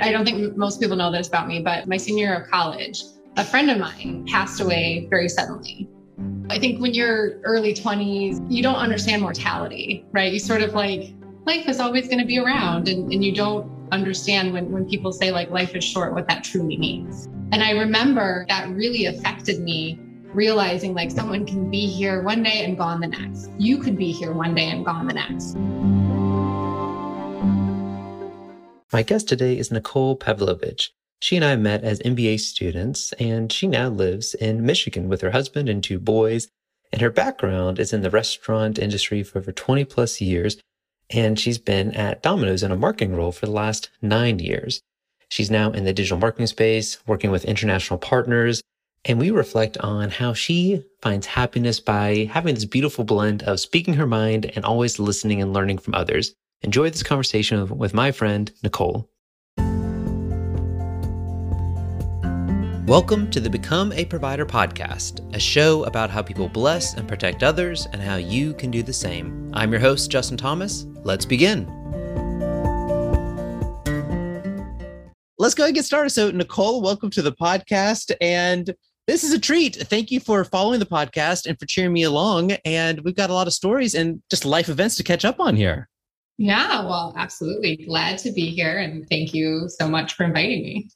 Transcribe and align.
I 0.00 0.12
don't 0.12 0.24
think 0.24 0.56
most 0.56 0.80
people 0.80 0.96
know 0.96 1.10
this 1.10 1.28
about 1.28 1.48
me, 1.48 1.60
but 1.60 1.86
my 1.88 1.96
senior 1.96 2.26
year 2.26 2.34
of 2.34 2.50
college, 2.50 3.02
a 3.36 3.44
friend 3.44 3.70
of 3.70 3.78
mine 3.78 4.26
passed 4.28 4.60
away 4.60 5.06
very 5.10 5.28
suddenly. 5.28 5.88
I 6.50 6.58
think 6.58 6.80
when 6.80 6.94
you're 6.94 7.40
early 7.42 7.74
20s, 7.74 8.44
you 8.50 8.62
don't 8.62 8.76
understand 8.76 9.22
mortality, 9.22 10.04
right? 10.12 10.32
You 10.32 10.38
sort 10.38 10.62
of 10.62 10.74
like, 10.74 11.14
life 11.46 11.68
is 11.68 11.80
always 11.80 12.06
going 12.06 12.20
to 12.20 12.26
be 12.26 12.38
around, 12.38 12.88
and, 12.88 13.12
and 13.12 13.24
you 13.24 13.34
don't 13.34 13.70
understand 13.92 14.52
when, 14.52 14.70
when 14.70 14.88
people 14.88 15.12
say 15.12 15.30
like 15.30 15.50
life 15.50 15.74
is 15.74 15.84
short, 15.84 16.14
what 16.14 16.28
that 16.28 16.44
truly 16.44 16.76
means. 16.76 17.26
And 17.52 17.62
I 17.62 17.70
remember 17.70 18.44
that 18.48 18.68
really 18.70 19.06
affected 19.06 19.60
me 19.60 19.98
realizing 20.32 20.94
like 20.94 21.10
someone 21.10 21.46
can 21.46 21.70
be 21.70 21.86
here 21.86 22.22
one 22.22 22.42
day 22.42 22.64
and 22.64 22.76
gone 22.76 23.00
the 23.00 23.06
next. 23.06 23.50
You 23.58 23.78
could 23.78 23.96
be 23.96 24.10
here 24.10 24.32
one 24.32 24.54
day 24.54 24.68
and 24.70 24.84
gone 24.84 25.06
the 25.06 25.14
next. 25.14 25.56
My 28.94 29.02
guest 29.02 29.28
today 29.28 29.58
is 29.58 29.72
Nicole 29.72 30.14
Pavlovich. 30.14 30.92
She 31.18 31.34
and 31.34 31.44
I 31.44 31.56
met 31.56 31.82
as 31.82 31.98
MBA 31.98 32.38
students, 32.38 33.12
and 33.14 33.50
she 33.50 33.66
now 33.66 33.88
lives 33.88 34.34
in 34.34 34.64
Michigan 34.64 35.08
with 35.08 35.20
her 35.22 35.32
husband 35.32 35.68
and 35.68 35.82
two 35.82 35.98
boys. 35.98 36.46
And 36.92 37.02
her 37.02 37.10
background 37.10 37.80
is 37.80 37.92
in 37.92 38.02
the 38.02 38.10
restaurant 38.10 38.78
industry 38.78 39.24
for 39.24 39.40
over 39.40 39.50
20 39.50 39.84
plus 39.86 40.20
years. 40.20 40.58
And 41.10 41.40
she's 41.40 41.58
been 41.58 41.90
at 41.90 42.22
Domino's 42.22 42.62
in 42.62 42.70
a 42.70 42.76
marketing 42.76 43.16
role 43.16 43.32
for 43.32 43.46
the 43.46 43.52
last 43.52 43.90
nine 44.00 44.38
years. 44.38 44.80
She's 45.28 45.50
now 45.50 45.72
in 45.72 45.82
the 45.82 45.92
digital 45.92 46.18
marketing 46.18 46.46
space, 46.46 47.04
working 47.04 47.32
with 47.32 47.46
international 47.46 47.98
partners. 47.98 48.62
And 49.04 49.18
we 49.18 49.32
reflect 49.32 49.76
on 49.78 50.08
how 50.10 50.34
she 50.34 50.84
finds 51.02 51.26
happiness 51.26 51.80
by 51.80 52.30
having 52.30 52.54
this 52.54 52.64
beautiful 52.64 53.02
blend 53.02 53.42
of 53.42 53.58
speaking 53.58 53.94
her 53.94 54.06
mind 54.06 54.52
and 54.54 54.64
always 54.64 55.00
listening 55.00 55.42
and 55.42 55.52
learning 55.52 55.78
from 55.78 55.96
others. 55.96 56.32
Enjoy 56.64 56.88
this 56.88 57.02
conversation 57.02 57.68
with 57.76 57.92
my 57.92 58.10
friend, 58.10 58.50
Nicole. 58.62 59.10
Welcome 62.86 63.30
to 63.32 63.40
the 63.40 63.50
Become 63.50 63.92
a 63.92 64.06
Provider 64.06 64.46
podcast, 64.46 65.20
a 65.34 65.38
show 65.38 65.84
about 65.84 66.08
how 66.08 66.22
people 66.22 66.48
bless 66.48 66.94
and 66.94 67.06
protect 67.06 67.42
others 67.42 67.86
and 67.92 68.00
how 68.00 68.16
you 68.16 68.54
can 68.54 68.70
do 68.70 68.82
the 68.82 68.94
same. 68.94 69.50
I'm 69.52 69.72
your 69.72 69.80
host, 69.80 70.10
Justin 70.10 70.38
Thomas. 70.38 70.86
Let's 71.02 71.26
begin. 71.26 71.66
Let's 75.36 75.54
go 75.54 75.66
and 75.66 75.74
get 75.74 75.84
started. 75.84 76.10
So, 76.10 76.30
Nicole, 76.30 76.80
welcome 76.80 77.10
to 77.10 77.20
the 77.20 77.32
podcast. 77.32 78.10
And 78.22 78.74
this 79.06 79.22
is 79.22 79.34
a 79.34 79.38
treat. 79.38 79.76
Thank 79.76 80.10
you 80.10 80.18
for 80.18 80.42
following 80.44 80.80
the 80.80 80.86
podcast 80.86 81.44
and 81.44 81.60
for 81.60 81.66
cheering 81.66 81.92
me 81.92 82.04
along. 82.04 82.52
And 82.64 83.00
we've 83.00 83.14
got 83.14 83.28
a 83.28 83.34
lot 83.34 83.48
of 83.48 83.52
stories 83.52 83.94
and 83.94 84.22
just 84.30 84.46
life 84.46 84.70
events 84.70 84.96
to 84.96 85.02
catch 85.02 85.26
up 85.26 85.40
on 85.40 85.56
here. 85.56 85.90
Yeah, 86.36 86.84
well, 86.84 87.14
absolutely. 87.16 87.84
Glad 87.86 88.18
to 88.18 88.32
be 88.32 88.50
here. 88.50 88.78
And 88.78 89.08
thank 89.08 89.32
you 89.34 89.68
so 89.68 89.88
much 89.88 90.14
for 90.14 90.24
inviting 90.24 90.62
me. 90.62 90.88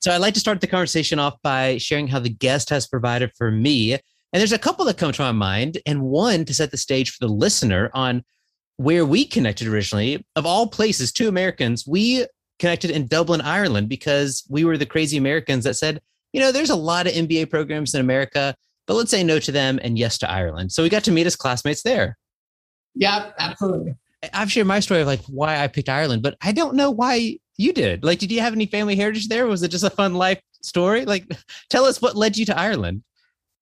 So 0.00 0.12
I'd 0.12 0.18
like 0.18 0.34
to 0.34 0.40
start 0.40 0.60
the 0.60 0.66
conversation 0.66 1.18
off 1.18 1.34
by 1.42 1.76
sharing 1.78 2.06
how 2.06 2.20
the 2.20 2.30
guest 2.30 2.70
has 2.70 2.86
provided 2.86 3.32
for 3.36 3.50
me. 3.50 3.94
And 3.94 4.00
there's 4.40 4.52
a 4.52 4.58
couple 4.58 4.84
that 4.84 4.98
come 4.98 5.12
to 5.12 5.22
my 5.22 5.32
mind, 5.32 5.78
and 5.86 6.02
one 6.02 6.44
to 6.44 6.54
set 6.54 6.70
the 6.70 6.76
stage 6.76 7.10
for 7.10 7.26
the 7.26 7.32
listener 7.32 7.90
on 7.94 8.22
where 8.76 9.04
we 9.04 9.24
connected 9.24 9.66
originally. 9.66 10.24
Of 10.36 10.46
all 10.46 10.68
places, 10.68 11.12
two 11.12 11.28
Americans, 11.28 11.86
we 11.86 12.26
connected 12.58 12.90
in 12.90 13.06
Dublin, 13.06 13.40
Ireland, 13.40 13.88
because 13.88 14.44
we 14.48 14.64
were 14.64 14.76
the 14.76 14.86
crazy 14.86 15.16
Americans 15.16 15.64
that 15.64 15.74
said, 15.74 16.00
you 16.32 16.40
know, 16.40 16.52
there's 16.52 16.70
a 16.70 16.76
lot 16.76 17.06
of 17.06 17.14
MBA 17.14 17.50
programs 17.50 17.94
in 17.94 18.00
America, 18.00 18.54
but 18.86 18.94
let's 18.94 19.10
say 19.10 19.24
no 19.24 19.38
to 19.40 19.50
them 19.50 19.80
and 19.82 19.98
yes 19.98 20.18
to 20.18 20.30
Ireland. 20.30 20.72
So 20.72 20.82
we 20.82 20.88
got 20.88 21.04
to 21.04 21.10
meet 21.10 21.26
as 21.26 21.36
classmates 21.36 21.82
there. 21.82 22.18
Yep, 22.94 23.34
absolutely. 23.38 23.94
I've 24.32 24.50
shared 24.50 24.66
my 24.66 24.80
story 24.80 25.00
of 25.00 25.06
like 25.06 25.22
why 25.26 25.62
I 25.62 25.68
picked 25.68 25.88
Ireland, 25.88 26.22
but 26.22 26.36
I 26.42 26.52
don't 26.52 26.74
know 26.74 26.90
why 26.90 27.38
you 27.56 27.72
did. 27.72 28.04
Like, 28.04 28.18
did 28.18 28.32
you 28.32 28.40
have 28.40 28.52
any 28.52 28.66
family 28.66 28.96
heritage 28.96 29.28
there? 29.28 29.46
Was 29.46 29.62
it 29.62 29.70
just 29.70 29.84
a 29.84 29.90
fun 29.90 30.14
life 30.14 30.40
story? 30.62 31.04
Like, 31.04 31.26
tell 31.70 31.84
us 31.84 32.00
what 32.00 32.16
led 32.16 32.36
you 32.36 32.44
to 32.46 32.58
Ireland. 32.58 33.02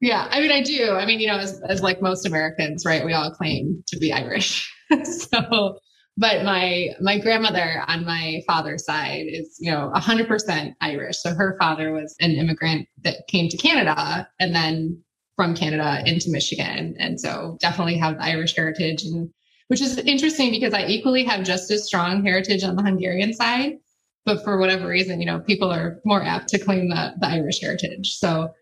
Yeah, 0.00 0.28
I 0.30 0.40
mean, 0.40 0.52
I 0.52 0.62
do. 0.62 0.92
I 0.92 1.06
mean, 1.06 1.20
you 1.20 1.26
know, 1.26 1.38
as, 1.38 1.60
as 1.68 1.82
like 1.82 2.02
most 2.02 2.26
Americans, 2.26 2.84
right? 2.84 3.04
We 3.04 3.14
all 3.14 3.30
claim 3.30 3.82
to 3.88 3.98
be 3.98 4.12
Irish. 4.12 4.70
so, 5.04 5.78
but 6.18 6.44
my 6.44 6.90
my 7.00 7.18
grandmother 7.18 7.82
on 7.86 8.04
my 8.04 8.42
father's 8.46 8.84
side 8.84 9.24
is, 9.26 9.56
you 9.58 9.70
know, 9.70 9.90
100% 9.94 10.74
Irish. 10.82 11.18
So 11.18 11.34
her 11.34 11.56
father 11.58 11.92
was 11.92 12.14
an 12.20 12.32
immigrant 12.32 12.88
that 13.04 13.26
came 13.28 13.48
to 13.48 13.56
Canada 13.56 14.28
and 14.38 14.54
then 14.54 15.02
from 15.34 15.54
Canada 15.54 16.02
into 16.06 16.30
Michigan, 16.30 16.94
and 16.98 17.18
so 17.18 17.56
definitely 17.60 17.96
have 17.98 18.16
the 18.16 18.24
Irish 18.24 18.54
heritage 18.54 19.02
and 19.04 19.30
which 19.68 19.80
is 19.80 19.98
interesting 19.98 20.50
because 20.50 20.74
I 20.74 20.86
equally 20.86 21.24
have 21.24 21.44
just 21.44 21.70
as 21.70 21.86
strong 21.86 22.24
heritage 22.24 22.62
on 22.62 22.76
the 22.76 22.82
Hungarian 22.82 23.32
side, 23.34 23.78
but 24.24 24.42
for 24.44 24.58
whatever 24.58 24.88
reason, 24.88 25.20
you 25.20 25.26
know, 25.26 25.40
people 25.40 25.72
are 25.72 26.00
more 26.04 26.22
apt 26.22 26.48
to 26.48 26.58
claim 26.58 26.88
the, 26.88 27.14
the 27.20 27.28
Irish 27.28 27.60
heritage. 27.60 28.14
So 28.14 28.52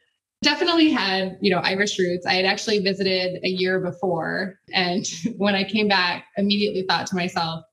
definitely 0.42 0.90
had, 0.90 1.38
you 1.40 1.50
know, 1.50 1.58
Irish 1.58 1.98
roots. 1.98 2.26
I 2.26 2.34
had 2.34 2.44
actually 2.44 2.78
visited 2.80 3.42
a 3.42 3.48
year 3.48 3.80
before. 3.80 4.60
And 4.72 5.06
when 5.36 5.54
I 5.54 5.64
came 5.64 5.88
back, 5.88 6.26
immediately 6.36 6.84
thought 6.88 7.06
to 7.08 7.16
myself, 7.16 7.64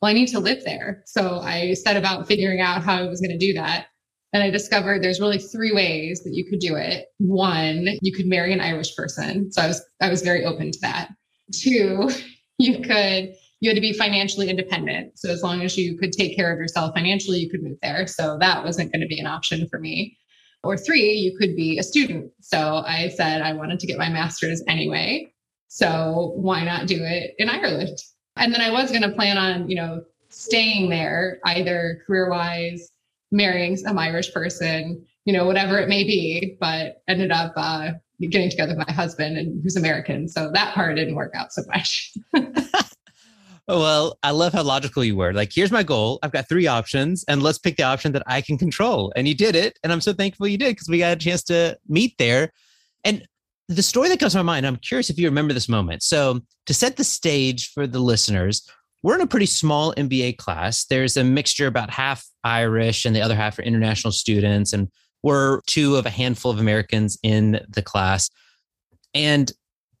well, 0.00 0.10
I 0.10 0.14
need 0.14 0.28
to 0.28 0.40
live 0.40 0.64
there. 0.64 1.02
So 1.06 1.38
I 1.40 1.74
set 1.74 1.96
about 1.96 2.26
figuring 2.26 2.60
out 2.60 2.82
how 2.82 2.96
I 2.96 3.06
was 3.06 3.20
going 3.20 3.38
to 3.38 3.46
do 3.46 3.52
that. 3.54 3.86
And 4.32 4.42
I 4.42 4.50
discovered 4.50 5.02
there's 5.02 5.20
really 5.20 5.38
three 5.38 5.72
ways 5.72 6.22
that 6.24 6.32
you 6.32 6.44
could 6.48 6.58
do 6.58 6.74
it. 6.74 7.06
One, 7.18 7.86
you 8.00 8.12
could 8.12 8.26
marry 8.26 8.52
an 8.52 8.60
Irish 8.60 8.96
person. 8.96 9.52
So 9.52 9.60
I 9.60 9.66
was 9.68 9.84
I 10.00 10.08
was 10.08 10.22
very 10.22 10.44
open 10.44 10.70
to 10.70 10.78
that. 10.80 11.10
Two, 11.52 12.10
you 12.58 12.80
could 12.80 13.34
you 13.60 13.70
had 13.70 13.76
to 13.76 13.80
be 13.80 13.92
financially 13.92 14.50
independent. 14.50 15.16
So 15.16 15.30
as 15.30 15.44
long 15.44 15.62
as 15.62 15.78
you 15.78 15.96
could 15.96 16.10
take 16.10 16.34
care 16.34 16.52
of 16.52 16.58
yourself 16.58 16.94
financially, 16.94 17.38
you 17.38 17.48
could 17.48 17.62
move 17.62 17.78
there. 17.80 18.08
So 18.08 18.36
that 18.40 18.64
wasn't 18.64 18.90
going 18.90 19.02
to 19.02 19.06
be 19.06 19.20
an 19.20 19.26
option 19.26 19.68
for 19.68 19.78
me. 19.78 20.18
Or 20.64 20.76
three, 20.76 21.12
you 21.12 21.38
could 21.38 21.54
be 21.54 21.78
a 21.78 21.84
student. 21.84 22.32
So 22.40 22.82
I 22.84 23.08
said 23.10 23.40
I 23.40 23.52
wanted 23.52 23.78
to 23.78 23.86
get 23.86 23.98
my 23.98 24.08
master's 24.08 24.64
anyway. 24.66 25.32
So 25.68 26.32
why 26.34 26.64
not 26.64 26.88
do 26.88 27.04
it 27.04 27.34
in 27.38 27.48
Ireland? 27.48 27.96
And 28.34 28.52
then 28.52 28.60
I 28.60 28.70
was 28.70 28.90
going 28.90 29.02
to 29.02 29.12
plan 29.12 29.38
on, 29.38 29.70
you 29.70 29.76
know, 29.76 30.02
staying 30.28 30.90
there 30.90 31.38
either 31.44 32.02
career 32.04 32.30
wise, 32.30 32.90
marrying 33.30 33.76
some 33.76 33.96
Irish 33.96 34.32
person, 34.34 35.06
you 35.24 35.32
know, 35.32 35.44
whatever 35.44 35.78
it 35.78 35.88
may 35.88 36.04
be, 36.04 36.56
but 36.60 37.02
ended 37.08 37.30
up 37.30 37.52
uh, 37.56 37.92
getting 38.20 38.50
together 38.50 38.74
with 38.76 38.86
my 38.86 38.92
husband 38.92 39.36
and 39.36 39.62
who's 39.62 39.76
American. 39.76 40.28
So 40.28 40.50
that 40.52 40.74
part 40.74 40.96
didn't 40.96 41.14
work 41.14 41.32
out 41.34 41.52
so 41.52 41.62
much. 41.68 42.12
well, 43.68 44.18
I 44.22 44.30
love 44.30 44.52
how 44.52 44.62
logical 44.62 45.04
you 45.04 45.16
were. 45.16 45.32
Like, 45.32 45.52
here's 45.52 45.70
my 45.70 45.82
goal. 45.82 46.18
I've 46.22 46.32
got 46.32 46.48
three 46.48 46.66
options, 46.66 47.24
and 47.28 47.42
let's 47.42 47.58
pick 47.58 47.76
the 47.76 47.84
option 47.84 48.12
that 48.12 48.22
I 48.26 48.40
can 48.40 48.58
control. 48.58 49.12
And 49.16 49.28
you 49.28 49.34
did 49.34 49.54
it. 49.54 49.78
And 49.82 49.92
I'm 49.92 50.00
so 50.00 50.12
thankful 50.12 50.48
you 50.48 50.58
did 50.58 50.72
because 50.72 50.88
we 50.88 50.98
got 50.98 51.12
a 51.12 51.16
chance 51.16 51.42
to 51.44 51.78
meet 51.88 52.16
there. 52.18 52.52
And 53.04 53.26
the 53.68 53.82
story 53.82 54.08
that 54.08 54.20
comes 54.20 54.32
to 54.32 54.38
my 54.38 54.42
mind, 54.42 54.66
I'm 54.66 54.76
curious 54.76 55.10
if 55.10 55.18
you 55.18 55.28
remember 55.28 55.54
this 55.54 55.68
moment. 55.68 56.02
So, 56.02 56.40
to 56.66 56.74
set 56.74 56.96
the 56.96 57.04
stage 57.04 57.70
for 57.72 57.86
the 57.86 58.00
listeners, 58.00 58.68
we're 59.02 59.16
in 59.16 59.20
a 59.20 59.26
pretty 59.26 59.46
small 59.46 59.94
MBA 59.94 60.36
class. 60.36 60.84
There's 60.84 61.16
a 61.16 61.24
mixture 61.24 61.66
about 61.66 61.90
half 61.90 62.24
Irish 62.44 63.04
and 63.04 63.14
the 63.14 63.20
other 63.20 63.34
half 63.34 63.58
are 63.58 63.62
international 63.62 64.12
students. 64.12 64.72
And 64.72 64.88
we're 65.22 65.60
two 65.66 65.96
of 65.96 66.06
a 66.06 66.10
handful 66.10 66.50
of 66.50 66.58
Americans 66.58 67.18
in 67.22 67.60
the 67.68 67.82
class. 67.82 68.30
And 69.14 69.52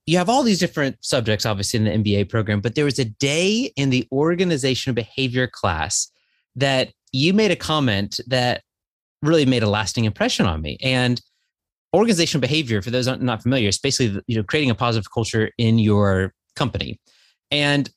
you 0.06 0.18
have 0.18 0.28
all 0.28 0.42
these 0.42 0.58
different 0.58 0.96
subjects, 1.00 1.46
obviously, 1.46 1.78
in 1.78 1.84
the 1.84 1.90
MBA 1.90 2.28
program, 2.28 2.60
but 2.60 2.74
there 2.74 2.84
was 2.84 2.98
a 2.98 3.04
day 3.04 3.72
in 3.76 3.90
the 3.90 4.06
organizational 4.10 4.94
behavior 4.94 5.46
class 5.46 6.10
that 6.56 6.92
you 7.12 7.32
made 7.32 7.50
a 7.50 7.56
comment 7.56 8.18
that 8.26 8.62
really 9.22 9.46
made 9.46 9.62
a 9.62 9.70
lasting 9.70 10.04
impression 10.04 10.46
on 10.46 10.60
me. 10.60 10.76
And 10.82 11.20
organizational 11.94 12.40
behavior, 12.40 12.82
for 12.82 12.90
those 12.90 13.06
not 13.06 13.42
familiar, 13.42 13.68
is 13.68 13.78
basically 13.78 14.20
you 14.26 14.36
know 14.36 14.42
creating 14.42 14.70
a 14.70 14.74
positive 14.74 15.10
culture 15.12 15.50
in 15.58 15.78
your 15.78 16.34
company. 16.56 16.98
And 17.50 17.88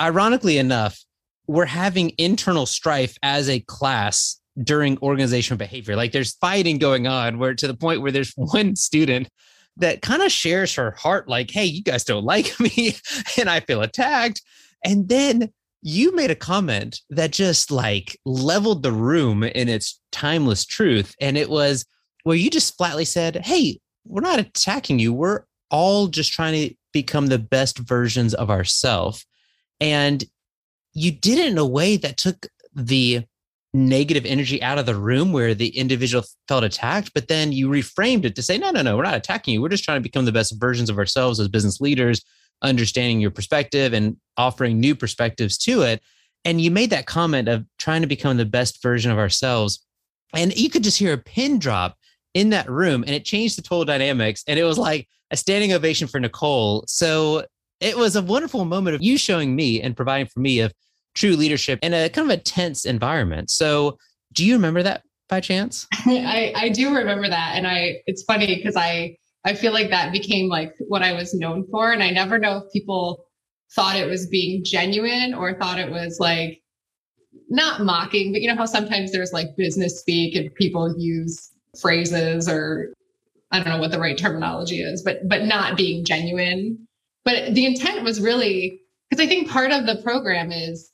ironically 0.00 0.58
enough, 0.58 0.98
we're 1.46 1.66
having 1.66 2.12
internal 2.18 2.66
strife 2.66 3.16
as 3.22 3.48
a 3.48 3.60
class 3.60 4.40
during 4.62 4.98
organizational 4.98 5.58
behavior. 5.58 5.96
Like 5.96 6.12
there's 6.12 6.34
fighting 6.34 6.78
going 6.78 7.06
on 7.06 7.38
where 7.38 7.54
to 7.54 7.66
the 7.66 7.74
point 7.74 8.02
where 8.02 8.12
there's 8.12 8.32
one 8.36 8.76
student 8.76 9.28
that 9.76 10.02
kind 10.02 10.22
of 10.22 10.30
shares 10.30 10.74
her 10.76 10.92
heart, 10.92 11.28
like, 11.28 11.50
hey, 11.50 11.64
you 11.64 11.82
guys 11.82 12.04
don't 12.04 12.24
like 12.24 12.58
me 12.60 12.94
and 13.38 13.50
I 13.50 13.60
feel 13.60 13.82
attacked. 13.82 14.42
And 14.84 15.08
then 15.08 15.50
you 15.82 16.14
made 16.14 16.30
a 16.30 16.36
comment 16.36 17.00
that 17.10 17.32
just 17.32 17.70
like 17.70 18.18
leveled 18.24 18.82
the 18.82 18.92
room 18.92 19.42
in 19.42 19.68
its 19.68 20.00
timeless 20.12 20.64
truth. 20.64 21.14
And 21.20 21.36
it 21.36 21.50
was 21.50 21.84
where 22.22 22.36
you 22.36 22.50
just 22.50 22.76
flatly 22.76 23.04
said, 23.04 23.44
hey, 23.44 23.80
we're 24.06 24.20
not 24.20 24.38
attacking 24.38 24.98
you. 24.98 25.12
We're 25.12 25.44
all 25.70 26.06
just 26.06 26.32
trying 26.32 26.68
to 26.68 26.74
become 26.92 27.26
the 27.26 27.38
best 27.38 27.78
versions 27.78 28.32
of 28.34 28.50
ourselves. 28.50 29.26
And 29.80 30.24
you 30.92 31.10
did 31.10 31.38
it 31.38 31.50
in 31.50 31.58
a 31.58 31.66
way 31.66 31.96
that 31.96 32.16
took 32.16 32.46
the 32.74 33.24
negative 33.74 34.24
energy 34.24 34.62
out 34.62 34.78
of 34.78 34.86
the 34.86 34.94
room 34.94 35.32
where 35.32 35.52
the 35.52 35.76
individual 35.76 36.24
felt 36.46 36.62
attacked, 36.62 37.12
but 37.12 37.26
then 37.26 37.52
you 37.52 37.68
reframed 37.68 38.24
it 38.24 38.36
to 38.36 38.42
say, 38.42 38.56
no, 38.56 38.70
no, 38.70 38.82
no, 38.82 38.96
we're 38.96 39.02
not 39.02 39.16
attacking 39.16 39.52
you. 39.52 39.60
We're 39.60 39.68
just 39.68 39.84
trying 39.84 39.98
to 39.98 40.02
become 40.02 40.24
the 40.24 40.32
best 40.32 40.58
versions 40.60 40.88
of 40.88 40.96
ourselves 40.96 41.40
as 41.40 41.48
business 41.48 41.80
leaders, 41.80 42.24
understanding 42.62 43.20
your 43.20 43.32
perspective 43.32 43.92
and 43.92 44.16
offering 44.36 44.78
new 44.78 44.94
perspectives 44.94 45.58
to 45.58 45.82
it. 45.82 46.00
And 46.44 46.60
you 46.60 46.70
made 46.70 46.90
that 46.90 47.06
comment 47.06 47.48
of 47.48 47.66
trying 47.78 48.02
to 48.02 48.06
become 48.06 48.36
the 48.36 48.44
best 48.44 48.80
version 48.80 49.10
of 49.10 49.18
ourselves. 49.18 49.84
And 50.32 50.56
you 50.56 50.70
could 50.70 50.84
just 50.84 50.98
hear 50.98 51.12
a 51.12 51.18
pin 51.18 51.58
drop 51.58 51.98
in 52.32 52.50
that 52.50 52.70
room 52.70 53.02
and 53.02 53.10
it 53.14 53.24
changed 53.24 53.58
the 53.58 53.62
total 53.62 53.84
dynamics. 53.84 54.44
And 54.46 54.58
it 54.58 54.64
was 54.64 54.78
like 54.78 55.08
a 55.30 55.36
standing 55.36 55.72
ovation 55.72 56.06
for 56.06 56.20
Nicole. 56.20 56.84
So 56.86 57.44
it 57.80 57.96
was 57.96 58.14
a 58.14 58.22
wonderful 58.22 58.64
moment 58.64 58.94
of 58.94 59.02
you 59.02 59.18
showing 59.18 59.56
me 59.56 59.82
and 59.82 59.96
providing 59.96 60.26
for 60.26 60.40
me 60.40 60.60
of 60.60 60.72
true 61.14 61.36
leadership 61.36 61.78
in 61.82 61.94
a 61.94 62.08
kind 62.08 62.30
of 62.30 62.38
a 62.38 62.40
tense 62.40 62.84
environment. 62.84 63.50
So 63.50 63.98
do 64.32 64.44
you 64.44 64.54
remember 64.54 64.82
that 64.82 65.02
by 65.28 65.40
chance? 65.40 65.86
I, 65.92 66.52
I 66.56 66.68
do 66.68 66.94
remember 66.94 67.28
that. 67.28 67.54
And 67.56 67.66
I 67.66 68.02
it's 68.06 68.22
funny 68.24 68.46
because 68.46 68.76
I 68.76 69.16
I 69.44 69.54
feel 69.54 69.72
like 69.72 69.90
that 69.90 70.12
became 70.12 70.48
like 70.48 70.74
what 70.88 71.02
I 71.02 71.12
was 71.12 71.34
known 71.34 71.66
for. 71.70 71.92
And 71.92 72.02
I 72.02 72.10
never 72.10 72.38
know 72.38 72.58
if 72.58 72.72
people 72.72 73.26
thought 73.74 73.96
it 73.96 74.08
was 74.08 74.26
being 74.26 74.64
genuine 74.64 75.34
or 75.34 75.54
thought 75.54 75.78
it 75.78 75.90
was 75.90 76.18
like 76.18 76.62
not 77.48 77.80
mocking, 77.80 78.32
but 78.32 78.40
you 78.40 78.48
know 78.48 78.56
how 78.56 78.66
sometimes 78.66 79.12
there's 79.12 79.32
like 79.32 79.56
business 79.56 80.00
speak 80.00 80.34
and 80.34 80.54
people 80.54 80.94
use 80.98 81.50
phrases 81.80 82.48
or 82.48 82.92
I 83.50 83.58
don't 83.60 83.68
know 83.68 83.78
what 83.78 83.90
the 83.90 84.00
right 84.00 84.18
terminology 84.18 84.80
is, 84.80 85.02
but 85.02 85.28
but 85.28 85.44
not 85.44 85.76
being 85.76 86.04
genuine. 86.04 86.86
But 87.24 87.54
the 87.54 87.66
intent 87.66 88.02
was 88.02 88.20
really 88.20 88.80
because 89.10 89.24
I 89.24 89.28
think 89.28 89.48
part 89.48 89.70
of 89.70 89.86
the 89.86 90.02
program 90.02 90.50
is 90.52 90.90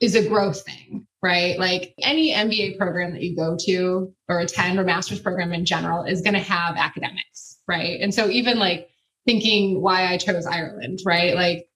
is 0.00 0.14
a 0.14 0.28
growth 0.28 0.62
thing, 0.62 1.06
right? 1.22 1.58
Like 1.58 1.94
any 2.00 2.32
MBA 2.32 2.78
program 2.78 3.12
that 3.12 3.22
you 3.22 3.36
go 3.36 3.56
to 3.66 4.12
or 4.28 4.40
attend 4.40 4.78
or 4.78 4.84
master's 4.84 5.20
program 5.20 5.52
in 5.52 5.64
general 5.64 6.04
is 6.04 6.22
going 6.22 6.34
to 6.34 6.40
have 6.40 6.76
academics, 6.76 7.58
right? 7.66 8.00
And 8.00 8.14
so 8.14 8.28
even 8.28 8.58
like 8.58 8.88
thinking 9.26 9.82
why 9.82 10.06
I 10.06 10.16
chose 10.16 10.46
Ireland, 10.46 11.00
right? 11.04 11.34
Like 11.34 11.68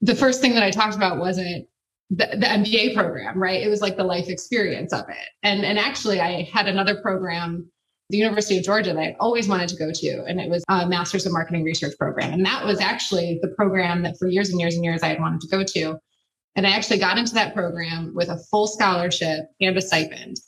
the 0.00 0.14
first 0.14 0.40
thing 0.40 0.54
that 0.54 0.62
I 0.62 0.70
talked 0.70 0.96
about 0.96 1.18
wasn't 1.18 1.66
the, 2.10 2.26
the 2.26 2.46
MBA 2.46 2.94
program, 2.94 3.40
right? 3.40 3.62
It 3.62 3.68
was 3.68 3.82
like 3.82 3.96
the 3.96 4.04
life 4.04 4.28
experience 4.28 4.92
of 4.92 5.08
it. 5.08 5.28
And 5.42 5.64
and 5.64 5.78
actually 5.78 6.20
I 6.20 6.48
had 6.52 6.66
another 6.66 7.00
program 7.02 7.70
the 8.10 8.16
University 8.16 8.56
of 8.58 8.64
Georgia 8.64 8.94
that 8.94 9.00
I 9.00 9.16
always 9.20 9.48
wanted 9.48 9.68
to 9.68 9.76
go 9.76 9.90
to. 9.92 10.24
And 10.24 10.40
it 10.40 10.48
was 10.48 10.64
a 10.68 10.86
Master's 10.88 11.26
of 11.26 11.32
Marketing 11.32 11.62
Research 11.62 11.92
program. 11.98 12.32
And 12.32 12.44
that 12.46 12.64
was 12.64 12.80
actually 12.80 13.38
the 13.42 13.48
program 13.48 14.02
that 14.02 14.18
for 14.18 14.28
years 14.28 14.48
and 14.48 14.58
years 14.58 14.74
and 14.74 14.84
years 14.84 15.02
I 15.02 15.08
had 15.08 15.20
wanted 15.20 15.42
to 15.42 15.48
go 15.48 15.62
to. 15.62 15.98
And 16.58 16.66
I 16.66 16.70
actually 16.70 16.98
got 16.98 17.18
into 17.18 17.34
that 17.34 17.54
program 17.54 18.12
with 18.16 18.28
a 18.28 18.36
full 18.50 18.66
scholarship 18.66 19.44
and 19.60 19.76
a 19.76 19.80
stipend, 19.80 20.38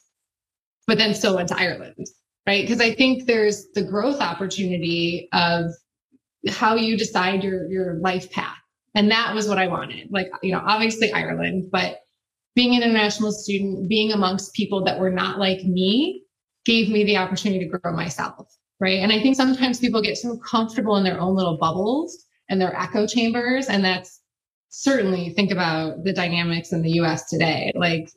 but 0.89 0.99
then 0.99 1.15
still 1.15 1.37
went 1.37 1.51
to 1.51 1.57
Ireland, 1.57 2.05
right? 2.49 2.67
Because 2.67 2.81
I 2.81 2.93
think 2.93 3.27
there's 3.27 3.69
the 3.75 3.85
growth 3.85 4.21
opportunity 4.21 5.29
of 5.33 5.67
how 6.49 6.75
you 6.75 6.99
decide 6.99 7.45
your, 7.45 7.71
your 7.71 7.95
life 8.01 8.29
path. 8.33 8.57
And 8.97 9.09
that 9.13 9.37
was 9.37 9.47
what 9.47 9.59
I 9.59 9.69
wanted. 9.69 10.09
Like, 10.11 10.33
you 10.43 10.51
know, 10.51 10.61
obviously 10.67 11.13
Ireland, 11.13 11.69
but 11.71 12.01
being 12.57 12.75
an 12.75 12.83
international 12.83 13.31
student, 13.31 13.89
being 13.89 14.11
amongst 14.11 14.53
people 14.55 14.83
that 14.87 14.99
were 14.99 15.13
not 15.13 15.39
like 15.39 15.63
me 15.63 16.25
gave 16.65 16.89
me 16.89 17.05
the 17.05 17.19
opportunity 17.19 17.69
to 17.69 17.79
grow 17.79 17.93
myself. 17.93 18.49
Right. 18.81 18.99
And 18.99 19.13
I 19.13 19.23
think 19.23 19.37
sometimes 19.37 19.79
people 19.79 20.03
get 20.03 20.17
so 20.17 20.39
comfortable 20.39 20.97
in 20.97 21.05
their 21.05 21.21
own 21.21 21.37
little 21.37 21.57
bubbles 21.57 22.19
and 22.49 22.61
their 22.61 22.77
echo 22.77 23.07
chambers. 23.07 23.69
And 23.69 23.85
that's 23.85 24.20
certainly 24.71 25.31
think 25.31 25.51
about 25.51 26.05
the 26.05 26.13
dynamics 26.13 26.73
in 26.73 26.83
the 26.83 26.93
US 26.93 27.29
today. 27.29 27.73
Like 27.75 28.11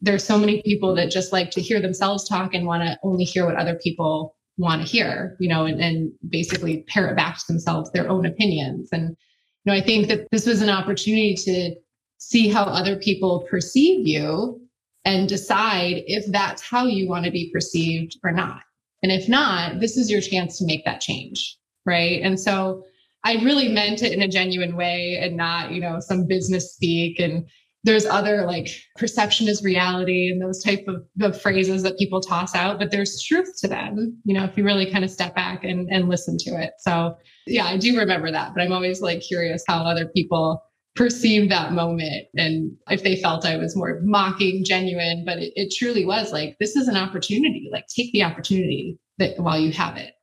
there's 0.00 0.24
so 0.24 0.38
many 0.38 0.62
people 0.62 0.94
that 0.94 1.10
just 1.10 1.32
like 1.32 1.50
to 1.52 1.60
hear 1.60 1.80
themselves 1.80 2.28
talk 2.28 2.54
and 2.54 2.66
want 2.66 2.82
to 2.82 2.98
only 3.02 3.24
hear 3.24 3.44
what 3.44 3.56
other 3.56 3.74
people 3.74 4.34
want 4.58 4.80
to 4.82 4.88
hear, 4.88 5.36
you 5.38 5.48
know, 5.48 5.64
and, 5.64 5.80
and 5.80 6.12
basically 6.28 6.84
parrot 6.88 7.16
back 7.16 7.36
to 7.36 7.44
themselves 7.48 7.90
their 7.92 8.08
own 8.08 8.26
opinions. 8.26 8.88
And, 8.92 9.10
you 9.10 9.72
know, 9.72 9.74
I 9.74 9.80
think 9.80 10.08
that 10.08 10.28
this 10.30 10.46
was 10.46 10.62
an 10.62 10.70
opportunity 10.70 11.34
to 11.34 11.74
see 12.18 12.48
how 12.48 12.62
other 12.62 12.96
people 12.96 13.46
perceive 13.50 14.06
you 14.06 14.60
and 15.04 15.28
decide 15.28 16.02
if 16.06 16.24
that's 16.32 16.62
how 16.62 16.86
you 16.86 17.08
want 17.08 17.24
to 17.24 17.30
be 17.30 17.50
perceived 17.52 18.16
or 18.24 18.32
not. 18.32 18.62
And 19.02 19.12
if 19.12 19.28
not, 19.28 19.78
this 19.80 19.96
is 19.96 20.10
your 20.10 20.20
chance 20.20 20.58
to 20.58 20.64
make 20.64 20.84
that 20.84 21.00
change. 21.00 21.56
Right. 21.84 22.20
And 22.22 22.40
so 22.40 22.84
I 23.26 23.42
really 23.42 23.66
meant 23.66 24.04
it 24.04 24.12
in 24.12 24.22
a 24.22 24.28
genuine 24.28 24.76
way 24.76 25.18
and 25.20 25.36
not, 25.36 25.72
you 25.72 25.80
know, 25.80 25.98
some 25.98 26.28
business 26.28 26.74
speak. 26.74 27.18
And 27.18 27.44
there's 27.82 28.06
other 28.06 28.46
like 28.46 28.68
perception 28.96 29.48
is 29.48 29.64
reality 29.64 30.30
and 30.30 30.40
those 30.40 30.62
type 30.62 30.84
of, 30.86 31.04
of 31.20 31.40
phrases 31.40 31.82
that 31.82 31.98
people 31.98 32.20
toss 32.20 32.54
out, 32.54 32.78
but 32.78 32.92
there's 32.92 33.20
truth 33.20 33.52
to 33.62 33.68
them, 33.68 34.16
you 34.24 34.32
know, 34.32 34.44
if 34.44 34.56
you 34.56 34.62
really 34.62 34.88
kind 34.88 35.04
of 35.04 35.10
step 35.10 35.34
back 35.34 35.64
and, 35.64 35.88
and 35.90 36.08
listen 36.08 36.38
to 36.38 36.50
it. 36.50 36.74
So 36.78 37.16
yeah, 37.48 37.64
I 37.64 37.78
do 37.78 37.98
remember 37.98 38.30
that, 38.30 38.54
but 38.54 38.62
I'm 38.62 38.72
always 38.72 39.00
like 39.00 39.22
curious 39.22 39.64
how 39.66 39.82
other 39.82 40.06
people 40.06 40.62
perceived 40.94 41.50
that 41.50 41.72
moment 41.72 42.28
and 42.36 42.70
if 42.90 43.02
they 43.02 43.16
felt 43.16 43.44
I 43.44 43.56
was 43.56 43.74
more 43.74 44.00
mocking, 44.04 44.64
genuine, 44.64 45.24
but 45.26 45.38
it, 45.38 45.52
it, 45.56 45.74
truly 45.76 46.04
was 46.04 46.32
like, 46.32 46.56
this 46.60 46.76
is 46.76 46.86
an 46.86 46.96
opportunity. 46.96 47.68
Like, 47.72 47.86
take 47.88 48.12
the 48.12 48.22
opportunity 48.22 48.98
that 49.18 49.38
while 49.38 49.58
you 49.58 49.72
have 49.72 49.96
it. 49.96 50.14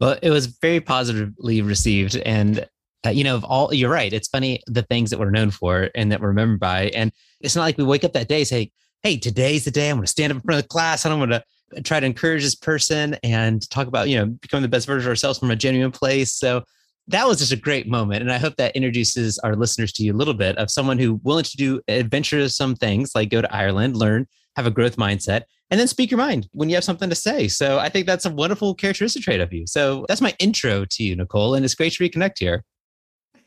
Well, 0.00 0.18
it 0.22 0.30
was 0.30 0.46
very 0.46 0.80
positively 0.80 1.62
received. 1.62 2.16
And, 2.16 2.66
uh, 3.06 3.10
you 3.10 3.22
know, 3.22 3.36
of 3.36 3.44
all, 3.44 3.72
you're 3.72 3.90
right. 3.90 4.12
It's 4.12 4.28
funny 4.28 4.62
the 4.66 4.82
things 4.82 5.10
that 5.10 5.18
we're 5.18 5.30
known 5.30 5.50
for 5.50 5.90
and 5.94 6.10
that 6.10 6.20
we're 6.20 6.28
remembered 6.28 6.60
by. 6.60 6.84
And 6.94 7.12
it's 7.40 7.54
not 7.54 7.62
like 7.62 7.78
we 7.78 7.84
wake 7.84 8.04
up 8.04 8.14
that 8.14 8.28
day 8.28 8.44
say, 8.44 8.72
hey, 9.02 9.18
today's 9.18 9.64
the 9.64 9.70
day 9.70 9.90
I'm 9.90 9.96
going 9.96 10.04
to 10.04 10.10
stand 10.10 10.32
up 10.32 10.36
in 10.36 10.42
front 10.42 10.58
of 10.58 10.64
the 10.64 10.68
class 10.68 11.04
and 11.04 11.12
I'm 11.12 11.20
going 11.20 11.30
to 11.30 11.82
try 11.82 12.00
to 12.00 12.06
encourage 12.06 12.42
this 12.42 12.54
person 12.54 13.16
and 13.22 13.68
talk 13.70 13.86
about, 13.86 14.08
you 14.08 14.16
know, 14.16 14.26
becoming 14.26 14.62
the 14.62 14.68
best 14.68 14.86
version 14.86 15.06
of 15.06 15.10
ourselves 15.10 15.38
from 15.38 15.50
a 15.50 15.56
genuine 15.56 15.92
place. 15.92 16.32
So, 16.32 16.64
that 17.08 17.26
was 17.26 17.38
just 17.38 17.52
a 17.52 17.56
great 17.56 17.88
moment. 17.88 18.22
And 18.22 18.30
I 18.30 18.38
hope 18.38 18.54
that 18.56 18.76
introduces 18.76 19.38
our 19.40 19.56
listeners 19.56 19.92
to 19.94 20.04
you 20.04 20.12
a 20.12 20.16
little 20.16 20.34
bit 20.34 20.56
of 20.58 20.70
someone 20.70 20.98
who 20.98 21.20
willing 21.24 21.44
to 21.44 21.56
do 21.56 21.80
adventurous 21.88 22.54
some 22.54 22.76
things 22.76 23.12
like 23.16 23.30
go 23.30 23.42
to 23.42 23.52
Ireland, 23.54 23.96
learn, 23.96 24.28
have 24.56 24.66
a 24.66 24.70
growth 24.70 24.96
mindset, 24.96 25.42
and 25.70 25.78
then 25.78 25.86
speak 25.86 26.10
your 26.10 26.18
mind 26.18 26.48
when 26.52 26.68
you 26.68 26.74
have 26.74 26.84
something 26.84 27.08
to 27.08 27.14
say. 27.14 27.48
So 27.48 27.78
I 27.78 27.88
think 27.88 28.06
that's 28.06 28.26
a 28.26 28.30
wonderful 28.30 28.74
characteristic 28.74 29.22
trait 29.22 29.40
of 29.40 29.52
you. 29.52 29.66
So 29.66 30.04
that's 30.08 30.20
my 30.20 30.34
intro 30.38 30.84
to 30.84 31.02
you, 31.02 31.16
Nicole. 31.16 31.54
And 31.54 31.64
it's 31.64 31.74
great 31.74 31.92
to 31.94 32.08
reconnect 32.08 32.38
here. 32.38 32.64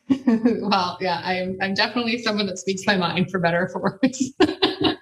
well, 0.27 0.97
yeah, 0.99 1.21
I'm 1.23 1.57
I'm 1.61 1.73
definitely 1.73 2.17
someone 2.19 2.45
that 2.47 2.57
speaks 2.57 2.83
my 2.85 2.97
mind 2.97 3.31
for 3.31 3.39
better 3.39 3.63
or 3.63 3.69
for 3.69 3.81
worse. 3.81 4.33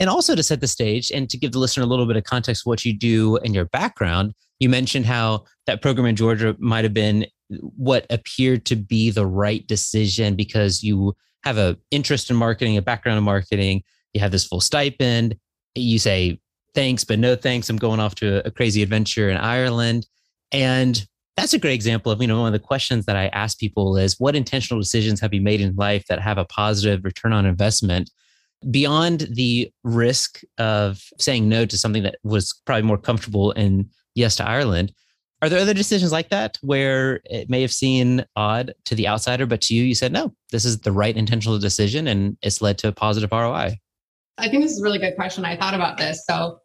and 0.00 0.08
also 0.08 0.34
to 0.34 0.42
set 0.42 0.60
the 0.60 0.68
stage 0.68 1.10
and 1.10 1.28
to 1.28 1.36
give 1.36 1.52
the 1.52 1.58
listener 1.58 1.84
a 1.84 1.86
little 1.86 2.06
bit 2.06 2.16
of 2.16 2.24
context 2.24 2.62
of 2.62 2.66
what 2.66 2.84
you 2.84 2.96
do 2.96 3.36
and 3.38 3.54
your 3.54 3.66
background, 3.66 4.32
you 4.58 4.68
mentioned 4.68 5.06
how 5.06 5.44
that 5.66 5.82
program 5.82 6.06
in 6.06 6.16
Georgia 6.16 6.56
might 6.58 6.84
have 6.84 6.94
been 6.94 7.26
what 7.48 8.06
appeared 8.10 8.64
to 8.66 8.76
be 8.76 9.10
the 9.10 9.26
right 9.26 9.66
decision 9.66 10.34
because 10.34 10.82
you 10.82 11.14
have 11.44 11.58
an 11.58 11.76
interest 11.90 12.30
in 12.30 12.36
marketing, 12.36 12.76
a 12.76 12.82
background 12.82 13.18
in 13.18 13.24
marketing, 13.24 13.82
you 14.14 14.20
have 14.20 14.32
this 14.32 14.46
full 14.46 14.60
stipend, 14.60 15.36
you 15.74 15.98
say 15.98 16.40
thanks 16.74 17.04
but 17.04 17.18
no 17.18 17.34
thanks, 17.36 17.68
I'm 17.68 17.76
going 17.76 18.00
off 18.00 18.14
to 18.16 18.46
a 18.46 18.50
crazy 18.50 18.82
adventure 18.82 19.28
in 19.28 19.36
Ireland. 19.36 20.06
And 20.52 21.04
that's 21.36 21.54
a 21.54 21.58
great 21.58 21.74
example 21.74 22.12
of, 22.12 22.20
you 22.20 22.28
know, 22.28 22.40
one 22.40 22.48
of 22.48 22.52
the 22.52 22.66
questions 22.66 23.06
that 23.06 23.16
I 23.16 23.28
ask 23.28 23.58
people 23.58 23.96
is 23.96 24.18
what 24.18 24.36
intentional 24.36 24.80
decisions 24.80 25.20
have 25.20 25.32
you 25.32 25.40
made 25.40 25.60
in 25.60 25.74
life 25.76 26.06
that 26.08 26.20
have 26.20 26.38
a 26.38 26.44
positive 26.44 27.04
return 27.04 27.32
on 27.32 27.46
investment 27.46 28.10
beyond 28.70 29.26
the 29.32 29.72
risk 29.82 30.42
of 30.58 31.02
saying 31.18 31.48
no 31.48 31.64
to 31.64 31.78
something 31.78 32.02
that 32.02 32.16
was 32.22 32.60
probably 32.66 32.82
more 32.82 32.98
comfortable 32.98 33.52
and 33.52 33.88
yes 34.14 34.36
to 34.36 34.46
Ireland? 34.46 34.92
Are 35.42 35.48
there 35.48 35.60
other 35.60 35.72
decisions 35.72 36.12
like 36.12 36.28
that 36.28 36.58
where 36.60 37.22
it 37.24 37.48
may 37.48 37.62
have 37.62 37.72
seemed 37.72 38.26
odd 38.36 38.74
to 38.84 38.94
the 38.94 39.08
outsider, 39.08 39.46
but 39.46 39.62
to 39.62 39.74
you, 39.74 39.84
you 39.84 39.94
said, 39.94 40.12
no, 40.12 40.34
this 40.50 40.66
is 40.66 40.80
the 40.80 40.92
right 40.92 41.16
intentional 41.16 41.58
decision 41.58 42.06
and 42.06 42.36
it's 42.42 42.60
led 42.60 42.76
to 42.78 42.88
a 42.88 42.92
positive 42.92 43.32
ROI? 43.32 43.78
I 44.40 44.48
think 44.48 44.62
this 44.62 44.72
is 44.72 44.80
a 44.80 44.82
really 44.82 44.98
good 44.98 45.16
question. 45.16 45.44
I 45.44 45.56
thought 45.56 45.74
about 45.74 45.96
this. 45.96 46.24
So 46.26 46.60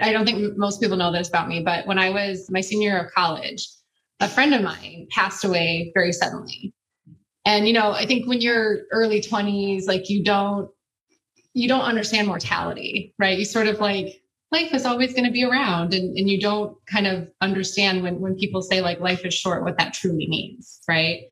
I 0.00 0.12
don't 0.12 0.24
think 0.24 0.56
most 0.56 0.80
people 0.80 0.96
know 0.96 1.12
this 1.12 1.28
about 1.28 1.48
me, 1.48 1.62
but 1.62 1.86
when 1.86 1.98
I 1.98 2.10
was 2.10 2.50
my 2.50 2.60
senior 2.60 2.90
year 2.90 3.04
of 3.04 3.12
college, 3.12 3.66
a 4.20 4.28
friend 4.28 4.54
of 4.54 4.62
mine 4.62 5.06
passed 5.10 5.44
away 5.44 5.92
very 5.94 6.12
suddenly. 6.12 6.74
And, 7.44 7.66
you 7.66 7.72
know, 7.72 7.92
I 7.92 8.04
think 8.04 8.26
when 8.26 8.40
you're 8.40 8.80
early 8.90 9.20
20s, 9.20 9.86
like 9.86 10.10
you 10.10 10.22
don't, 10.22 10.70
you 11.54 11.66
don't 11.66 11.82
understand 11.82 12.26
mortality, 12.26 13.14
right? 13.18 13.38
You 13.38 13.44
sort 13.44 13.68
of 13.68 13.80
like 13.80 14.20
life 14.50 14.72
is 14.74 14.84
always 14.84 15.12
going 15.12 15.24
to 15.24 15.30
be 15.30 15.44
around 15.44 15.94
and, 15.94 16.16
and 16.16 16.28
you 16.28 16.40
don't 16.40 16.76
kind 16.86 17.06
of 17.06 17.28
understand 17.40 18.02
when, 18.02 18.20
when 18.20 18.36
people 18.36 18.62
say 18.62 18.80
like 18.80 19.00
life 19.00 19.24
is 19.24 19.34
short 19.34 19.62
what 19.62 19.78
that 19.78 19.92
truly 19.92 20.26
means 20.28 20.80
right 20.88 21.24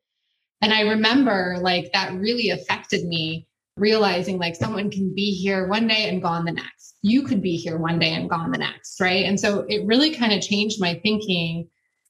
and 0.61 0.73
i 0.73 0.83
remember 0.83 1.57
like 1.61 1.91
that 1.93 2.13
really 2.15 2.51
affected 2.51 3.07
me 3.07 3.47
realizing 3.77 4.39
like 4.39 4.57
someone 4.57 4.91
can 4.91 5.13
be 5.15 5.33
here 5.33 5.69
one 5.69 5.87
day 5.87 6.09
and 6.09 6.23
gone 6.23 6.45
the 6.45 6.53
next 6.53 6.97
you 7.03 7.23
could 7.23 7.43
be 7.43 7.57
here 7.57 7.79
one 7.79 7.99
day 7.99 8.13
and 8.13 8.31
gone 8.31 8.51
the 8.51 8.59
next 8.59 9.01
right 9.01 9.25
and 9.27 9.39
so 9.39 9.65
it 9.69 9.87
really 9.87 10.15
kind 10.15 10.33
of 10.33 10.41
changed 10.41 10.81
my 10.81 10.99
thinking 11.03 11.69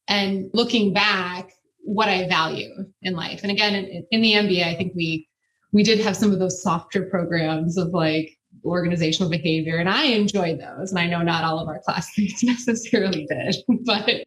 and 0.09 0.49
looking 0.55 0.93
back 0.93 1.51
what 1.83 2.09
i 2.09 2.29
value 2.29 2.73
in 3.03 3.15
life 3.15 3.41
and 3.43 3.51
again 3.51 3.75
in, 3.75 4.07
in 4.11 4.23
the 4.23 4.33
mba 4.33 4.65
i 4.65 4.77
think 4.77 4.93
we 4.95 5.27
we 5.73 5.83
did 5.83 6.01
have 6.01 6.17
some 6.17 6.33
of 6.33 6.39
those 6.39 6.63
softer 6.63 7.03
programs 7.11 7.77
of 7.77 7.89
like 7.89 8.37
organizational 8.65 9.31
behavior. 9.31 9.77
And 9.77 9.89
I 9.89 10.05
enjoyed 10.05 10.61
those. 10.61 10.91
And 10.91 10.99
I 10.99 11.07
know 11.07 11.23
not 11.23 11.45
all 11.45 11.59
of 11.59 11.69
our 11.69 11.81
classmates 11.85 12.43
necessarily 12.43 13.27
did, 13.27 13.57
but 13.85 14.25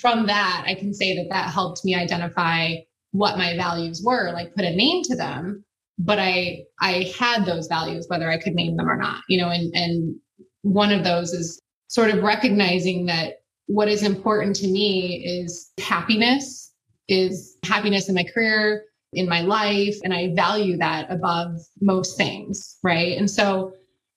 from 0.00 0.26
that, 0.26 0.64
I 0.66 0.74
can 0.74 0.94
say 0.94 1.16
that 1.16 1.28
that 1.30 1.52
helped 1.52 1.84
me 1.84 1.94
identify 1.94 2.76
what 3.12 3.38
my 3.38 3.56
values 3.56 4.02
were, 4.04 4.30
like 4.32 4.54
put 4.54 4.64
a 4.64 4.74
name 4.74 5.02
to 5.04 5.16
them. 5.16 5.64
But 6.02 6.18
I 6.18 6.64
I 6.80 7.12
had 7.18 7.44
those 7.44 7.66
values, 7.66 8.06
whether 8.08 8.30
I 8.30 8.38
could 8.38 8.54
name 8.54 8.76
them 8.76 8.88
or 8.88 8.96
not, 8.96 9.22
you 9.28 9.38
know, 9.38 9.50
and 9.50 9.74
and 9.74 10.16
one 10.62 10.92
of 10.92 11.04
those 11.04 11.32
is 11.32 11.60
sort 11.88 12.10
of 12.10 12.22
recognizing 12.22 13.06
that 13.06 13.34
what 13.66 13.88
is 13.88 14.02
important 14.02 14.56
to 14.56 14.66
me 14.66 15.22
is 15.24 15.70
happiness, 15.78 16.72
is 17.08 17.56
happiness 17.64 18.08
in 18.08 18.14
my 18.14 18.24
career, 18.24 18.84
in 19.12 19.28
my 19.28 19.42
life, 19.42 19.96
and 20.02 20.14
I 20.14 20.34
value 20.34 20.78
that 20.78 21.10
above 21.10 21.60
most 21.80 22.16
things, 22.16 22.78
right? 22.82 23.18
And 23.18 23.30
so 23.30 23.72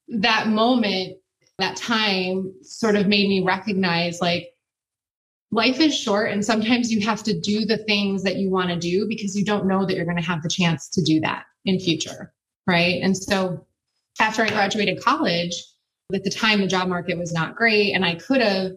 that 0.08 0.48
moment, 0.48 1.18
that 1.60 1.76
time 1.76 2.54
sort 2.62 2.96
of 2.96 3.08
made 3.08 3.28
me 3.28 3.44
recognize 3.44 4.22
like 4.22 4.48
life 5.52 5.80
is 5.80 5.98
short 5.98 6.32
and 6.32 6.44
sometimes 6.44 6.92
you 6.92 7.06
have 7.06 7.24
to 7.24 7.40
do 7.40 7.66
the 7.66 7.78
things 7.78 8.24
that 8.24 8.38
you 8.38 8.50
want 8.50 8.70
to 8.70 8.80
do 8.80 9.06
because 9.08 9.36
you 9.36 9.46
don't 9.46 9.68
know 9.68 9.86
that 9.86 9.96
you're 9.96 10.06
going 10.06 10.18
to 10.18 10.24
have 10.24 10.42
the 10.42 10.50
chance 10.50 10.90
to 10.90 11.02
do 11.04 11.20
that 11.20 11.44
in 11.66 11.80
future 11.80 12.34
right 12.68 13.02
and 13.02 13.16
so 13.16 13.66
after 14.20 14.44
i 14.44 14.50
graduated 14.50 15.02
college 15.02 15.54
at 16.14 16.24
the 16.24 16.30
time 16.30 16.62
the 16.62 16.68
job 16.68 16.88
market 16.88 17.18
was 17.18 17.34
not 17.34 17.56
great 17.56 17.94
and 17.94 18.06
i 18.06 18.16
could 18.16 18.42
have 18.42 18.72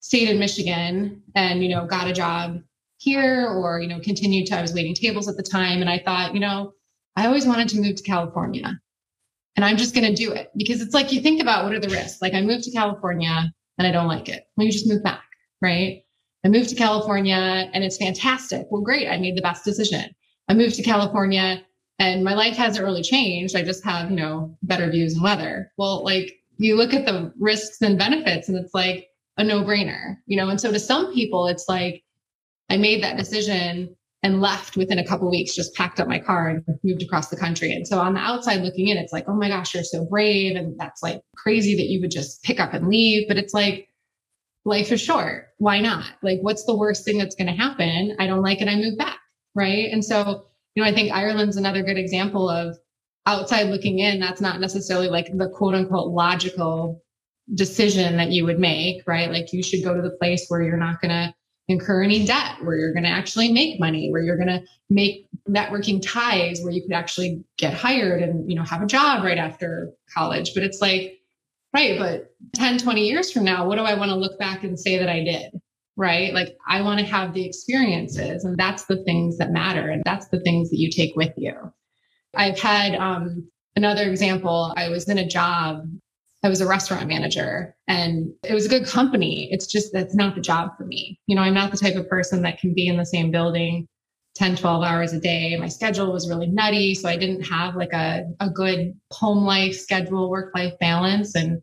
stayed 0.00 0.28
in 0.28 0.38
michigan 0.38 1.22
and 1.34 1.62
you 1.62 1.68
know 1.68 1.86
got 1.86 2.08
a 2.08 2.12
job 2.12 2.60
here 2.98 3.48
or 3.48 3.80
you 3.80 3.88
know 3.88 4.00
continued 4.00 4.46
to 4.46 4.56
i 4.56 4.62
was 4.62 4.74
waiting 4.74 4.94
tables 4.94 5.28
at 5.28 5.36
the 5.36 5.42
time 5.42 5.80
and 5.80 5.90
i 5.90 5.98
thought 5.98 6.34
you 6.34 6.40
know 6.40 6.72
i 7.16 7.26
always 7.26 7.46
wanted 7.46 7.68
to 7.68 7.80
move 7.80 7.96
to 7.96 8.02
california 8.02 8.80
and 9.56 9.64
i'm 9.64 9.76
just 9.76 9.94
going 9.94 10.06
to 10.06 10.14
do 10.14 10.32
it 10.32 10.50
because 10.56 10.80
it's 10.80 10.94
like 10.94 11.12
you 11.12 11.20
think 11.20 11.40
about 11.40 11.64
what 11.64 11.74
are 11.74 11.80
the 11.80 11.88
risks 11.88 12.22
like 12.22 12.34
i 12.34 12.40
moved 12.40 12.64
to 12.64 12.70
california 12.70 13.52
and 13.78 13.86
i 13.86 13.90
don't 13.90 14.08
like 14.08 14.28
it 14.28 14.44
well 14.56 14.66
you 14.66 14.72
just 14.72 14.88
move 14.88 15.02
back 15.02 15.24
right 15.60 16.02
I 16.44 16.48
moved 16.48 16.68
to 16.70 16.76
California 16.76 17.68
and 17.72 17.82
it's 17.84 17.96
fantastic. 17.96 18.66
Well, 18.70 18.82
great. 18.82 19.08
I 19.08 19.18
made 19.18 19.36
the 19.36 19.42
best 19.42 19.64
decision. 19.64 20.14
I 20.48 20.54
moved 20.54 20.76
to 20.76 20.82
California 20.82 21.62
and 21.98 22.24
my 22.24 22.34
life 22.34 22.56
hasn't 22.56 22.84
really 22.84 23.02
changed. 23.02 23.56
I 23.56 23.62
just 23.62 23.84
have, 23.84 24.10
you 24.10 24.16
know, 24.16 24.56
better 24.62 24.88
views 24.90 25.14
and 25.14 25.22
weather. 25.22 25.72
Well, 25.76 26.04
like 26.04 26.34
you 26.58 26.76
look 26.76 26.94
at 26.94 27.06
the 27.06 27.32
risks 27.38 27.80
and 27.80 27.98
benefits 27.98 28.48
and 28.48 28.56
it's 28.56 28.74
like 28.74 29.08
a 29.36 29.44
no 29.44 29.62
brainer, 29.62 30.16
you 30.26 30.36
know? 30.36 30.48
And 30.48 30.60
so 30.60 30.72
to 30.72 30.78
some 30.78 31.12
people, 31.12 31.46
it's 31.46 31.68
like 31.68 32.02
I 32.68 32.76
made 32.76 33.02
that 33.02 33.16
decision 33.16 33.96
and 34.22 34.40
left 34.40 34.76
within 34.76 34.98
a 34.98 35.06
couple 35.06 35.30
weeks, 35.30 35.54
just 35.54 35.74
packed 35.74 36.00
up 36.00 36.08
my 36.08 36.18
car 36.18 36.48
and 36.48 36.64
moved 36.82 37.02
across 37.02 37.28
the 37.28 37.36
country. 37.36 37.72
And 37.72 37.86
so 37.86 37.98
on 38.00 38.14
the 38.14 38.20
outside 38.20 38.62
looking 38.62 38.88
in, 38.88 38.96
it's 38.96 39.12
like, 39.12 39.24
oh 39.28 39.34
my 39.34 39.48
gosh, 39.48 39.74
you're 39.74 39.84
so 39.84 40.04
brave. 40.04 40.56
And 40.56 40.78
that's 40.78 41.02
like 41.02 41.20
crazy 41.36 41.76
that 41.76 41.86
you 41.86 42.00
would 42.00 42.10
just 42.10 42.42
pick 42.42 42.58
up 42.58 42.74
and 42.74 42.88
leave. 42.88 43.28
But 43.28 43.36
it's 43.36 43.54
like, 43.54 43.88
life 44.64 44.90
is 44.90 45.00
short. 45.00 45.48
Why 45.58 45.80
not? 45.80 46.10
Like, 46.22 46.40
what's 46.42 46.64
the 46.64 46.76
worst 46.76 47.04
thing 47.04 47.18
that's 47.18 47.36
going 47.36 47.46
to 47.46 47.52
happen? 47.52 48.16
I 48.18 48.26
don't 48.26 48.42
like 48.42 48.60
it. 48.60 48.68
I 48.68 48.74
move 48.74 48.98
back. 48.98 49.18
Right. 49.54 49.90
And 49.90 50.04
so, 50.04 50.46
you 50.78 50.84
know, 50.84 50.88
I 50.88 50.94
think 50.94 51.10
Ireland's 51.10 51.56
another 51.56 51.82
good 51.82 51.98
example 51.98 52.48
of 52.48 52.78
outside 53.26 53.64
looking 53.64 53.98
in. 53.98 54.20
That's 54.20 54.40
not 54.40 54.60
necessarily 54.60 55.08
like 55.08 55.26
the 55.36 55.48
quote 55.48 55.74
unquote 55.74 56.12
logical 56.12 57.02
decision 57.54 58.16
that 58.16 58.30
you 58.30 58.44
would 58.44 58.60
make. 58.60 59.02
Right. 59.04 59.28
Like, 59.28 59.52
you 59.52 59.60
should 59.60 59.82
go 59.82 59.92
to 59.92 60.00
the 60.00 60.16
place 60.18 60.46
where 60.46 60.62
you're 60.62 60.76
not 60.76 61.00
going 61.00 61.10
to 61.10 61.34
incur 61.66 62.04
any 62.04 62.24
debt, 62.24 62.62
where 62.62 62.76
you're 62.76 62.92
going 62.92 63.02
to 63.02 63.08
actually 63.08 63.50
make 63.52 63.80
money, 63.80 64.12
where 64.12 64.22
you're 64.22 64.36
going 64.36 64.46
to 64.46 64.62
make 64.88 65.26
networking 65.48 66.00
ties, 66.00 66.60
where 66.62 66.70
you 66.70 66.80
could 66.80 66.92
actually 66.92 67.42
get 67.56 67.74
hired 67.74 68.22
and, 68.22 68.48
you 68.48 68.56
know, 68.56 68.62
have 68.62 68.80
a 68.80 68.86
job 68.86 69.24
right 69.24 69.36
after 69.36 69.90
college. 70.14 70.54
But 70.54 70.62
it's 70.62 70.80
like, 70.80 71.16
Right. 71.74 71.98
But 71.98 72.30
10, 72.54 72.78
20 72.78 73.06
years 73.06 73.30
from 73.30 73.44
now, 73.44 73.66
what 73.66 73.76
do 73.76 73.82
I 73.82 73.92
want 73.94 74.10
to 74.10 74.14
look 74.14 74.38
back 74.38 74.64
and 74.64 74.78
say 74.78 74.96
that 74.96 75.08
I 75.10 75.22
did? 75.22 75.60
Right. 75.98 76.32
Like 76.32 76.56
I 76.68 76.80
want 76.80 77.00
to 77.00 77.06
have 77.06 77.34
the 77.34 77.44
experiences, 77.44 78.44
and 78.44 78.56
that's 78.56 78.84
the 78.84 79.02
things 79.02 79.36
that 79.38 79.50
matter. 79.50 79.90
And 79.90 80.00
that's 80.04 80.28
the 80.28 80.38
things 80.40 80.70
that 80.70 80.78
you 80.78 80.90
take 80.90 81.16
with 81.16 81.32
you. 81.36 81.54
I've 82.36 82.56
had 82.56 82.94
um, 82.94 83.50
another 83.74 84.08
example. 84.08 84.72
I 84.76 84.90
was 84.90 85.08
in 85.08 85.18
a 85.18 85.26
job, 85.26 85.82
I 86.44 86.48
was 86.48 86.60
a 86.60 86.68
restaurant 86.68 87.08
manager, 87.08 87.74
and 87.88 88.32
it 88.44 88.54
was 88.54 88.64
a 88.64 88.68
good 88.68 88.86
company. 88.86 89.48
It's 89.50 89.66
just 89.66 89.92
that's 89.92 90.14
not 90.14 90.36
the 90.36 90.40
job 90.40 90.76
for 90.78 90.84
me. 90.84 91.18
You 91.26 91.34
know, 91.34 91.42
I'm 91.42 91.54
not 91.54 91.72
the 91.72 91.76
type 91.76 91.96
of 91.96 92.08
person 92.08 92.42
that 92.42 92.60
can 92.60 92.74
be 92.74 92.86
in 92.86 92.96
the 92.96 93.04
same 93.04 93.32
building 93.32 93.88
10, 94.36 94.54
12 94.54 94.84
hours 94.84 95.12
a 95.12 95.18
day. 95.18 95.56
My 95.56 95.66
schedule 95.66 96.12
was 96.12 96.28
really 96.28 96.46
nutty. 96.46 96.94
So 96.94 97.08
I 97.08 97.16
didn't 97.16 97.42
have 97.42 97.74
like 97.74 97.92
a, 97.92 98.24
a 98.38 98.48
good 98.48 98.94
home 99.10 99.44
life 99.44 99.76
schedule, 99.76 100.30
work 100.30 100.54
life 100.54 100.74
balance. 100.78 101.34
And 101.34 101.60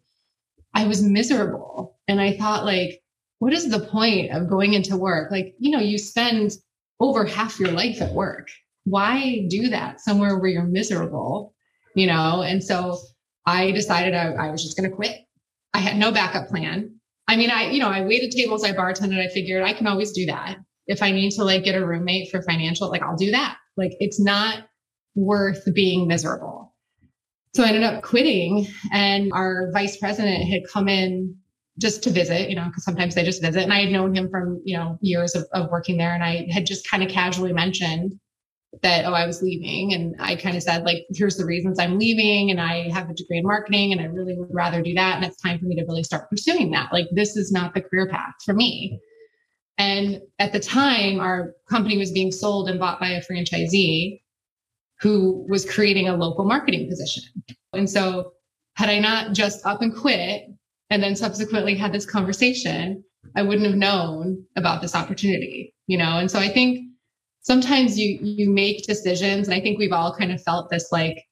I 0.74 0.86
was 0.86 1.02
miserable. 1.02 1.96
And 2.10 2.20
I 2.20 2.36
thought, 2.36 2.66
like, 2.66 3.02
what 3.46 3.54
is 3.54 3.70
the 3.70 3.80
point 3.80 4.32
of 4.32 4.50
going 4.50 4.74
into 4.74 4.98
work? 4.98 5.30
Like, 5.30 5.54
you 5.60 5.70
know, 5.70 5.80
you 5.80 6.00
spend 6.00 6.54
over 7.00 7.26
half 7.26 7.60
your 7.60 7.72
life 7.72 8.02
at 8.02 8.12
work. 8.12 8.50
Why 8.86 9.46
do 9.52 9.70
that 9.70 10.02
somewhere 10.02 10.40
where 10.40 10.50
you're 10.50 10.64
miserable? 10.64 11.54
You 11.94 12.08
know? 12.08 12.42
And 12.42 12.64
so 12.64 12.98
I 13.46 13.70
decided 13.70 14.16
I, 14.16 14.32
I 14.32 14.50
was 14.50 14.64
just 14.64 14.76
going 14.76 14.90
to 14.90 14.96
quit. 14.96 15.20
I 15.76 15.78
had 15.78 15.96
no 15.96 16.12
backup 16.12 16.48
plan. 16.48 16.96
I 17.28 17.36
mean, 17.36 17.52
I, 17.52 17.70
you 17.70 17.78
know, 17.78 17.90
I 17.90 18.02
waited 18.02 18.32
tables, 18.32 18.64
I 18.64 18.72
bartended, 18.72 19.24
I 19.24 19.32
figured 19.32 19.62
I 19.62 19.74
can 19.74 19.86
always 19.86 20.12
do 20.12 20.26
that 20.26 20.58
if 20.88 21.04
I 21.04 21.12
need 21.12 21.30
to 21.34 21.44
like 21.44 21.64
get 21.64 21.76
a 21.76 21.86
roommate 21.86 22.32
for 22.32 22.42
financial, 22.42 22.90
like 22.90 23.04
I'll 23.04 23.16
do 23.16 23.30
that. 23.30 23.58
Like 23.78 23.96
it's 24.00 24.20
not 24.20 24.64
worth 25.14 25.72
being 25.72 26.08
miserable. 26.08 26.74
So 27.54 27.64
I 27.64 27.68
ended 27.68 27.84
up 27.84 28.02
quitting 28.02 28.66
and 28.92 29.32
our 29.34 29.70
vice 29.72 29.98
president 29.98 30.50
had 30.50 30.64
come 30.68 30.90
in 30.90 31.38
just 31.80 32.04
to 32.04 32.10
visit, 32.10 32.50
you 32.50 32.56
know, 32.56 32.66
because 32.66 32.84
sometimes 32.84 33.16
they 33.16 33.24
just 33.24 33.42
visit. 33.42 33.64
And 33.64 33.74
I 33.74 33.82
had 33.82 33.92
known 33.92 34.16
him 34.16 34.30
from, 34.30 34.62
you 34.64 34.78
know, 34.78 34.98
years 35.02 35.36
of, 35.36 35.46
of 35.52 35.70
working 35.72 35.98
there. 35.98 36.14
And 36.14 36.24
I 36.24 36.48
had 36.52 36.66
just 36.66 36.90
kind 36.90 37.04
of 37.04 37.10
casually 37.10 37.52
mentioned 37.52 38.18
that, 38.82 39.06
oh, 39.06 39.14
I 39.14 39.26
was 39.26 39.42
leaving. 39.42 39.94
And 39.94 40.16
I 40.20 40.36
kind 40.36 40.56
of 40.56 40.64
said, 40.64 40.86
like, 40.86 41.06
here's 41.14 41.38
the 41.38 41.46
reasons 41.46 41.80
I'm 41.80 42.00
leaving. 42.00 42.50
And 42.52 42.62
I 42.62 42.90
have 42.92 43.10
a 43.10 43.14
degree 43.14 43.40
in 43.40 43.46
marketing 43.46 43.92
and 43.92 44.02
I 44.02 44.06
really 44.06 44.38
would 44.38 44.54
rather 44.54 44.82
do 44.82 44.94
that. 44.94 45.18
And 45.18 45.26
it's 45.26 45.42
time 45.42 45.60
for 45.60 45.66
me 45.66 45.76
to 45.76 45.86
really 45.86 46.04
start 46.04 46.30
pursuing 46.30 46.72
that. 46.72 46.94
Like, 46.94 47.08
this 47.12 47.36
is 47.36 47.52
not 47.52 47.74
the 47.74 47.82
career 47.82 48.08
path 48.08 48.34
for 48.46 48.54
me. 48.54 49.00
And 49.78 50.22
at 50.40 50.54
the 50.54 50.60
time, 50.60 51.20
our 51.20 51.54
company 51.70 51.98
was 51.98 52.12
being 52.12 52.32
sold 52.32 52.70
and 52.70 52.80
bought 52.80 53.02
by 53.02 53.10
a 53.10 53.22
franchisee 53.22 54.22
who 55.02 55.46
was 55.50 55.70
creating 55.70 56.08
a 56.08 56.16
local 56.16 56.46
marketing 56.46 56.88
position. 56.90 57.24
And 57.74 57.90
so, 57.90 58.32
had 58.76 58.90
I 58.90 59.00
not 59.00 59.34
just 59.34 59.66
up 59.66 59.82
and 59.82 59.96
quit 59.96 60.50
and 60.90 61.02
then 61.02 61.16
subsequently 61.16 61.76
had 61.76 61.94
this 61.94 62.06
conversation, 62.06 63.04
I 63.36 63.42
wouldn't 63.42 63.68
have 63.68 63.76
known 63.76 64.46
about 64.56 64.82
this 64.82 64.96
opportunity, 64.96 65.74
you 65.88 65.98
know? 65.98 66.18
And 66.18 66.30
so 66.30 66.40
I 66.40 66.50
think 66.50 66.88
sometimes 67.42 67.98
you 67.98 68.20
you 68.22 68.50
make 68.50 68.86
decisions 68.86 69.48
and 69.48 69.56
I 69.56 69.62
think 69.62 69.78
we've 69.78 69.92
all 69.92 70.16
kind 70.16 70.32
of 70.32 70.42
felt 70.42 70.70
this 70.70 70.92
like 70.92 71.24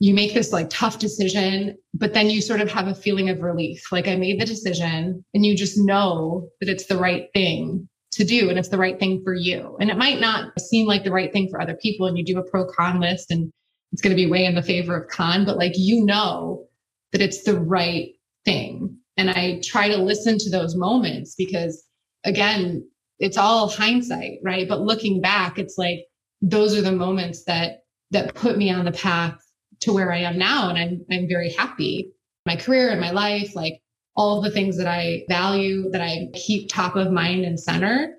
you 0.00 0.14
make 0.14 0.32
this 0.32 0.52
like 0.52 0.70
tough 0.70 0.98
decision, 0.98 1.76
but 1.92 2.14
then 2.14 2.30
you 2.30 2.40
sort 2.40 2.60
of 2.60 2.70
have 2.70 2.86
a 2.86 2.94
feeling 2.94 3.28
of 3.30 3.40
relief. 3.40 3.90
Like 3.90 4.06
I 4.06 4.14
made 4.14 4.40
the 4.40 4.46
decision 4.46 5.24
and 5.34 5.44
you 5.44 5.56
just 5.56 5.76
know 5.76 6.48
that 6.60 6.68
it's 6.68 6.86
the 6.86 6.96
right 6.96 7.28
thing 7.34 7.88
to 8.12 8.24
do 8.24 8.48
and 8.48 8.58
it's 8.58 8.68
the 8.68 8.78
right 8.78 8.98
thing 8.98 9.22
for 9.24 9.34
you. 9.34 9.76
And 9.80 9.90
it 9.90 9.96
might 9.96 10.20
not 10.20 10.58
seem 10.60 10.86
like 10.86 11.02
the 11.02 11.10
right 11.10 11.32
thing 11.32 11.48
for 11.50 11.60
other 11.60 11.74
people. 11.74 12.06
And 12.06 12.16
you 12.16 12.24
do 12.24 12.38
a 12.38 12.48
pro 12.48 12.64
con 12.66 13.00
list 13.00 13.30
and 13.30 13.52
it's 13.92 14.02
going 14.02 14.16
to 14.16 14.22
be 14.22 14.30
way 14.30 14.44
in 14.44 14.54
the 14.54 14.62
favor 14.62 14.96
of 14.96 15.08
con, 15.08 15.44
but 15.44 15.56
like 15.56 15.72
you 15.74 16.04
know 16.04 16.66
that 17.12 17.22
it's 17.22 17.42
the 17.42 17.58
right 17.58 18.10
thing. 18.48 18.96
And 19.16 19.30
I 19.30 19.60
try 19.62 19.88
to 19.88 19.96
listen 19.96 20.38
to 20.38 20.50
those 20.50 20.74
moments 20.76 21.34
because 21.36 21.84
again, 22.24 22.88
it's 23.18 23.36
all 23.36 23.68
hindsight, 23.68 24.38
right? 24.42 24.68
But 24.68 24.80
looking 24.80 25.20
back, 25.20 25.58
it's 25.58 25.76
like 25.76 26.06
those 26.40 26.76
are 26.76 26.82
the 26.82 26.92
moments 26.92 27.44
that 27.44 27.80
that 28.10 28.34
put 28.34 28.56
me 28.56 28.70
on 28.70 28.84
the 28.84 28.92
path 28.92 29.38
to 29.80 29.92
where 29.92 30.12
I 30.12 30.18
am 30.18 30.38
now. 30.38 30.70
And 30.70 30.78
I'm, 30.78 31.04
I'm 31.10 31.28
very 31.28 31.52
happy. 31.52 32.10
My 32.46 32.56
career 32.56 32.88
and 32.88 33.00
my 33.00 33.10
life, 33.10 33.54
like 33.54 33.82
all 34.16 34.40
the 34.40 34.50
things 34.50 34.78
that 34.78 34.86
I 34.86 35.24
value, 35.28 35.90
that 35.90 36.00
I 36.00 36.28
keep 36.32 36.68
top 36.68 36.96
of 36.96 37.12
mind 37.12 37.44
and 37.44 37.60
center. 37.60 38.14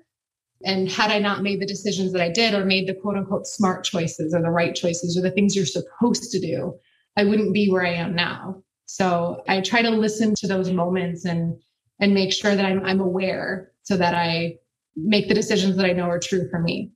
And 0.64 0.88
had 0.88 1.10
I 1.10 1.18
not 1.18 1.42
made 1.42 1.60
the 1.60 1.66
decisions 1.66 2.12
that 2.12 2.22
I 2.22 2.28
did 2.28 2.54
or 2.54 2.64
made 2.64 2.86
the 2.86 2.94
quote 2.94 3.16
unquote 3.16 3.46
smart 3.46 3.82
choices 3.84 4.32
or 4.32 4.42
the 4.42 4.50
right 4.50 4.74
choices 4.74 5.18
or 5.18 5.22
the 5.22 5.30
things 5.30 5.56
you're 5.56 5.66
supposed 5.66 6.30
to 6.30 6.38
do, 6.38 6.74
I 7.16 7.24
wouldn't 7.24 7.54
be 7.54 7.68
where 7.68 7.84
I 7.84 7.94
am 7.94 8.14
now. 8.14 8.62
So 8.92 9.42
I 9.48 9.60
try 9.60 9.82
to 9.82 9.90
listen 9.90 10.34
to 10.36 10.46
those 10.46 10.70
moments 10.70 11.24
and 11.24 11.60
and 12.00 12.14
make 12.14 12.32
sure 12.32 12.56
that 12.56 12.64
I'm 12.64 12.84
I'm 12.84 13.00
aware 13.00 13.72
so 13.82 13.96
that 13.96 14.14
I 14.14 14.56
make 14.96 15.28
the 15.28 15.34
decisions 15.34 15.76
that 15.76 15.86
I 15.86 15.92
know 15.92 16.04
are 16.04 16.18
true 16.18 16.48
for 16.50 16.60
me 16.60 16.90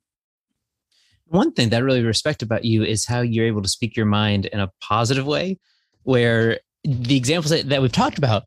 one 1.26 1.52
thing 1.52 1.70
that 1.70 1.78
I 1.78 1.80
really 1.80 2.02
respect 2.02 2.42
about 2.42 2.64
you 2.64 2.84
is 2.84 3.06
how 3.06 3.20
you're 3.20 3.46
able 3.46 3.62
to 3.62 3.68
speak 3.68 3.96
your 3.96 4.06
mind 4.06 4.46
in 4.46 4.60
a 4.60 4.70
positive 4.80 5.26
way, 5.26 5.58
where 6.02 6.60
the 6.84 7.16
examples 7.16 7.50
that, 7.50 7.68
that 7.70 7.82
we've 7.82 7.92
talked 7.92 8.18
about 8.18 8.44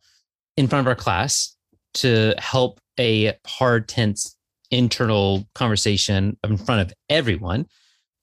in 0.55 0.67
front 0.67 0.85
of 0.85 0.87
our 0.87 0.95
class 0.95 1.55
to 1.95 2.33
help 2.37 2.79
a 2.99 3.33
hard, 3.45 3.87
tense 3.87 4.35
internal 4.71 5.45
conversation 5.55 6.37
in 6.43 6.57
front 6.57 6.81
of 6.81 6.93
everyone. 7.09 7.65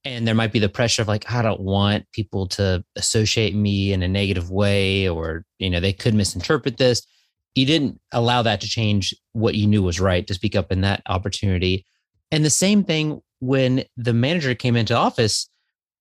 And 0.06 0.26
there 0.26 0.34
might 0.34 0.52
be 0.52 0.58
the 0.58 0.68
pressure 0.68 1.00
of 1.00 1.08
like, 1.08 1.32
I 1.32 1.40
don't 1.40 1.60
want 1.60 2.04
people 2.12 2.46
to 2.48 2.84
associate 2.94 3.54
me 3.54 3.92
in 3.92 4.02
a 4.02 4.08
negative 4.08 4.50
way, 4.50 5.08
or, 5.08 5.46
you 5.58 5.70
know, 5.70 5.80
they 5.80 5.94
could 5.94 6.14
misinterpret 6.14 6.76
this. 6.76 7.06
You 7.54 7.64
didn't 7.64 8.00
allow 8.12 8.42
that 8.42 8.60
to 8.60 8.68
change 8.68 9.14
what 9.32 9.54
you 9.54 9.66
knew 9.66 9.82
was 9.82 10.00
right 10.00 10.26
to 10.26 10.34
speak 10.34 10.56
up 10.56 10.70
in 10.70 10.82
that 10.82 11.02
opportunity. 11.06 11.86
And 12.30 12.44
the 12.44 12.50
same 12.50 12.84
thing 12.84 13.22
when 13.40 13.84
the 13.96 14.12
manager 14.12 14.54
came 14.54 14.76
into 14.76 14.94
office, 14.94 15.48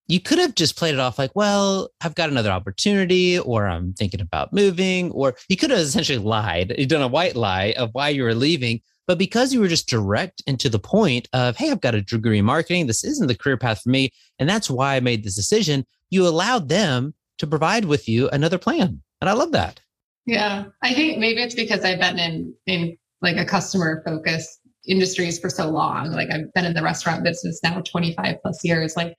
you 0.07 0.19
could 0.19 0.39
have 0.39 0.55
just 0.55 0.75
played 0.75 0.95
it 0.95 0.99
off 0.99 1.17
like, 1.17 1.31
well, 1.33 1.89
I've 2.01 2.15
got 2.15 2.29
another 2.29 2.51
opportunity, 2.51 3.39
or 3.39 3.67
I'm 3.67 3.93
thinking 3.93 4.19
about 4.19 4.51
moving, 4.51 5.11
or 5.11 5.35
you 5.47 5.55
could 5.55 5.69
have 5.69 5.79
essentially 5.79 6.17
lied. 6.17 6.75
You've 6.77 6.89
done 6.89 7.01
a 7.01 7.07
white 7.07 7.37
lie 7.37 7.73
of 7.77 7.91
why 7.93 8.09
you 8.09 8.23
were 8.23 8.35
leaving. 8.35 8.81
But 9.07 9.17
because 9.17 9.53
you 9.53 9.59
were 9.59 9.67
just 9.67 9.89
direct 9.89 10.41
and 10.47 10.59
to 10.59 10.69
the 10.69 10.79
point 10.79 11.27
of, 11.33 11.57
hey, 11.57 11.71
I've 11.71 11.81
got 11.81 11.95
a 11.95 12.01
degree 12.01 12.39
in 12.39 12.45
marketing. 12.45 12.87
This 12.87 13.03
isn't 13.03 13.27
the 13.27 13.35
career 13.35 13.57
path 13.57 13.81
for 13.81 13.89
me. 13.89 14.11
And 14.39 14.49
that's 14.49 14.69
why 14.69 14.95
I 14.95 14.99
made 15.01 15.23
this 15.23 15.35
decision. 15.35 15.85
You 16.09 16.27
allowed 16.27 16.69
them 16.69 17.13
to 17.39 17.47
provide 17.47 17.85
with 17.85 18.07
you 18.07 18.29
another 18.29 18.57
plan. 18.57 19.01
And 19.19 19.29
I 19.29 19.33
love 19.33 19.51
that. 19.51 19.81
Yeah. 20.25 20.65
I 20.81 20.93
think 20.93 21.17
maybe 21.17 21.41
it's 21.41 21.55
because 21.55 21.83
I've 21.83 21.99
been 21.99 22.19
in 22.19 22.53
in 22.65 22.97
like 23.21 23.37
a 23.37 23.45
customer 23.45 24.01
focused 24.05 24.59
industries 24.87 25.39
for 25.39 25.49
so 25.49 25.69
long. 25.69 26.11
Like 26.11 26.29
I've 26.31 26.53
been 26.53 26.65
in 26.65 26.73
the 26.73 26.83
restaurant 26.83 27.23
business 27.23 27.59
now 27.63 27.81
25 27.81 28.35
plus 28.41 28.63
years. 28.63 28.95
Like 28.95 29.15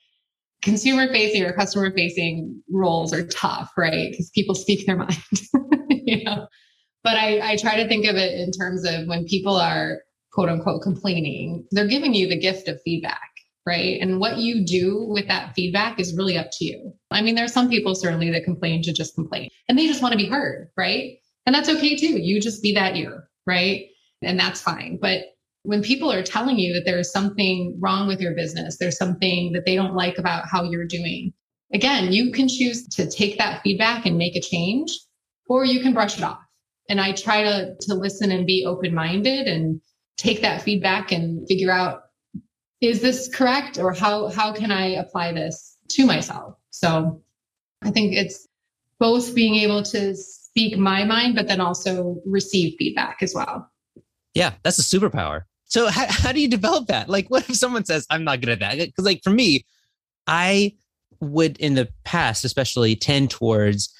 consumer 0.63 1.09
facing 1.09 1.43
or 1.43 1.53
customer 1.53 1.93
facing 1.93 2.63
roles 2.71 3.13
are 3.13 3.27
tough, 3.27 3.71
right? 3.77 4.11
Because 4.11 4.31
people 4.31 4.55
speak 4.55 4.87
their 4.87 4.97
mind. 4.97 5.17
you 5.91 6.25
know. 6.25 6.47
But 7.05 7.17
I, 7.17 7.53
I 7.53 7.57
try 7.57 7.77
to 7.77 7.87
think 7.87 8.07
of 8.07 8.17
it 8.17 8.41
in 8.41 8.51
terms 8.51 8.85
of 8.85 9.07
when 9.07 9.27
people 9.27 9.57
are 9.57 10.01
quote 10.33 10.49
unquote 10.49 10.83
complaining, 10.83 11.67
they're 11.71 11.87
giving 11.87 12.15
you 12.15 12.27
the 12.27 12.39
gift 12.39 12.67
of 12.67 12.81
feedback, 12.83 13.31
right? 13.67 14.01
And 14.01 14.19
what 14.19 14.39
you 14.39 14.65
do 14.65 15.07
with 15.09 15.29
that 15.29 15.55
feedback 15.55 16.01
is 16.01 16.17
really 16.17 16.37
up 16.37 16.49
to 16.53 16.65
you. 16.65 16.93
I 17.11 17.23
mean, 17.23 17.37
there 17.37 17.45
are 17.45 17.49
some 17.49 17.69
people 17.69 17.95
certainly 17.95 18.31
that 18.31 18.45
complain 18.45 18.83
to 18.83 18.93
just 18.93 19.15
complain 19.15 19.51
and 19.69 19.79
they 19.79 19.87
just 19.87 20.03
want 20.03 20.13
to 20.13 20.19
be 20.19 20.27
heard, 20.27 20.71
right? 20.77 21.19
And 21.47 21.55
that's 21.55 21.69
okay 21.69 21.95
too. 21.95 22.19
You 22.19 22.41
just 22.41 22.63
be 22.63 22.75
that 22.75 22.97
ear, 22.97 23.29
right? 23.47 23.87
And 24.23 24.41
that's 24.41 24.61
fine. 24.61 24.99
But 25.01 25.27
when 25.63 25.83
people 25.83 26.11
are 26.11 26.23
telling 26.23 26.59
you 26.59 26.73
that 26.75 26.85
there 26.85 26.99
is 26.99 27.13
something 27.13 27.77
wrong 27.81 28.07
with 28.07 28.21
your 28.21 28.35
business, 28.35 28.79
there's 28.79 28.99
something 28.99 29.53
that 29.53 29.65
they 29.65 29.77
don't 29.77 29.95
like 29.95 30.19
about 30.19 30.47
how 30.51 30.63
you're 30.63 30.87
doing, 30.87 31.33
again, 31.73 32.13
you 32.13 32.33
can 32.33 32.49
choose 32.49 32.87
to 32.89 33.11
take 33.11 33.39
that 33.39 33.63
feedback 33.63 34.05
and 34.07 34.19
make 34.19 34.37
a 34.37 34.41
change, 34.41 34.91
or 35.49 35.65
you 35.65 35.81
can 35.81 35.95
brush 35.95 36.19
it 36.19 36.25
off. 36.25 36.44
And 36.89 37.01
I 37.01 37.13
try 37.13 37.43
to, 37.43 37.75
to 37.81 37.95
listen 37.95 38.31
and 38.31 38.47
be 38.47 38.65
open 38.67 38.95
minded 38.95 39.47
and 39.47 39.81
take 40.17 40.43
that 40.43 40.63
feedback 40.63 41.13
and 41.13 41.47
figure 41.49 41.71
out 41.71 42.03
is 42.81 43.01
this 43.01 43.35
correct 43.35 43.79
or 43.79 43.93
how, 43.93 44.29
how 44.29 44.53
can 44.53 44.71
I 44.71 44.89
apply 44.89 45.33
this 45.33 45.77
to 45.91 46.05
myself? 46.05 46.57
So 46.71 47.23
I 47.83 47.91
think 47.91 48.15
it's 48.15 48.47
both 48.99 49.35
being 49.35 49.55
able 49.57 49.83
to 49.85 50.15
speak 50.15 50.77
my 50.77 51.05
mind, 51.05 51.35
but 51.35 51.49
then 51.49 51.61
also 51.61 52.21
receive 52.27 52.75
feedback 52.79 53.19
as 53.23 53.35
well. 53.35 53.71
Yeah, 54.35 54.55
that's 54.63 54.79
a 54.79 54.83
superpower. 54.83 55.43
So 55.65 55.89
how, 55.89 56.07
how 56.09 56.33
do 56.33 56.41
you 56.41 56.49
develop 56.49 56.89
that? 56.89 57.09
Like, 57.09 57.29
what 57.29 57.49
if 57.49 57.57
someone 57.57 57.85
says, 57.85 58.07
I'm 58.11 58.25
not 58.25 58.41
good 58.41 58.51
at 58.51 58.61
that? 58.61 58.77
Because 58.79 59.05
like 59.05 59.23
for 59.25 59.31
me, 59.31 59.65
I 60.27 60.77
would 61.21 61.57
in 61.59 61.75
the 61.75 61.89
past, 62.05 62.45
especially 62.45 62.97
tend 62.97 63.31
towards 63.31 63.94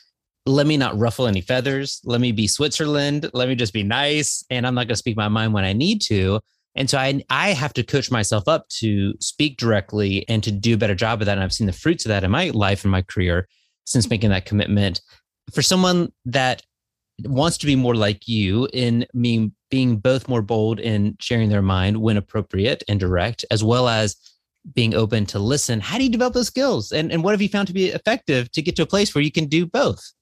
let 0.47 0.67
me 0.67 0.77
not 0.77 0.99
ruffle 0.99 1.27
any 1.27 1.41
feathers. 1.41 2.01
Let 2.05 2.21
me 2.21 2.33
be 2.33 2.47
Switzerland. 2.47 3.31
Let 3.33 3.49
me 3.49 3.55
just 3.55 3.73
be 3.73 3.83
nice. 3.83 4.45
And 4.51 4.67
I'm 4.67 4.75
not 4.75 4.87
going 4.87 4.95
to 4.95 4.97
speak 4.97 5.17
my 5.17 5.29
mind 5.29 5.55
when 5.55 5.65
I 5.65 5.73
need 5.73 6.03
to. 6.03 6.41
And 6.75 6.91
so 6.91 6.99
I, 6.99 7.23
I 7.31 7.51
have 7.51 7.73
to 7.75 7.83
coach 7.83 8.11
myself 8.11 8.49
up 8.49 8.69
to 8.81 9.15
speak 9.21 9.57
directly 9.57 10.29
and 10.29 10.43
to 10.43 10.51
do 10.51 10.75
a 10.75 10.79
better 10.79 10.95
job 10.95 11.23
of 11.23 11.27
that. 11.27 11.39
And 11.39 11.45
I've 11.45 11.53
seen 11.53 11.67
the 11.67 11.73
fruits 11.73 12.05
of 12.05 12.11
that 12.11 12.25
in 12.25 12.31
my 12.31 12.51
life 12.51 12.85
and 12.85 12.93
my 12.93 13.03
career 13.03 13.49
since 13.85 14.11
making 14.11 14.31
that 14.31 14.45
commitment. 14.45 15.01
For 15.53 15.63
someone 15.63 16.13
that 16.27 16.63
wants 17.23 17.59
to 17.59 17.67
be 17.67 17.77
more 17.77 17.95
like 17.95 18.27
you 18.27 18.69
in 18.73 19.07
being 19.19 19.53
being 19.71 19.97
both 19.97 20.29
more 20.29 20.43
bold 20.43 20.81
in 20.81 21.17
sharing 21.21 21.49
their 21.49 21.63
mind 21.63 21.97
when 21.97 22.17
appropriate 22.17 22.83
and 22.89 22.99
direct, 23.01 23.45
as 23.51 23.63
well 23.63 23.89
as 23.89 24.17
being 24.73 24.95
open 24.95 25.27
to 25.27 25.39
listen. 25.39 25.81
How 25.81 25.99
do 25.99 26.05
you 26.05 26.11
develop 26.11 26.35
those 26.35 26.47
skills? 26.47 26.93
And, 26.93 27.13
and 27.13 27.23
what 27.23 27.33
have 27.33 27.43
you 27.43 27.49
found 27.49 27.69
to 27.69 27.75
be 27.75 27.89
effective 27.89 28.51
to 28.53 28.63
get 28.63 28.77
to 28.77 28.83
a 28.83 28.87
place 28.87 29.15
where 29.15 29.23
you 29.23 29.33
can 29.33 29.47
do 29.47 29.67
both? 29.67 30.13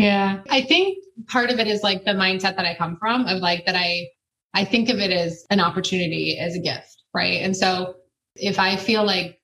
Yeah. 0.00 0.40
I 0.48 0.62
think 0.62 0.98
part 1.26 1.50
of 1.50 1.58
it 1.58 1.66
is 1.66 1.82
like 1.82 2.04
the 2.04 2.12
mindset 2.12 2.56
that 2.56 2.64
I 2.64 2.74
come 2.74 2.96
from 2.96 3.26
of 3.26 3.42
like 3.42 3.66
that 3.66 3.76
I 3.76 4.08
I 4.54 4.64
think 4.64 4.88
of 4.88 4.98
it 4.98 5.10
as 5.10 5.44
an 5.50 5.60
opportunity, 5.60 6.38
as 6.38 6.56
a 6.56 6.58
gift, 6.58 7.02
right? 7.14 7.42
And 7.42 7.54
so 7.54 7.96
if 8.34 8.58
I 8.58 8.76
feel 8.76 9.04
like 9.04 9.38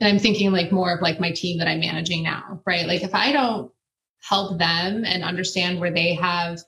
and 0.00 0.08
I'm 0.08 0.18
thinking 0.18 0.52
like 0.52 0.70
more 0.70 0.92
of 0.92 1.00
like 1.00 1.20
my 1.20 1.30
team 1.30 1.58
that 1.58 1.68
I'm 1.68 1.80
managing 1.80 2.22
now, 2.22 2.60
right? 2.66 2.86
Like 2.86 3.02
if 3.02 3.14
I 3.14 3.32
don't 3.32 3.72
help 4.20 4.58
them 4.58 5.04
and 5.06 5.24
understand 5.24 5.80
where 5.80 5.92
they 5.92 6.14
have 6.14 6.58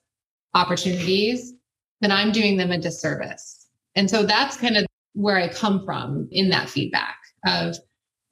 opportunities, 0.54 1.52
then 2.00 2.12
I'm 2.12 2.32
doing 2.32 2.56
them 2.56 2.72
a 2.72 2.78
disservice. 2.78 3.66
And 3.94 4.08
so 4.08 4.22
that's 4.22 4.56
kind 4.56 4.78
of 4.78 4.86
where 5.12 5.36
I 5.36 5.48
come 5.48 5.84
from 5.84 6.28
in 6.30 6.48
that 6.50 6.70
feedback 6.70 7.18
of 7.46 7.76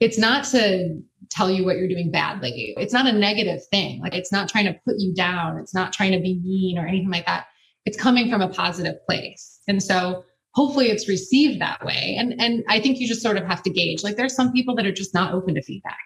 it's 0.00 0.18
not 0.18 0.44
to 0.44 1.02
tell 1.30 1.50
you 1.50 1.64
what 1.64 1.76
you're 1.76 1.88
doing 1.88 2.10
badly. 2.10 2.74
It's 2.76 2.92
not 2.92 3.06
a 3.06 3.12
negative 3.12 3.60
thing. 3.70 4.00
Like 4.00 4.14
it's 4.14 4.32
not 4.32 4.48
trying 4.48 4.66
to 4.66 4.78
put 4.84 4.96
you 4.98 5.14
down. 5.14 5.58
It's 5.58 5.74
not 5.74 5.92
trying 5.92 6.12
to 6.12 6.20
be 6.20 6.40
mean 6.42 6.78
or 6.78 6.86
anything 6.86 7.10
like 7.10 7.26
that. 7.26 7.46
It's 7.84 7.96
coming 7.96 8.30
from 8.30 8.40
a 8.40 8.48
positive 8.48 8.96
place. 9.06 9.60
And 9.68 9.82
so 9.82 10.24
hopefully 10.54 10.90
it's 10.90 11.08
received 11.08 11.60
that 11.60 11.84
way. 11.84 12.16
And 12.18 12.40
and 12.40 12.64
I 12.68 12.80
think 12.80 12.98
you 12.98 13.08
just 13.08 13.22
sort 13.22 13.36
of 13.36 13.44
have 13.44 13.62
to 13.64 13.70
gauge. 13.70 14.02
Like 14.02 14.16
there's 14.16 14.34
some 14.34 14.52
people 14.52 14.74
that 14.76 14.86
are 14.86 14.92
just 14.92 15.14
not 15.14 15.34
open 15.34 15.54
to 15.54 15.62
feedback. 15.62 15.98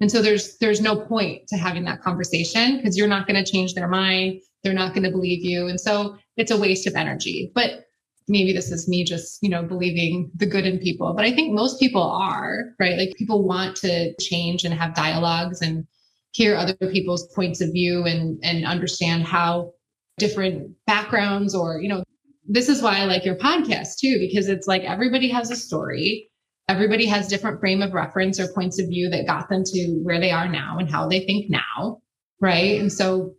And 0.00 0.10
so 0.10 0.20
there's 0.20 0.58
there's 0.58 0.80
no 0.80 0.96
point 0.96 1.46
to 1.48 1.56
having 1.56 1.84
that 1.84 2.02
conversation 2.02 2.76
because 2.76 2.96
you're 2.96 3.08
not 3.08 3.26
going 3.26 3.42
to 3.42 3.50
change 3.50 3.74
their 3.74 3.88
mind. 3.88 4.40
They're 4.62 4.74
not 4.74 4.94
going 4.94 5.04
to 5.04 5.10
believe 5.10 5.44
you. 5.44 5.68
And 5.68 5.80
so 5.80 6.16
it's 6.36 6.50
a 6.50 6.56
waste 6.56 6.86
of 6.86 6.94
energy. 6.94 7.50
But 7.54 7.85
maybe 8.28 8.52
this 8.52 8.70
is 8.72 8.88
me 8.88 9.04
just, 9.04 9.38
you 9.42 9.48
know, 9.48 9.62
believing 9.62 10.30
the 10.34 10.46
good 10.46 10.66
in 10.66 10.78
people, 10.78 11.14
but 11.14 11.24
I 11.24 11.32
think 11.32 11.54
most 11.54 11.78
people 11.78 12.02
are, 12.02 12.74
right? 12.78 12.98
Like 12.98 13.14
people 13.16 13.46
want 13.46 13.76
to 13.76 14.14
change 14.20 14.64
and 14.64 14.74
have 14.74 14.94
dialogues 14.94 15.62
and 15.62 15.86
hear 16.32 16.56
other 16.56 16.74
people's 16.74 17.32
points 17.34 17.60
of 17.60 17.72
view 17.72 18.04
and 18.04 18.38
and 18.42 18.66
understand 18.66 19.24
how 19.24 19.72
different 20.18 20.70
backgrounds 20.86 21.54
or, 21.54 21.80
you 21.80 21.88
know, 21.88 22.02
this 22.48 22.68
is 22.68 22.82
why 22.82 22.98
I 22.98 23.04
like 23.04 23.24
your 23.24 23.36
podcast 23.36 23.98
too 23.98 24.18
because 24.18 24.48
it's 24.48 24.66
like 24.66 24.82
everybody 24.82 25.28
has 25.28 25.50
a 25.50 25.56
story. 25.56 26.28
Everybody 26.68 27.06
has 27.06 27.28
different 27.28 27.60
frame 27.60 27.80
of 27.80 27.92
reference 27.92 28.40
or 28.40 28.52
points 28.52 28.80
of 28.80 28.88
view 28.88 29.08
that 29.10 29.26
got 29.26 29.48
them 29.48 29.62
to 29.64 30.00
where 30.02 30.18
they 30.18 30.32
are 30.32 30.48
now 30.48 30.78
and 30.78 30.90
how 30.90 31.08
they 31.08 31.20
think 31.20 31.48
now, 31.48 32.02
right? 32.40 32.80
And 32.80 32.92
so 32.92 33.34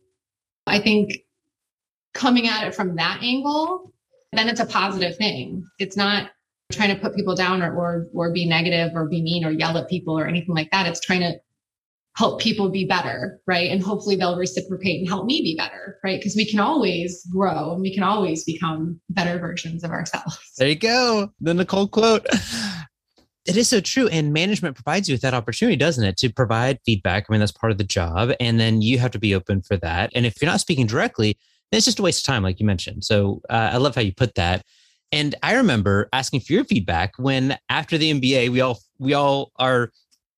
I 0.65 0.80
think 0.80 1.12
coming 2.13 2.47
at 2.47 2.65
it 2.65 2.73
from 2.73 2.95
that 2.95 3.19
angle 3.21 3.93
then 4.34 4.50
it's 4.50 4.60
a 4.60 4.66
positive 4.66 5.16
thing. 5.18 5.66
It's 5.80 5.98
not 5.98 6.32
trying 6.72 6.94
to 6.94 7.02
put 7.02 7.16
people 7.16 7.36
down 7.36 7.62
or, 7.62 7.74
or 7.74 8.08
or 8.13 8.34
be 8.34 8.46
negative 8.46 8.92
or 8.94 9.08
be 9.08 9.22
mean 9.22 9.46
or 9.46 9.52
yell 9.52 9.78
at 9.78 9.90
people 9.90 10.18
or 10.18 10.28
anything 10.28 10.54
like 10.54 10.70
that. 10.72 10.86
It's 10.86 11.00
trying 11.00 11.22
to 11.22 11.40
help 12.18 12.42
people 12.42 12.70
be 12.70 12.84
better, 12.84 13.40
right? 13.46 13.70
And 13.70 13.82
hopefully 13.82 14.16
they'll 14.16 14.38
reciprocate 14.38 15.00
and 15.00 15.08
help 15.08 15.26
me 15.26 15.42
be 15.42 15.56
better, 15.56 16.00
right? 16.04 16.20
Because 16.20 16.36
we 16.36 16.50
can 16.50 16.60
always 16.60 17.24
grow 17.32 17.74
and 17.74 17.82
we 17.82 17.94
can 17.94 18.02
always 18.02 18.44
become 18.44 19.00
better 19.10 19.38
versions 19.38 19.84
of 19.84 19.92
ourselves. 19.92 20.40
There 20.58 20.68
you 20.68 20.76
go. 20.76 21.32
The 21.40 21.54
Nicole 21.54 21.88
quote. 21.88 22.26
It 23.46 23.56
is 23.56 23.70
so 23.70 23.80
true. 23.80 24.08
And 24.10 24.34
management 24.34 24.76
provides 24.76 25.08
you 25.08 25.13
with 25.13 25.22
that 25.22 25.34
opportunity, 25.34 25.78
doesn't 25.78 26.04
it? 26.04 26.18
To 26.18 26.30
provide 26.30 26.80
feedback. 26.86 27.28
I 27.30 27.32
mean, 27.32 27.40
that's 27.40 27.52
part 27.52 27.72
of 27.72 27.78
the 27.78 27.86
job. 27.86 28.32
And 28.42 28.60
then 28.60 28.82
you 28.82 29.00
have 29.00 29.12
to 29.12 29.20
be 29.20 29.34
open 29.34 29.62
for 29.62 29.78
that. 29.78 30.12
And 30.13 30.26
if 30.26 30.42
you're 30.42 30.52
not 30.52 30.60
speaking 30.60 30.86
directly, 30.86 31.38
it's 31.71 31.86
just 31.86 31.99
a 31.99 32.01
waste 32.01 32.19
of 32.19 32.32
time, 32.32 32.43
like 32.43 32.60
you 32.60 32.65
mentioned. 32.65 33.03
So 33.03 33.41
uh, 33.49 33.71
I 33.73 33.77
love 33.77 33.95
how 33.95 34.01
you 34.01 34.13
put 34.13 34.36
that. 34.36 34.63
And 35.12 35.36
I 35.43 35.56
remember 35.56 36.10
asking 36.12 36.41
for 36.41 36.53
your 36.53 36.65
feedback 36.65 37.13
when 37.17 37.58
after 37.69 37.97
the 37.97 38.13
MBA, 38.13 38.49
we 38.49 38.62
all 38.62 38.80
we 38.99 39.13
all 39.13 39.51
are 39.58 39.91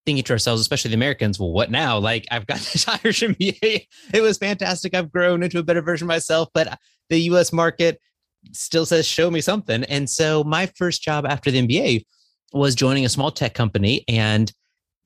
thinking 0.05 0.23
to 0.23 0.33
ourselves, 0.33 0.61
especially 0.61 0.89
the 0.89 0.95
Americans, 0.95 1.39
well, 1.39 1.51
what 1.51 1.71
now? 1.71 1.97
Like 1.97 2.25
I've 2.31 2.47
got 2.47 2.59
this 2.73 2.87
Irish 2.87 3.21
MBA. 3.21 3.87
It 4.13 4.21
was 4.21 4.37
fantastic. 4.37 4.93
I've 4.93 5.11
grown 5.11 5.43
into 5.43 5.59
a 5.59 5.63
better 5.63 5.81
version 5.81 6.05
of 6.05 6.09
myself, 6.09 6.49
but 6.53 6.79
the 7.09 7.19
US 7.21 7.51
market 7.51 7.99
still 8.53 8.85
says 8.85 9.07
show 9.07 9.29
me 9.29 9.41
something. 9.41 9.83
And 9.85 10.09
so 10.09 10.43
my 10.43 10.67
first 10.75 11.03
job 11.03 11.25
after 11.25 11.51
the 11.51 11.67
MBA 11.67 12.05
was 12.53 12.73
joining 12.75 13.05
a 13.05 13.09
small 13.09 13.31
tech 13.31 13.53
company 13.53 14.03
and 14.07 14.51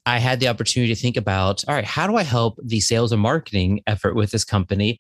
I 0.06 0.20
had 0.20 0.40
the 0.42 0.50
opportunity 0.50 0.94
to 0.94 1.00
think 1.00 1.16
about, 1.16 1.64
all 1.68 1.76
right, 1.76 1.86
how 1.86 2.08
do 2.08 2.18
I 2.18 2.24
help 2.24 2.60
the 2.62 2.82
sales 2.82 3.14
and 3.14 3.22
marketing 3.22 3.82
effort 3.88 4.16
with 4.16 4.32
this 4.32 4.44
company 4.44 5.00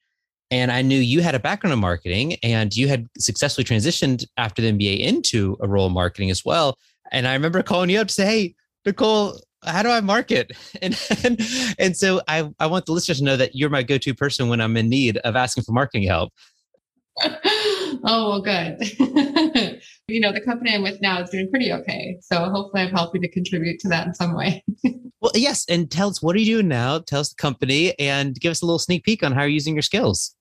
and 0.52 0.72
I 0.72 0.82
knew 0.82 1.00
you 1.00 1.22
had 1.22 1.36
a 1.36 1.40
background 1.40 1.74
in 1.74 1.80
marketing 1.80 2.38
and 2.44 2.76
you 2.76 2.88
had 2.88 3.08
successfully 3.18 3.66
transitioned 3.66 4.26
after 4.38 4.62
the 4.62 4.72
MBA 4.72 5.00
into 5.00 5.58
a 5.62 5.68
role 5.68 5.88
in 5.88 5.94
marketing 5.94 6.30
as 6.30 6.44
well. 6.46 6.78
And 7.12 7.28
I 7.28 7.34
remember 7.34 7.64
calling 7.64 7.90
you 7.90 8.00
up 8.00 8.08
to 8.08 8.14
say, 8.14 8.26
Hey, 8.26 8.56
Nicole, 8.86 9.40
how 9.66 9.84
do 9.84 9.90
I 9.90 10.02
market? 10.02 10.52
And, 10.82 11.00
and, 11.24 11.40
and 11.80 11.98
so 11.98 12.22
I, 12.28 12.50
I 12.60 12.68
want 12.68 12.86
the 12.86 12.92
listeners 12.92 13.20
to 13.20 13.24
know 13.24 13.38
that 13.38 13.56
you're 13.56 13.70
my 13.70 13.84
go-to 13.84 14.14
person 14.14 14.50
when 14.50 14.62
I'm 14.62 14.78
in 14.78 14.90
need 14.90 15.18
of 15.18 15.36
asking 15.36 15.64
for 15.64 15.72
marketing 15.72 16.08
help. 16.08 16.34
oh, 17.24 18.02
well, 18.04 18.42
good. 18.42 18.78
you 20.08 20.20
know, 20.20 20.34
the 20.34 20.42
company 20.42 20.74
I'm 20.76 20.84
with 20.84 21.02
now 21.02 21.22
is 21.22 21.30
doing 21.30 21.50
pretty 21.50 21.72
okay. 21.72 22.18
So 22.22 22.50
hopefully 22.50 22.84
I'm 22.84 22.92
helping 22.92 23.22
to 23.22 23.30
contribute 23.30 23.80
to 23.82 23.90
that 23.90 24.06
in 24.06 24.14
some 24.14 24.36
way. 24.36 24.64
well, 25.22 25.32
yes. 25.34 25.66
And 25.70 25.90
tell 25.90 26.10
us, 26.10 26.22
what 26.22 26.36
are 26.36 26.40
you 26.40 26.56
doing 26.56 26.68
now? 26.68 27.00
Tell 27.00 27.22
us 27.22 27.30
the 27.30 27.42
company 27.42 27.98
and 27.98 28.36
give 28.36 28.52
us 28.52 28.62
a 28.62 28.66
little 28.66 28.80
sneak 28.80 29.06
peek 29.06 29.24
on 29.24 29.32
how 29.32 29.42
you're 29.42 29.50
using 29.50 29.76
your 29.76 29.82
skills. 29.82 30.36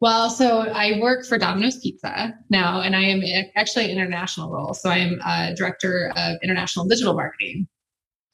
Well, 0.00 0.30
so 0.30 0.60
I 0.60 1.00
work 1.00 1.26
for 1.26 1.38
Domino's 1.38 1.78
Pizza 1.80 2.32
now, 2.50 2.82
and 2.82 2.94
I 2.94 3.02
am 3.02 3.20
actually 3.56 3.86
an 3.86 3.90
international 3.90 4.48
role. 4.48 4.72
So 4.72 4.90
I 4.90 4.98
am 4.98 5.18
a 5.26 5.54
director 5.56 6.12
of 6.14 6.36
international 6.40 6.86
digital 6.86 7.14
marketing. 7.14 7.66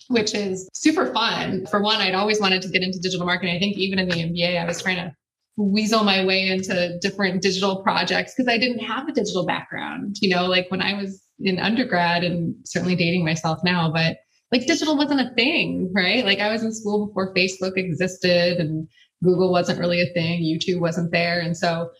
which 0.08 0.34
is 0.34 0.68
super 0.74 1.12
fun. 1.12 1.66
For 1.66 1.80
one, 1.80 2.00
I'd 2.00 2.14
always 2.14 2.40
wanted 2.40 2.62
to 2.62 2.68
get 2.68 2.82
into 2.82 2.98
digital 2.98 3.24
marketing. 3.26 3.56
I 3.56 3.58
think 3.58 3.76
even 3.78 3.98
in 3.98 4.08
the 4.08 4.16
MBA, 4.16 4.60
I 4.60 4.66
was 4.66 4.82
trying 4.82 4.96
to 4.96 5.14
weasel 5.56 6.04
my 6.04 6.24
way 6.24 6.48
into 6.48 6.98
different 7.00 7.42
digital 7.42 7.82
projects 7.82 8.34
because 8.34 8.52
I 8.52 8.58
didn't 8.58 8.80
have 8.80 9.08
a 9.08 9.12
digital 9.12 9.46
background. 9.46 10.16
You 10.20 10.34
know, 10.34 10.46
like 10.46 10.70
when 10.70 10.82
I 10.82 10.94
was 10.94 11.22
in 11.40 11.58
undergrad 11.58 12.24
and 12.24 12.54
certainly 12.64 12.96
dating 12.96 13.24
myself 13.24 13.60
now, 13.64 13.92
but 13.92 14.16
like 14.52 14.66
digital 14.66 14.96
wasn't 14.96 15.20
a 15.20 15.34
thing, 15.34 15.92
right? 15.94 16.24
Like 16.24 16.40
I 16.40 16.50
was 16.50 16.62
in 16.62 16.72
school 16.72 17.06
before 17.06 17.34
Facebook 17.34 17.76
existed 17.76 18.58
and 18.58 18.88
Google 19.22 19.50
wasn't 19.50 19.80
really 19.80 20.00
a 20.00 20.12
thing, 20.12 20.42
YouTube 20.42 20.80
wasn't 20.80 21.12
there. 21.12 21.40
And 21.40 21.56
so 21.56 21.90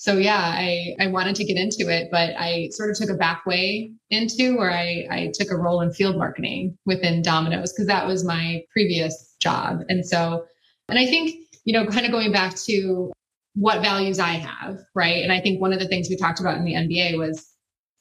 so 0.00 0.16
yeah, 0.16 0.40
I, 0.40 0.94
I 0.98 1.08
wanted 1.08 1.36
to 1.36 1.44
get 1.44 1.58
into 1.58 1.92
it, 1.92 2.08
but 2.10 2.30
I 2.38 2.70
sort 2.72 2.88
of 2.88 2.96
took 2.96 3.10
a 3.10 3.18
back 3.18 3.44
way 3.44 3.92
into 4.08 4.56
where 4.56 4.70
I, 4.70 5.06
I 5.10 5.30
took 5.34 5.50
a 5.50 5.58
role 5.58 5.82
in 5.82 5.92
field 5.92 6.16
marketing 6.16 6.78
within 6.86 7.20
Domino's 7.20 7.70
because 7.70 7.86
that 7.88 8.06
was 8.06 8.24
my 8.24 8.62
previous 8.72 9.36
job. 9.42 9.80
And 9.90 10.06
so, 10.06 10.46
and 10.88 10.98
I 10.98 11.04
think, 11.04 11.36
you 11.70 11.78
know, 11.78 11.86
kind 11.86 12.04
of 12.04 12.10
going 12.10 12.32
back 12.32 12.56
to 12.56 13.12
what 13.54 13.80
values 13.80 14.18
I 14.18 14.32
have, 14.32 14.80
right? 14.96 15.22
And 15.22 15.32
I 15.32 15.40
think 15.40 15.60
one 15.60 15.72
of 15.72 15.78
the 15.78 15.86
things 15.86 16.08
we 16.10 16.16
talked 16.16 16.40
about 16.40 16.56
in 16.56 16.64
the 16.64 16.74
MBA 16.74 17.16
was 17.16 17.48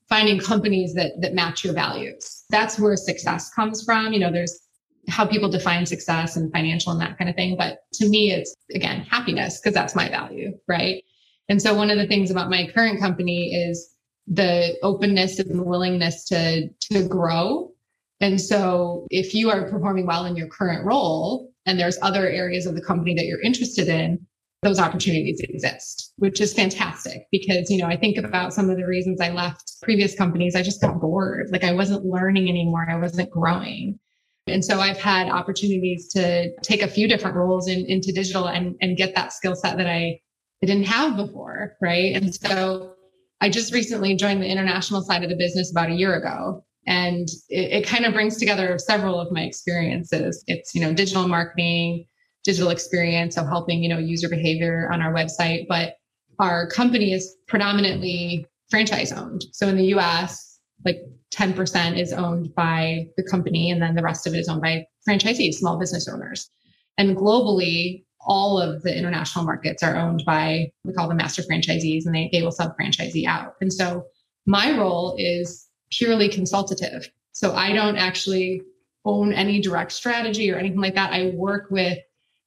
finding 0.10 0.40
companies 0.40 0.96
that 0.96 1.22
that 1.22 1.36
match 1.36 1.64
your 1.64 1.76
values. 1.76 2.46
That's 2.50 2.80
where 2.80 2.96
success 2.96 3.54
comes 3.54 3.84
from. 3.84 4.12
You 4.12 4.22
know, 4.22 4.32
there's 4.32 4.60
how 5.08 5.24
people 5.24 5.50
define 5.50 5.86
success 5.86 6.36
and 6.36 6.52
financial 6.52 6.92
and 6.92 7.00
that 7.00 7.20
kind 7.20 7.30
of 7.30 7.36
thing. 7.36 7.58
But 7.58 7.82
to 7.94 8.10
me, 8.10 8.32
it's 8.32 8.56
again 8.74 9.02
happiness 9.02 9.60
because 9.60 9.76
that's 9.76 9.94
my 9.94 10.10
value, 10.10 10.58
right? 10.68 11.04
And 11.48 11.62
so 11.62 11.76
one 11.76 11.92
of 11.92 12.00
the 12.00 12.08
things 12.08 12.32
about 12.32 12.50
my 12.50 12.72
current 12.74 13.00
company 13.00 13.54
is 13.54 13.94
the 14.26 14.80
openness 14.82 15.38
and 15.38 15.64
willingness 15.64 16.26
to 16.30 16.70
to 16.92 17.08
grow. 17.08 17.72
And 18.20 18.42
so 18.42 19.06
if 19.12 19.36
you 19.36 19.52
are 19.52 19.70
performing 19.70 20.08
well 20.08 20.26
in 20.26 20.36
your 20.36 20.48
current 20.48 20.84
role 20.88 21.52
and 21.70 21.80
there's 21.80 22.00
other 22.02 22.28
areas 22.28 22.66
of 22.66 22.76
the 22.76 22.82
company 22.82 23.14
that 23.14 23.26
you're 23.26 23.42
interested 23.42 23.88
in, 23.88 24.26
those 24.64 24.80
opportunities 24.80 25.40
exist, 25.42 26.14
which 26.18 26.42
is 26.42 26.52
fantastic 26.52 27.28
because, 27.32 27.70
you 27.70 27.78
know, 27.78 27.86
I 27.86 27.96
think 27.96 28.18
about 28.18 28.54
some 28.54 28.70
of 28.70 28.78
the 28.78 28.88
reasons 28.88 29.22
I 29.22 29.30
left 29.30 29.74
previous 29.84 30.16
companies. 30.16 30.56
I 30.56 30.64
just 30.64 30.82
got 30.82 31.00
bored. 31.00 31.50
Like 31.52 31.64
I 31.64 31.72
wasn't 31.72 32.06
learning 32.06 32.50
anymore. 32.50 32.88
I 32.90 32.98
wasn't 32.98 33.30
growing. 33.30 34.00
And 34.48 34.66
so 34.66 34.80
I've 34.80 34.98
had 34.98 35.30
opportunities 35.30 36.10
to 36.14 36.52
take 36.62 36.82
a 36.82 36.88
few 36.88 37.08
different 37.08 37.38
roles 37.38 37.68
in, 37.68 37.86
into 37.86 38.12
digital 38.12 38.48
and, 38.48 38.76
and 38.82 38.98
get 38.98 39.14
that 39.14 39.32
skill 39.32 39.56
set 39.56 39.78
that 39.78 39.88
I 39.88 40.20
I 40.62 40.66
didn't 40.66 40.88
have 40.88 41.16
before. 41.16 41.78
Right. 41.82 42.16
And 42.16 42.36
so 42.36 42.96
I 43.42 43.50
just 43.50 43.74
recently 43.74 44.16
joined 44.16 44.42
the 44.42 44.48
international 44.48 45.02
side 45.04 45.24
of 45.24 45.30
the 45.30 45.38
business 45.38 45.72
about 45.72 45.90
a 45.90 45.94
year 45.94 46.16
ago. 46.16 46.66
And 46.88 47.28
it, 47.50 47.84
it 47.84 47.88
kind 47.88 48.06
of 48.06 48.14
brings 48.14 48.38
together 48.38 48.78
several 48.78 49.20
of 49.20 49.32
my 49.32 49.44
experiences. 49.44 50.44
It's, 50.48 50.74
you 50.74 50.82
know, 50.82 50.94
digital 50.94 51.28
marketing, 51.28 52.06
digital 52.44 52.70
experience, 52.70 53.38
of 53.38 53.48
helping, 53.48 53.84
you 53.84 53.90
know, 53.90 53.98
user 53.98 54.30
behavior 54.30 54.90
on 54.92 55.02
our 55.02 55.14
website. 55.14 55.68
But 55.68 55.96
our 56.40 56.68
company 56.68 57.14
is 57.14 57.36
predominantly 57.48 58.46
franchise 58.70 59.12
owned. 59.12 59.44
So 59.52 59.68
in 59.68 59.76
the 59.78 59.96
US, 59.96 60.60
like 60.86 61.02
10% 61.34 62.00
is 62.00 62.14
owned 62.14 62.54
by 62.56 63.08
the 63.18 63.24
company, 63.24 63.70
and 63.72 63.82
then 63.82 63.96
the 63.96 64.04
rest 64.04 64.26
of 64.26 64.34
it 64.34 64.40
is 64.40 64.48
owned 64.48 64.62
by 64.62 64.86
franchisees, 65.08 65.56
small 65.56 65.78
business 65.78 66.08
owners. 66.08 66.50
And 66.98 67.16
globally, 67.16 68.06
all 68.22 68.60
of 68.60 68.84
the 68.84 68.96
international 68.96 69.46
markets 69.46 69.84
are 69.84 69.96
owned 69.96 70.24
by, 70.26 70.72
we 70.84 70.94
call 70.94 71.08
them 71.08 71.18
master 71.18 71.42
franchisees, 71.44 72.06
and 72.06 72.16
they, 72.16 72.30
they 72.32 72.42
will 72.42 72.52
sub 72.52 72.74
franchisee 72.78 73.26
out. 73.26 73.56
And 73.62 73.72
so 73.72 74.06
my 74.46 74.78
role 74.78 75.16
is 75.18 75.69
purely 75.92 76.30
consultative. 76.30 77.10
So 77.32 77.54
I 77.56 77.72
don't 77.74 77.98
actually 77.98 78.62
own 79.06 79.34
any 79.34 79.62
direct 79.62 79.92
strategy 79.92 80.52
or 80.52 80.58
anything 80.58 80.82
like 80.82 80.96
that. 80.96 81.14
I 81.14 81.32
work 81.36 81.72
with 81.72 81.98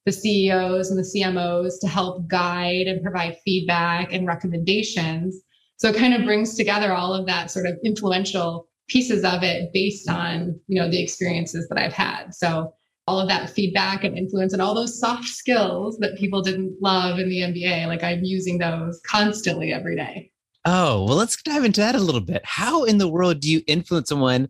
the 0.05 0.12
CEOs 0.12 0.90
and 0.90 0.98
the 0.98 1.02
CMOs 1.02 1.81
to 1.81 1.88
help 1.88 2.26
guide 2.28 2.88
and 2.88 3.02
provide 3.02 3.38
feedback 3.44 4.12
and 4.12 4.26
recommendations. 4.26 5.40
So 5.76 5.88
it 5.88 5.96
kind 5.96 6.14
of 6.14 6.24
brings 6.24 6.57
together 6.57 6.92
all 6.92 7.14
of 7.14 7.26
that 7.26 7.50
sort 7.50 7.66
of 7.66 7.78
influential 7.85 8.68
pieces 8.88 9.24
of 9.24 9.42
it 9.42 9.72
based 9.72 10.09
on, 10.09 10.59
you 10.66 10.81
know, 10.81 10.90
the 10.90 11.02
experiences 11.02 11.68
that 11.68 11.78
I've 11.78 11.92
had. 11.92 12.35
So 12.35 12.74
all 13.07 13.20
of 13.20 13.28
that 13.28 13.50
feedback 13.50 14.05
and 14.05 14.16
influence 14.16 14.52
and 14.52 14.62
all 14.62 14.74
those 14.74 14.98
soft 14.98 15.28
skills 15.28 15.98
that 15.98 16.16
people 16.16 16.42
didn't 16.42 16.76
love 16.81 17.18
in 17.18 17.28
the 17.28 17.40
MBA. 17.40 17.87
Like 17.87 18.02
I'm 18.02 18.24
using 18.24 18.59
those 18.59 19.00
constantly 19.07 19.72
every 19.72 19.96
day. 19.96 20.32
Oh, 20.64 21.05
well, 21.05 21.16
let's 21.16 21.40
dive 21.42 21.64
into 21.64 21.81
that 21.81 21.94
a 21.94 22.01
little 22.01 22.20
bit. 22.20 22.42
How 22.44 22.85
in 22.85 22.98
the 22.98 23.09
world 23.09 23.40
do 23.40 23.51
you 23.51 23.62
influence 23.66 24.09
someone 24.09 24.48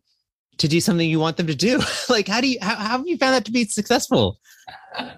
to 0.59 0.69
do 0.69 0.81
something 0.81 1.09
you 1.09 1.21
want 1.21 1.37
them 1.37 1.47
to 1.47 1.55
do? 1.55 1.81
like, 2.09 2.29
how 2.29 2.41
do 2.41 2.49
you, 2.49 2.59
how, 2.61 2.75
how 2.75 2.99
have 2.99 3.07
you 3.07 3.17
found 3.17 3.35
that 3.35 3.45
to 3.47 3.53
be 3.53 3.65
successful? 3.65 4.39
well, 4.99 5.15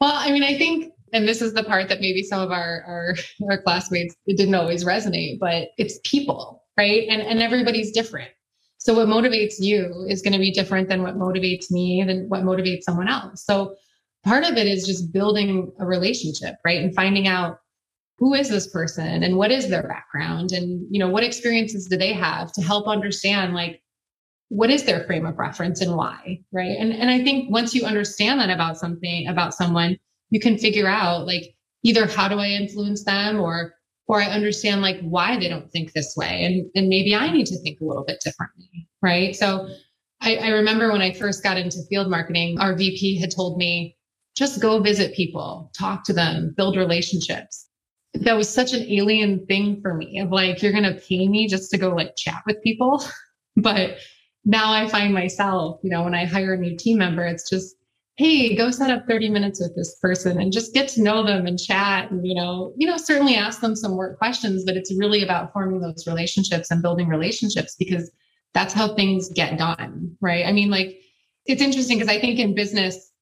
I 0.00 0.30
mean, 0.30 0.42
I 0.42 0.56
think, 0.56 0.92
and 1.12 1.28
this 1.28 1.42
is 1.42 1.52
the 1.52 1.64
part 1.64 1.88
that 1.88 2.00
maybe 2.00 2.22
some 2.22 2.40
of 2.40 2.50
our, 2.50 2.82
our, 2.86 3.14
our 3.50 3.62
classmates, 3.62 4.16
it 4.26 4.36
didn't 4.36 4.54
always 4.54 4.84
resonate, 4.84 5.38
but 5.38 5.68
it's 5.76 5.98
people, 6.04 6.64
right? 6.78 7.06
And, 7.08 7.20
and 7.20 7.42
everybody's 7.42 7.92
different. 7.92 8.30
So 8.78 8.94
what 8.94 9.08
motivates 9.08 9.54
you 9.58 10.06
is 10.08 10.22
going 10.22 10.32
to 10.32 10.38
be 10.38 10.52
different 10.52 10.88
than 10.88 11.02
what 11.02 11.16
motivates 11.16 11.70
me 11.70 12.04
than 12.04 12.28
what 12.28 12.42
motivates 12.42 12.82
someone 12.82 13.08
else. 13.08 13.44
So 13.44 13.74
part 14.24 14.44
of 14.44 14.56
it 14.56 14.66
is 14.66 14.86
just 14.86 15.12
building 15.12 15.72
a 15.80 15.86
relationship, 15.86 16.54
right? 16.64 16.80
And 16.80 16.94
finding 16.94 17.26
out 17.26 17.58
who 18.18 18.34
is 18.34 18.48
this 18.48 18.68
person 18.68 19.22
and 19.22 19.36
what 19.36 19.50
is 19.50 19.68
their 19.68 19.86
background 19.86 20.52
and 20.52 20.86
you 20.90 20.98
know 20.98 21.08
what 21.08 21.22
experiences 21.22 21.86
do 21.86 21.96
they 21.96 22.12
have 22.12 22.52
to 22.52 22.62
help 22.62 22.88
understand 22.88 23.54
like 23.54 23.82
what 24.48 24.70
is 24.70 24.84
their 24.84 25.04
frame 25.04 25.26
of 25.26 25.38
reference 25.38 25.80
and 25.80 25.96
why, 25.96 26.40
right? 26.52 26.76
And 26.78 26.92
and 26.92 27.10
I 27.10 27.22
think 27.22 27.50
once 27.50 27.74
you 27.74 27.84
understand 27.84 28.40
that 28.40 28.50
about 28.50 28.78
something 28.78 29.26
about 29.26 29.54
someone, 29.54 29.96
you 30.30 30.40
can 30.40 30.58
figure 30.58 30.86
out 30.86 31.26
like 31.26 31.54
either 31.82 32.06
how 32.06 32.28
do 32.28 32.38
I 32.38 32.48
influence 32.48 33.04
them 33.04 33.40
or 33.40 33.74
or 34.08 34.20
I 34.20 34.26
understand 34.26 34.82
like 34.82 35.00
why 35.00 35.36
they 35.36 35.48
don't 35.48 35.70
think 35.72 35.92
this 35.92 36.14
way. 36.16 36.44
And, 36.44 36.70
and 36.76 36.88
maybe 36.88 37.14
I 37.14 37.32
need 37.32 37.46
to 37.46 37.58
think 37.58 37.80
a 37.80 37.84
little 37.84 38.04
bit 38.04 38.20
differently. 38.24 38.88
Right. 39.02 39.34
So 39.34 39.68
I, 40.20 40.36
I 40.36 40.48
remember 40.50 40.92
when 40.92 41.02
I 41.02 41.12
first 41.12 41.42
got 41.42 41.56
into 41.56 41.78
field 41.90 42.08
marketing, 42.08 42.60
our 42.60 42.76
VP 42.76 43.18
had 43.20 43.34
told 43.34 43.58
me, 43.58 43.96
just 44.36 44.60
go 44.60 44.78
visit 44.78 45.14
people, 45.14 45.72
talk 45.76 46.04
to 46.04 46.12
them, 46.12 46.54
build 46.56 46.76
relationships. 46.76 47.66
That 48.20 48.36
was 48.36 48.48
such 48.48 48.72
an 48.72 48.82
alien 48.82 49.46
thing 49.46 49.80
for 49.80 49.94
me 49.94 50.18
of 50.20 50.30
like, 50.30 50.62
you're 50.62 50.72
to 50.72 51.00
pay 51.08 51.28
me 51.28 51.48
just 51.48 51.70
to 51.70 51.78
go 51.78 51.94
like 51.94 52.16
chat 52.16 52.42
with 52.46 52.62
people. 52.62 53.04
but 53.56 53.98
now 54.44 54.72
I 54.72 54.88
find 54.88 55.12
myself, 55.12 55.80
you 55.82 55.90
know, 55.90 56.02
when 56.02 56.14
I 56.14 56.24
hire 56.24 56.54
a 56.54 56.58
new 56.58 56.76
team 56.76 56.98
member, 56.98 57.24
it's 57.24 57.48
just 57.48 57.76
hey 58.16 58.56
go 58.56 58.70
set 58.70 58.90
up 58.90 59.06
30 59.06 59.28
minutes 59.28 59.60
with 59.60 59.76
this 59.76 59.98
person 60.00 60.40
and 60.40 60.52
just 60.52 60.72
get 60.72 60.88
to 60.88 61.02
know 61.02 61.22
them 61.22 61.46
and 61.46 61.58
chat 61.58 62.10
and 62.10 62.26
you 62.26 62.34
know 62.34 62.72
you 62.76 62.86
know 62.86 62.96
certainly 62.96 63.34
ask 63.34 63.60
them 63.60 63.76
some 63.76 63.94
work 63.94 64.18
questions 64.18 64.64
but 64.64 64.76
it's 64.76 64.94
really 64.96 65.22
about 65.22 65.52
forming 65.52 65.80
those 65.80 66.06
relationships 66.06 66.70
and 66.70 66.82
building 66.82 67.08
relationships 67.08 67.76
because 67.78 68.10
that's 68.54 68.72
how 68.72 68.94
things 68.94 69.28
get 69.30 69.58
done 69.58 70.16
right 70.20 70.46
i 70.46 70.52
mean 70.52 70.70
like 70.70 70.98
it's 71.44 71.60
interesting 71.60 71.98
because 71.98 72.12
i 72.12 72.18
think 72.18 72.38
in 72.38 72.54
business 72.54 73.12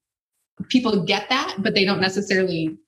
people 0.68 1.04
get 1.04 1.28
that 1.28 1.56
but 1.58 1.74
they 1.74 1.84
don't 1.84 2.00
necessarily 2.00 2.78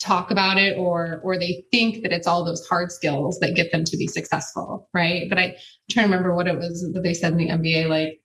talk 0.00 0.30
about 0.30 0.58
it 0.58 0.76
or 0.76 1.20
or 1.22 1.38
they 1.38 1.64
think 1.70 2.02
that 2.02 2.12
it's 2.12 2.26
all 2.26 2.44
those 2.44 2.66
hard 2.66 2.90
skills 2.90 3.38
that 3.40 3.54
get 3.54 3.70
them 3.72 3.84
to 3.84 3.96
be 3.96 4.06
successful 4.06 4.88
right 4.92 5.28
but 5.28 5.38
I, 5.38 5.42
i'm 5.44 5.54
trying 5.90 6.06
to 6.06 6.10
remember 6.10 6.34
what 6.34 6.48
it 6.48 6.58
was 6.58 6.90
that 6.92 7.02
they 7.02 7.14
said 7.14 7.32
in 7.32 7.38
the 7.38 7.48
mba 7.48 7.88
like 7.88 8.20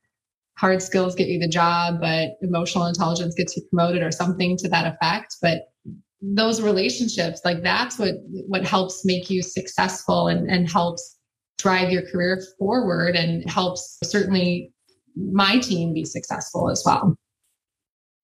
hard 0.60 0.82
skills 0.82 1.16
get 1.16 1.30
you 1.30 1.40
the 1.40 1.48
job, 1.48 2.02
but 2.02 2.32
emotional 2.42 2.86
intelligence 2.86 3.34
gets 3.34 3.56
you 3.56 3.64
promoted 3.70 4.04
or 4.04 4.12
something 4.12 4.58
to 4.58 4.68
that 4.68 4.94
effect. 4.94 5.38
But 5.42 5.70
those 6.22 6.62
relationships, 6.62 7.42
like 7.46 7.64
that's 7.64 7.98
what 7.98 8.16
what 8.48 8.66
helps 8.66 9.06
make 9.06 9.30
you 9.30 9.42
successful 9.42 10.28
and, 10.28 10.50
and 10.50 10.70
helps 10.70 11.18
drive 11.58 11.92
your 11.92 12.02
career 12.12 12.44
forward 12.58 13.16
and 13.16 13.50
helps 13.50 13.98
certainly 14.04 14.74
my 15.16 15.60
team 15.60 15.94
be 15.94 16.04
successful 16.04 16.70
as 16.70 16.84
well. 16.86 17.16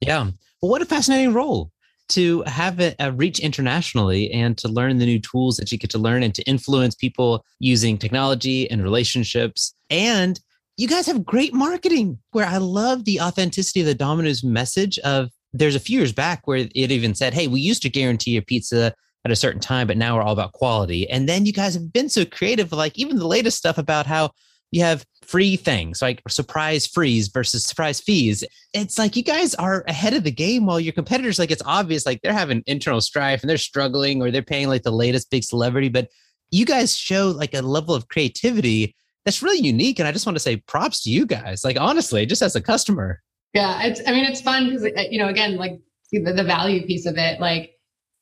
Yeah. 0.02 0.32
Well, 0.62 0.72
what 0.72 0.82
a 0.82 0.86
fascinating 0.86 1.34
role 1.34 1.72
to 2.10 2.44
have 2.44 2.80
it 2.80 2.96
uh, 3.00 3.12
reach 3.14 3.40
internationally 3.40 4.32
and 4.32 4.58
to 4.58 4.68
learn 4.68 4.98
the 4.98 5.06
new 5.06 5.20
tools 5.20 5.58
that 5.58 5.72
you 5.72 5.78
get 5.78 5.90
to 5.90 5.98
learn 5.98 6.24
and 6.24 6.36
to 6.36 6.44
influence 6.44 6.96
people 6.96 7.44
using 7.60 7.98
technology 7.98 8.70
and 8.70 8.84
relationships 8.84 9.74
and 9.90 10.40
you 10.78 10.88
guys 10.88 11.06
have 11.06 11.26
great 11.26 11.54
marketing 11.54 12.20
where 12.32 12.46
I 12.46 12.58
love 12.58 13.06
the 13.06 13.22
authenticity 13.22 13.80
of 13.82 13.86
the 13.86 13.96
Domino's 13.96 14.44
message 14.44 15.00
of 15.00 15.30
there's 15.54 15.76
a 15.76 15.80
few 15.80 16.00
years 16.00 16.12
back 16.12 16.48
where 16.48 16.58
it 16.58 16.76
even 16.76 17.16
said, 17.16 17.34
Hey, 17.34 17.48
we 17.48 17.62
used 17.62 17.82
to 17.84 17.90
guarantee 17.90 18.36
a 18.36 18.42
pizza 18.42 18.94
at 19.24 19.32
a 19.32 19.36
certain 19.36 19.62
time, 19.62 19.88
but 19.88 19.98
now 19.98 20.16
we're 20.16 20.22
all 20.22 20.34
about 20.34 20.52
quality. 20.52 21.10
And 21.10 21.30
then 21.30 21.46
you 21.46 21.54
guys 21.54 21.74
have 21.74 21.94
been 21.94 22.10
so 22.10 22.26
creative, 22.26 22.72
like 22.72 22.98
even 22.98 23.18
the 23.18 23.28
latest 23.28 23.58
stuff 23.58 23.78
about 23.78 24.06
how 24.06 24.32
you 24.76 24.82
have 24.82 25.06
free 25.22 25.56
things 25.56 26.02
like 26.02 26.22
surprise 26.28 26.86
frees 26.86 27.30
versus 27.30 27.64
surprise 27.64 28.02
fees. 28.02 28.44
It's 28.74 29.00
like 29.00 29.16
you 29.16 29.24
guys 29.24 29.56
are 29.56 29.86
ahead 29.88 30.14
of 30.14 30.26
the 30.26 30.32
game 30.32 30.66
while 30.66 30.82
your 30.82 30.92
competitors, 30.92 31.40
like 31.40 31.50
it's 31.50 31.62
obvious, 31.66 32.06
like 32.06 32.22
they're 32.22 32.34
having 32.34 32.62
internal 32.68 33.00
strife 33.00 33.42
and 33.42 33.50
they're 33.50 33.58
struggling 33.58 34.22
or 34.22 34.32
they're 34.32 34.42
paying 34.42 34.68
like 34.68 34.84
the 34.84 34.92
latest 34.92 35.32
big 35.32 35.46
celebrity. 35.46 35.88
But 35.88 36.10
you 36.52 36.66
guys 36.66 36.98
show 36.98 37.30
like 37.30 37.54
a 37.54 37.62
level 37.62 37.96
of 37.96 38.10
creativity 38.10 38.98
that's 39.24 39.42
really 39.42 39.66
unique. 39.66 39.98
And 39.98 40.10
I 40.10 40.12
just 40.12 40.26
want 40.26 40.36
to 40.36 40.42
say 40.42 40.58
props 40.58 41.02
to 41.04 41.10
you 41.10 41.26
guys. 41.26 41.64
Like, 41.64 41.80
honestly, 41.80 42.26
just 42.26 42.42
as 42.42 42.58
a 42.58 42.62
customer. 42.62 43.22
Yeah, 43.54 43.82
it's. 43.84 44.02
I 44.06 44.12
mean, 44.12 44.26
it's 44.26 44.42
fun 44.42 44.66
because 44.66 44.84
uh, 44.84 45.04
you 45.10 45.18
know, 45.18 45.30
again, 45.30 45.56
like 45.56 45.80
the, 46.12 46.34
the 46.34 46.44
value 46.44 46.86
piece 46.86 47.06
of 47.06 47.18
it. 47.18 47.40
Like, 47.40 47.72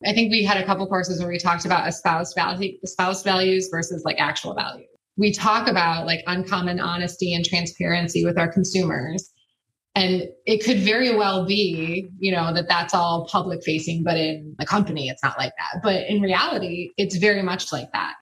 I 0.05 0.13
think 0.13 0.29
we 0.29 0.43
had 0.43 0.57
a 0.57 0.65
couple 0.65 0.85
courses 0.85 1.19
where 1.19 1.29
we 1.29 1.39
talked 1.39 1.65
about 1.65 1.87
espoused 1.87 2.35
value, 2.35 2.77
espoused 2.83 3.23
values 3.23 3.69
versus 3.71 4.03
like 4.05 4.17
actual 4.19 4.53
value. 4.53 4.85
We 5.17 5.32
talk 5.32 5.67
about 5.67 6.06
like 6.06 6.23
uncommon 6.28 6.80
honesty 6.80 7.34
and 7.34 7.45
transparency 7.45 8.26
with 8.26 8.38
our 8.38 8.52
consumers, 8.52 9.32
and 9.95 10.23
it 10.45 10.63
could 10.63 10.80
very 10.80 11.15
well 11.15 11.45
be, 11.45 12.10
you 12.17 12.32
know, 12.32 12.54
that 12.54 12.67
that's 12.67 12.95
all 12.95 13.28
public 13.32 13.63
facing, 13.63 14.04
but 14.04 14.17
in 14.17 14.56
the 14.58 14.65
company, 14.65 15.08
it's 15.08 15.21
not 15.21 15.38
like 15.38 15.54
that. 15.58 15.82
But 15.84 16.08
in 16.08 16.21
reality, 16.21 16.91
it's 16.97 17.17
very 17.17 17.43
much 17.43 17.71
like 17.71 17.91
that. 17.93 18.15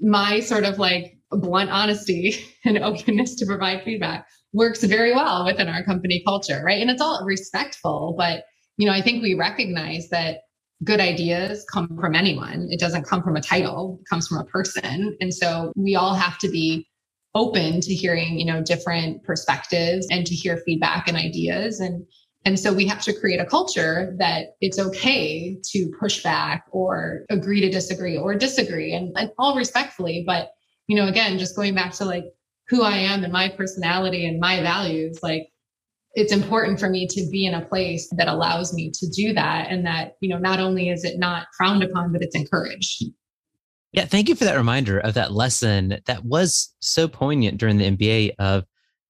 My 0.00 0.40
sort 0.40 0.64
of 0.64 0.78
like 0.78 1.18
blunt 1.30 1.70
honesty 1.70 2.42
and 2.64 2.78
openness 2.78 3.34
to 3.36 3.46
provide 3.46 3.82
feedback 3.82 4.26
works 4.54 4.82
very 4.82 5.14
well 5.14 5.44
within 5.44 5.68
our 5.68 5.84
company 5.84 6.22
culture, 6.24 6.62
right? 6.64 6.80
And 6.80 6.90
it's 6.90 7.02
all 7.02 7.22
respectful, 7.24 8.14
but 8.16 8.44
you 8.78 8.86
know, 8.86 8.92
I 8.92 9.02
think 9.02 9.22
we 9.22 9.34
recognize 9.34 10.08
that 10.10 10.42
good 10.84 11.00
ideas 11.00 11.64
come 11.72 11.96
from 12.00 12.14
anyone. 12.14 12.68
It 12.70 12.80
doesn't 12.80 13.04
come 13.04 13.22
from 13.22 13.36
a 13.36 13.40
title, 13.40 13.98
it 14.00 14.08
comes 14.08 14.28
from 14.28 14.38
a 14.38 14.44
person. 14.44 15.16
And 15.20 15.32
so 15.34 15.72
we 15.76 15.96
all 15.96 16.14
have 16.14 16.38
to 16.38 16.48
be 16.48 16.86
open 17.34 17.80
to 17.80 17.94
hearing, 17.94 18.38
you 18.38 18.46
know, 18.46 18.62
different 18.62 19.22
perspectives 19.24 20.06
and 20.10 20.26
to 20.26 20.34
hear 20.34 20.56
feedback 20.58 21.08
and 21.08 21.16
ideas 21.16 21.80
and 21.80 22.04
and 22.44 22.58
so 22.58 22.72
we 22.72 22.86
have 22.86 23.02
to 23.02 23.12
create 23.12 23.40
a 23.40 23.44
culture 23.44 24.14
that 24.20 24.54
it's 24.60 24.78
okay 24.78 25.58
to 25.72 25.90
push 26.00 26.22
back 26.22 26.64
or 26.70 27.24
agree 27.30 27.60
to 27.60 27.68
disagree 27.68 28.16
or 28.16 28.34
disagree 28.36 28.94
and, 28.94 29.12
and 29.18 29.30
all 29.38 29.56
respectfully 29.56 30.22
but 30.24 30.52
you 30.86 30.96
know 30.96 31.08
again 31.08 31.38
just 31.38 31.56
going 31.56 31.74
back 31.74 31.92
to 31.92 32.04
like 32.04 32.24
who 32.68 32.82
I 32.82 32.96
am 32.96 33.24
and 33.24 33.32
my 33.32 33.48
personality 33.48 34.26
and 34.26 34.38
my 34.38 34.60
values, 34.60 35.22
like 35.22 35.48
it's 36.14 36.32
important 36.32 36.80
for 36.80 36.88
me 36.88 37.06
to 37.06 37.28
be 37.30 37.46
in 37.46 37.54
a 37.54 37.64
place 37.64 38.08
that 38.16 38.28
allows 38.28 38.72
me 38.72 38.90
to 38.94 39.08
do 39.08 39.32
that. 39.34 39.70
And 39.70 39.86
that, 39.86 40.12
you 40.20 40.28
know, 40.28 40.38
not 40.38 40.58
only 40.58 40.88
is 40.88 41.04
it 41.04 41.18
not 41.18 41.46
frowned 41.56 41.82
upon, 41.82 42.12
but 42.12 42.22
it's 42.22 42.34
encouraged. 42.34 43.04
Yeah. 43.92 44.04
Thank 44.04 44.28
you 44.28 44.34
for 44.34 44.44
that 44.44 44.56
reminder 44.56 44.98
of 44.98 45.14
that 45.14 45.32
lesson 45.32 45.98
that 46.06 46.24
was 46.24 46.74
so 46.80 47.08
poignant 47.08 47.58
during 47.58 47.78
the 47.78 47.90
MBA 47.90 48.32
of 48.38 48.64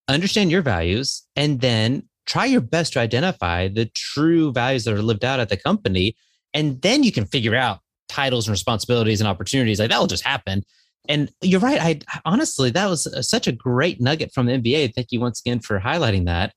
understand 0.06 0.50
your 0.50 0.62
values 0.62 1.26
and 1.36 1.60
then 1.60 2.08
try 2.26 2.44
your 2.44 2.60
best 2.60 2.92
to 2.92 3.00
identify 3.00 3.68
the 3.68 3.86
true 3.94 4.52
values 4.52 4.84
that 4.84 4.94
are 4.94 5.02
lived 5.02 5.24
out 5.24 5.40
at 5.40 5.48
the 5.48 5.56
company. 5.56 6.16
And 6.54 6.80
then 6.82 7.02
you 7.02 7.12
can 7.12 7.26
figure 7.26 7.54
out 7.54 7.80
titles 8.08 8.46
and 8.46 8.52
responsibilities 8.52 9.20
and 9.20 9.28
opportunities. 9.28 9.80
Like 9.80 9.90
that 9.90 9.98
will 9.98 10.06
just 10.06 10.24
happen 10.24 10.62
and 11.08 11.32
you're 11.40 11.60
right. 11.60 11.80
I 11.80 12.20
honestly, 12.24 12.70
that 12.70 12.88
was 12.88 13.06
uh, 13.06 13.22
such 13.22 13.46
a 13.46 13.52
great 13.52 14.00
nugget 14.00 14.32
from 14.32 14.46
the 14.46 14.52
MBA. 14.52 14.94
Thank 14.94 15.08
you 15.10 15.20
once 15.20 15.40
again 15.40 15.60
for 15.60 15.80
highlighting 15.80 16.26
that. 16.26 16.52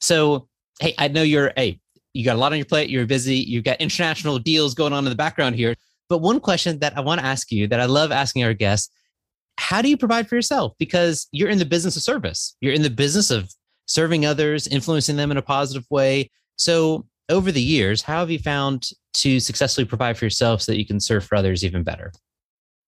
So, 0.00 0.48
hey, 0.80 0.94
I 0.98 1.08
know 1.08 1.22
you're, 1.22 1.52
hey, 1.56 1.80
you 2.12 2.24
got 2.24 2.36
a 2.36 2.38
lot 2.38 2.52
on 2.52 2.58
your 2.58 2.66
plate. 2.66 2.88
You're 2.88 3.06
busy. 3.06 3.36
You've 3.36 3.64
got 3.64 3.80
international 3.80 4.38
deals 4.38 4.74
going 4.74 4.92
on 4.92 5.04
in 5.04 5.10
the 5.10 5.16
background 5.16 5.56
here. 5.56 5.74
But 6.08 6.18
one 6.18 6.40
question 6.40 6.78
that 6.78 6.96
I 6.96 7.00
want 7.00 7.20
to 7.20 7.26
ask 7.26 7.50
you 7.50 7.66
that 7.68 7.80
I 7.80 7.86
love 7.86 8.12
asking 8.12 8.44
our 8.44 8.54
guests 8.54 8.90
how 9.58 9.80
do 9.80 9.88
you 9.88 9.96
provide 9.96 10.28
for 10.28 10.34
yourself? 10.34 10.74
Because 10.78 11.28
you're 11.32 11.48
in 11.48 11.58
the 11.58 11.64
business 11.64 11.96
of 11.96 12.02
service, 12.02 12.56
you're 12.60 12.74
in 12.74 12.82
the 12.82 12.90
business 12.90 13.30
of 13.30 13.50
serving 13.86 14.26
others, 14.26 14.66
influencing 14.66 15.16
them 15.16 15.30
in 15.30 15.36
a 15.36 15.42
positive 15.42 15.86
way. 15.90 16.30
So, 16.56 17.06
over 17.28 17.50
the 17.50 17.62
years, 17.62 18.02
how 18.02 18.20
have 18.20 18.30
you 18.30 18.38
found 18.38 18.90
to 19.14 19.40
successfully 19.40 19.84
provide 19.84 20.16
for 20.16 20.26
yourself 20.26 20.62
so 20.62 20.72
that 20.72 20.78
you 20.78 20.86
can 20.86 21.00
serve 21.00 21.24
for 21.24 21.36
others 21.36 21.64
even 21.64 21.82
better? 21.82 22.12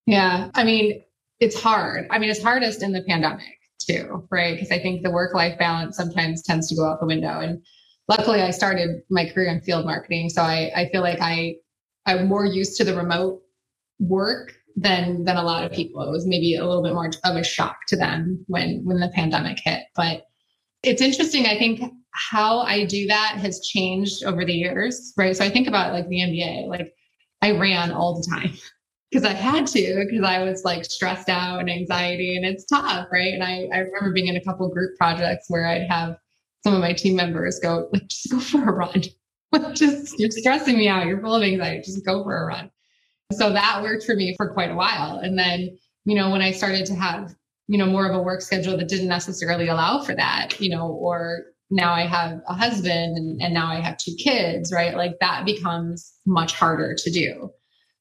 Yeah. 0.05 0.49
I 0.53 0.63
mean, 0.63 1.03
it's 1.39 1.59
hard. 1.59 2.07
I 2.09 2.19
mean, 2.19 2.29
it's 2.29 2.41
hardest 2.41 2.81
in 2.81 2.93
the 2.93 3.01
pandemic 3.01 3.58
too, 3.89 4.27
right? 4.29 4.55
Because 4.55 4.71
I 4.71 4.79
think 4.79 5.01
the 5.01 5.11
work 5.11 5.33
life 5.33 5.57
balance 5.57 5.97
sometimes 5.97 6.43
tends 6.43 6.67
to 6.69 6.75
go 6.75 6.85
out 6.85 6.99
the 6.99 7.05
window. 7.05 7.39
And 7.39 7.61
luckily, 8.07 8.41
I 8.41 8.51
started 8.51 9.01
my 9.09 9.29
career 9.29 9.49
in 9.49 9.61
field 9.61 9.85
marketing. 9.85 10.29
So 10.29 10.41
I, 10.41 10.71
I 10.75 10.89
feel 10.91 11.01
like 11.01 11.19
I, 11.21 11.55
I'm 12.05 12.27
more 12.27 12.45
used 12.45 12.77
to 12.77 12.83
the 12.83 12.95
remote 12.95 13.41
work 13.99 14.53
than 14.75 15.25
than 15.25 15.37
a 15.37 15.43
lot 15.43 15.63
of 15.63 15.71
people. 15.71 16.01
It 16.03 16.11
was 16.11 16.25
maybe 16.25 16.55
a 16.55 16.65
little 16.65 16.83
bit 16.83 16.93
more 16.93 17.11
of 17.23 17.35
a 17.35 17.43
shock 17.43 17.77
to 17.87 17.97
them 17.97 18.43
when 18.47 18.81
when 18.85 18.99
the 18.99 19.11
pandemic 19.13 19.59
hit. 19.63 19.83
But 19.95 20.23
it's 20.83 21.01
interesting. 21.01 21.45
I 21.45 21.57
think 21.57 21.81
how 22.11 22.59
I 22.59 22.85
do 22.85 23.07
that 23.07 23.37
has 23.37 23.59
changed 23.61 24.23
over 24.23 24.45
the 24.45 24.53
years, 24.53 25.13
right? 25.17 25.35
So 25.35 25.43
I 25.43 25.49
think 25.49 25.67
about 25.67 25.93
like 25.93 26.07
the 26.07 26.19
MBA, 26.19 26.67
like 26.67 26.93
I 27.41 27.51
ran 27.51 27.91
all 27.91 28.15
the 28.15 28.27
time 28.29 28.53
because 29.11 29.25
I 29.25 29.33
had 29.33 29.65
to 29.67 30.05
because 30.07 30.23
I 30.23 30.43
was 30.43 30.63
like 30.63 30.85
stressed 30.85 31.29
out 31.29 31.59
and 31.59 31.69
anxiety 31.69 32.35
and 32.35 32.45
it's 32.45 32.65
tough, 32.65 33.07
right? 33.11 33.33
And 33.33 33.43
I, 33.43 33.67
I 33.73 33.79
remember 33.79 34.11
being 34.13 34.27
in 34.27 34.35
a 34.35 34.43
couple 34.43 34.69
group 34.69 34.97
projects 34.97 35.45
where 35.47 35.67
I'd 35.67 35.89
have 35.89 36.17
some 36.63 36.73
of 36.73 36.81
my 36.81 36.93
team 36.93 37.15
members 37.15 37.59
go, 37.59 37.89
like, 37.91 38.07
just 38.07 38.31
go 38.31 38.39
for 38.39 38.69
a 38.69 38.71
run. 38.71 39.03
just 39.73 40.19
you're 40.19 40.29
stressing 40.29 40.77
me 40.77 40.87
out. 40.87 41.07
You're 41.07 41.21
full 41.21 41.35
of 41.35 41.43
anxiety. 41.43 41.81
Just 41.81 42.05
go 42.05 42.23
for 42.23 42.43
a 42.43 42.45
run. 42.45 42.69
So 43.33 43.51
that 43.51 43.81
worked 43.81 44.03
for 44.03 44.15
me 44.15 44.35
for 44.37 44.53
quite 44.53 44.71
a 44.71 44.75
while. 44.75 45.19
And 45.19 45.37
then, 45.37 45.77
you 46.05 46.15
know, 46.15 46.29
when 46.29 46.41
I 46.41 46.51
started 46.51 46.85
to 46.87 46.95
have, 46.95 47.33
you 47.67 47.77
know, 47.77 47.85
more 47.85 48.07
of 48.07 48.15
a 48.15 48.21
work 48.21 48.41
schedule 48.41 48.77
that 48.77 48.87
didn't 48.87 49.07
necessarily 49.07 49.67
allow 49.67 50.01
for 50.01 50.15
that, 50.15 50.59
you 50.59 50.69
know, 50.69 50.87
or 50.87 51.45
now 51.69 51.93
I 51.93 52.07
have 52.07 52.41
a 52.47 52.53
husband 52.53 53.17
and, 53.17 53.41
and 53.41 53.53
now 53.53 53.67
I 53.67 53.79
have 53.79 53.97
two 53.97 54.15
kids, 54.17 54.71
right? 54.73 54.95
Like 54.95 55.19
that 55.21 55.45
becomes 55.45 56.11
much 56.25 56.53
harder 56.53 56.95
to 56.95 57.11
do. 57.11 57.51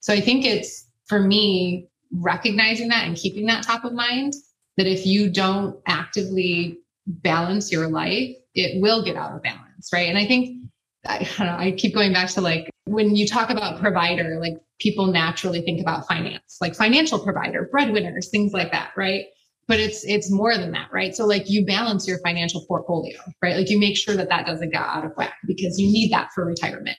So 0.00 0.14
I 0.14 0.20
think 0.20 0.46
it's 0.46 0.87
for 1.08 1.20
me, 1.20 1.88
recognizing 2.12 2.88
that 2.88 3.06
and 3.06 3.16
keeping 3.16 3.46
that 3.46 3.64
top 3.64 3.84
of 3.84 3.92
mind, 3.92 4.34
that 4.76 4.86
if 4.86 5.06
you 5.06 5.28
don't 5.28 5.78
actively 5.86 6.78
balance 7.06 7.72
your 7.72 7.88
life, 7.88 8.36
it 8.54 8.80
will 8.80 9.04
get 9.04 9.16
out 9.16 9.34
of 9.34 9.42
balance, 9.42 9.90
right? 9.92 10.08
And 10.08 10.18
I 10.18 10.26
think 10.26 10.64
I 11.06 11.28
I 11.38 11.70
keep 11.76 11.94
going 11.94 12.12
back 12.12 12.28
to 12.30 12.40
like 12.40 12.70
when 12.84 13.16
you 13.16 13.26
talk 13.26 13.50
about 13.50 13.80
provider, 13.80 14.38
like 14.40 14.54
people 14.78 15.06
naturally 15.06 15.62
think 15.62 15.80
about 15.80 16.06
finance, 16.06 16.58
like 16.60 16.74
financial 16.74 17.18
provider, 17.18 17.68
breadwinners, 17.70 18.28
things 18.28 18.52
like 18.52 18.70
that, 18.72 18.90
right? 18.96 19.26
But 19.66 19.80
it's 19.80 20.04
it's 20.04 20.30
more 20.30 20.56
than 20.56 20.72
that, 20.72 20.88
right? 20.92 21.14
So 21.14 21.26
like 21.26 21.50
you 21.50 21.64
balance 21.66 22.06
your 22.06 22.18
financial 22.20 22.64
portfolio, 22.66 23.18
right? 23.42 23.56
Like 23.56 23.70
you 23.70 23.78
make 23.78 23.96
sure 23.96 24.16
that 24.16 24.28
that 24.28 24.46
doesn't 24.46 24.70
get 24.70 24.82
out 24.82 25.04
of 25.04 25.12
whack 25.16 25.34
because 25.46 25.78
you 25.78 25.90
need 25.90 26.12
that 26.12 26.30
for 26.34 26.44
retirement. 26.44 26.98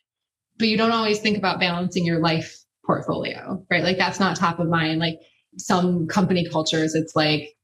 But 0.58 0.68
you 0.68 0.78
don't 0.78 0.92
always 0.92 1.20
think 1.20 1.38
about 1.38 1.60
balancing 1.60 2.06
your 2.06 2.20
life 2.20 2.59
portfolio, 2.90 3.64
right? 3.70 3.84
Like 3.84 4.00
that's 4.00 4.20
not 4.20 4.36
top 4.36 4.58
of 4.58 4.68
mind. 4.68 5.00
Like 5.00 5.20
some 5.60 6.08
company 6.08 6.50
cultures, 6.50 6.96
it's 6.96 7.16
like, 7.16 7.56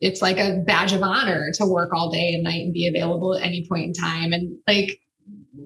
it's 0.00 0.22
like 0.22 0.38
a 0.38 0.62
badge 0.64 0.92
of 0.92 1.02
honor 1.02 1.50
to 1.54 1.66
work 1.66 1.92
all 1.92 2.12
day 2.12 2.34
and 2.34 2.44
night 2.44 2.62
and 2.62 2.72
be 2.72 2.86
available 2.86 3.34
at 3.34 3.42
any 3.42 3.66
point 3.68 3.86
in 3.86 3.92
time. 3.92 4.32
And 4.32 4.56
like, 4.68 5.00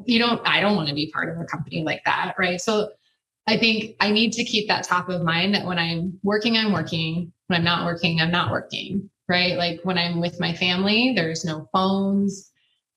you 0.07 0.18
don't, 0.18 0.40
I 0.48 0.62
don't 0.62 0.74
want 0.74 0.88
to 0.88 0.94
be 0.94 1.11
part 1.12 1.29
of 1.29 1.38
a 1.38 1.44
company 1.44 1.85
like 1.85 2.03
that, 2.07 2.37
right? 2.38 2.59
So 2.59 2.88
I 3.46 3.59
think 3.59 3.96
I 4.01 4.11
need 4.11 4.33
to 4.33 4.44
keep 4.44 4.68
that 4.68 4.85
top 4.85 5.11
of 5.11 5.20
mind 5.22 5.55
that 5.55 5.66
when 5.66 5.79
I'm 5.79 6.18
working, 6.22 6.57
I'm 6.57 6.72
working. 6.72 7.33
When 7.48 7.59
I'm 7.59 7.64
not 7.64 7.85
working, 7.85 8.22
I'm 8.22 8.31
not 8.31 8.51
working, 8.51 9.11
right? 9.29 9.59
Like 9.59 9.81
when 9.83 9.98
I'm 9.98 10.18
with 10.18 10.40
my 10.40 10.55
family, 10.55 11.12
there's 11.14 11.44
no 11.44 11.68
phones 11.74 12.51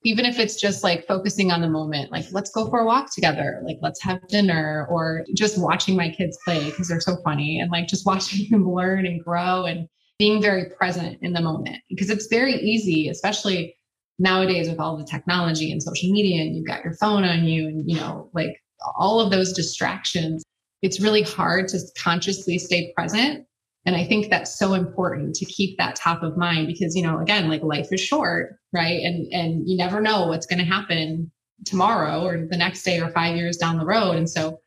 even 0.04 0.26
if 0.26 0.40
it's 0.40 0.60
just 0.60 0.84
like 0.84 1.08
focusing 1.08 1.52
on 1.52 1.62
the 1.62 1.70
moment, 1.70 2.12
like 2.12 2.26
let's 2.32 2.52
go 2.52 2.70
for 2.70 2.80
a 2.80 2.86
walk 2.86 3.14
together, 3.14 3.62
like 3.64 3.78
let's 3.82 4.02
have 4.02 4.28
dinner, 4.28 4.88
or 4.90 5.24
just 5.36 5.58
watching 5.58 5.96
my 5.96 6.10
kids 6.10 6.38
play 6.44 6.66
because 6.66 6.88
they're 6.88 7.00
so 7.00 7.18
funny 7.24 7.60
and 7.60 7.72
like 7.72 7.88
just 7.88 8.06
watching 8.08 8.48
them 8.50 8.72
learn 8.72 9.06
and 9.06 9.24
grow 9.24 9.66
and 9.66 9.88
being 10.18 10.42
very 10.42 10.66
present 10.78 11.18
in 11.22 11.34
the 11.34 11.42
moment 11.42 11.78
because 11.90 12.10
it's 12.10 12.28
very 12.28 12.56
easy, 12.56 13.10
especially 13.10 13.76
nowadays 14.22 14.70
with 14.70 14.80
all 14.80 14.96
the 14.96 15.04
technology 15.04 15.72
and 15.72 15.82
social 15.82 16.12
media 16.12 16.44
and 16.44 16.56
you've 16.56 16.68
got 16.68 16.84
your 16.84 16.94
phone 16.94 17.24
on 17.24 17.44
you 17.44 17.68
and 17.68 17.90
you 17.90 17.98
know 17.98 18.30
like 18.34 18.56
all 18.96 19.20
of 19.20 19.32
those 19.32 19.52
distractions 19.52 20.44
it's 20.82 21.00
really 21.00 21.24
hard 21.24 21.68
to 21.68 21.80
consciously 21.98 22.60
stay 22.60 22.94
present 22.96 23.46
and 23.86 23.96
I 23.96 24.06
think 24.06 24.30
that's 24.30 24.58
so 24.58 24.74
important 24.74 25.36
to 25.36 25.46
keep 25.46 25.78
that 25.78 25.96
top 25.96 26.22
of 26.22 26.38
mind 26.38 26.68
because, 26.68 26.96
you 26.96 27.02
know, 27.02 27.20
again, 27.20 27.50
like 27.50 27.64
life 27.64 27.88
is 27.92 28.00
short, 28.00 28.56
right? 28.74 29.02
And 29.04 29.32
and 29.34 29.68
you 29.68 29.76
never 29.76 30.02
know 30.02 30.28
what's 30.28 30.46
going 30.46 30.60
to 30.60 30.66
happen 30.66 31.32
tomorrow 31.66 32.24
or 32.24 32.46
the 32.46 32.58
next 32.58 32.84
day 32.84 33.00
or 33.00 33.10
five 33.10 33.36
years 33.36 33.58
down 33.58 33.78
the 33.78 33.86
road. 33.86 34.18
And 34.18 34.30
so 34.30 34.60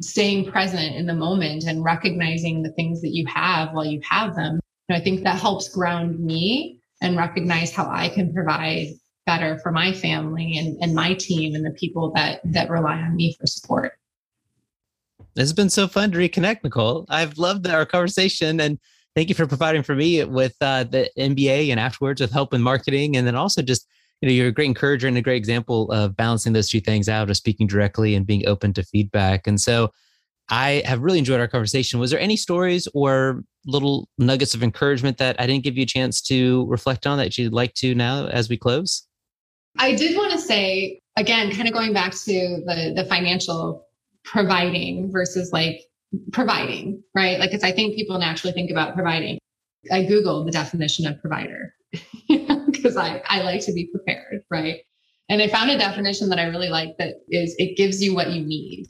staying 0.00 0.50
present 0.50 0.96
in 0.96 1.06
the 1.06 1.14
moment 1.14 1.64
and 1.64 1.84
recognizing 1.84 2.62
the 2.62 2.72
things 2.72 3.00
that 3.02 3.14
you 3.14 3.26
have 3.26 3.72
while 3.72 3.84
you 3.84 4.00
have 4.08 4.34
them, 4.34 4.60
you 4.88 4.94
know, 4.94 4.96
I 4.96 5.02
think 5.02 5.24
that 5.24 5.40
helps 5.40 5.68
ground 5.68 6.18
me 6.20 6.80
and 7.00 7.16
recognize 7.16 7.72
how 7.72 7.88
I 7.88 8.08
can 8.08 8.32
provide 8.32 8.88
better 9.26 9.58
for 9.58 9.70
my 9.70 9.92
family 9.92 10.56
and, 10.56 10.82
and 10.82 10.94
my 10.94 11.14
team 11.14 11.54
and 11.54 11.64
the 11.64 11.70
people 11.72 12.12
that 12.14 12.40
that 12.44 12.70
rely 12.70 12.96
on 12.96 13.14
me 13.14 13.36
for 13.38 13.46
support. 13.46 13.97
It's 15.38 15.52
been 15.52 15.70
so 15.70 15.86
fun 15.86 16.10
to 16.10 16.18
reconnect, 16.18 16.64
Nicole. 16.64 17.06
I've 17.08 17.38
loved 17.38 17.68
our 17.68 17.86
conversation 17.86 18.60
and 18.60 18.76
thank 19.14 19.28
you 19.28 19.36
for 19.36 19.46
providing 19.46 19.84
for 19.84 19.94
me 19.94 20.24
with 20.24 20.56
uh, 20.60 20.82
the 20.82 21.08
MBA 21.16 21.70
and 21.70 21.78
afterwards 21.78 22.20
with 22.20 22.32
help 22.32 22.52
in 22.52 22.60
marketing. 22.60 23.16
And 23.16 23.24
then 23.24 23.36
also 23.36 23.62
just, 23.62 23.86
you 24.20 24.28
know, 24.28 24.34
you're 24.34 24.48
a 24.48 24.52
great 24.52 24.66
encourager 24.66 25.06
and 25.06 25.16
a 25.16 25.22
great 25.22 25.36
example 25.36 25.92
of 25.92 26.16
balancing 26.16 26.54
those 26.54 26.68
two 26.68 26.80
things 26.80 27.08
out 27.08 27.30
of 27.30 27.36
speaking 27.36 27.68
directly 27.68 28.16
and 28.16 28.26
being 28.26 28.48
open 28.48 28.72
to 28.72 28.82
feedback. 28.82 29.46
And 29.46 29.60
so 29.60 29.92
I 30.48 30.82
have 30.84 31.02
really 31.02 31.20
enjoyed 31.20 31.38
our 31.38 31.46
conversation. 31.46 32.00
Was 32.00 32.10
there 32.10 32.18
any 32.18 32.36
stories 32.36 32.88
or 32.92 33.44
little 33.64 34.08
nuggets 34.18 34.54
of 34.54 34.64
encouragement 34.64 35.18
that 35.18 35.40
I 35.40 35.46
didn't 35.46 35.62
give 35.62 35.76
you 35.76 35.84
a 35.84 35.86
chance 35.86 36.20
to 36.22 36.66
reflect 36.66 37.06
on 37.06 37.16
that 37.18 37.38
you'd 37.38 37.52
like 37.52 37.74
to 37.74 37.94
now 37.94 38.26
as 38.26 38.48
we 38.48 38.56
close? 38.56 39.06
I 39.78 39.94
did 39.94 40.16
want 40.16 40.32
to 40.32 40.38
say 40.38 41.00
again, 41.16 41.52
kind 41.54 41.68
of 41.68 41.74
going 41.74 41.92
back 41.92 42.12
to 42.12 42.62
the 42.66 42.92
the 42.96 43.04
financial 43.04 43.87
providing 44.32 45.10
versus 45.10 45.52
like 45.52 45.82
providing, 46.32 47.02
right? 47.14 47.38
Like, 47.38 47.50
because 47.50 47.64
I 47.64 47.72
think 47.72 47.94
people 47.94 48.18
naturally 48.18 48.52
think 48.52 48.70
about 48.70 48.94
providing. 48.94 49.38
I 49.92 50.02
Googled 50.02 50.46
the 50.46 50.52
definition 50.52 51.06
of 51.06 51.20
provider 51.20 51.72
because 52.28 52.96
I, 52.96 53.22
I 53.28 53.42
like 53.42 53.64
to 53.66 53.72
be 53.72 53.86
prepared, 53.86 54.42
right? 54.50 54.80
And 55.28 55.42
I 55.42 55.48
found 55.48 55.70
a 55.70 55.78
definition 55.78 56.28
that 56.30 56.38
I 56.38 56.44
really 56.44 56.68
like 56.68 56.96
that 56.98 57.16
is 57.28 57.54
it 57.58 57.76
gives 57.76 58.02
you 58.02 58.14
what 58.14 58.30
you 58.30 58.44
need. 58.44 58.86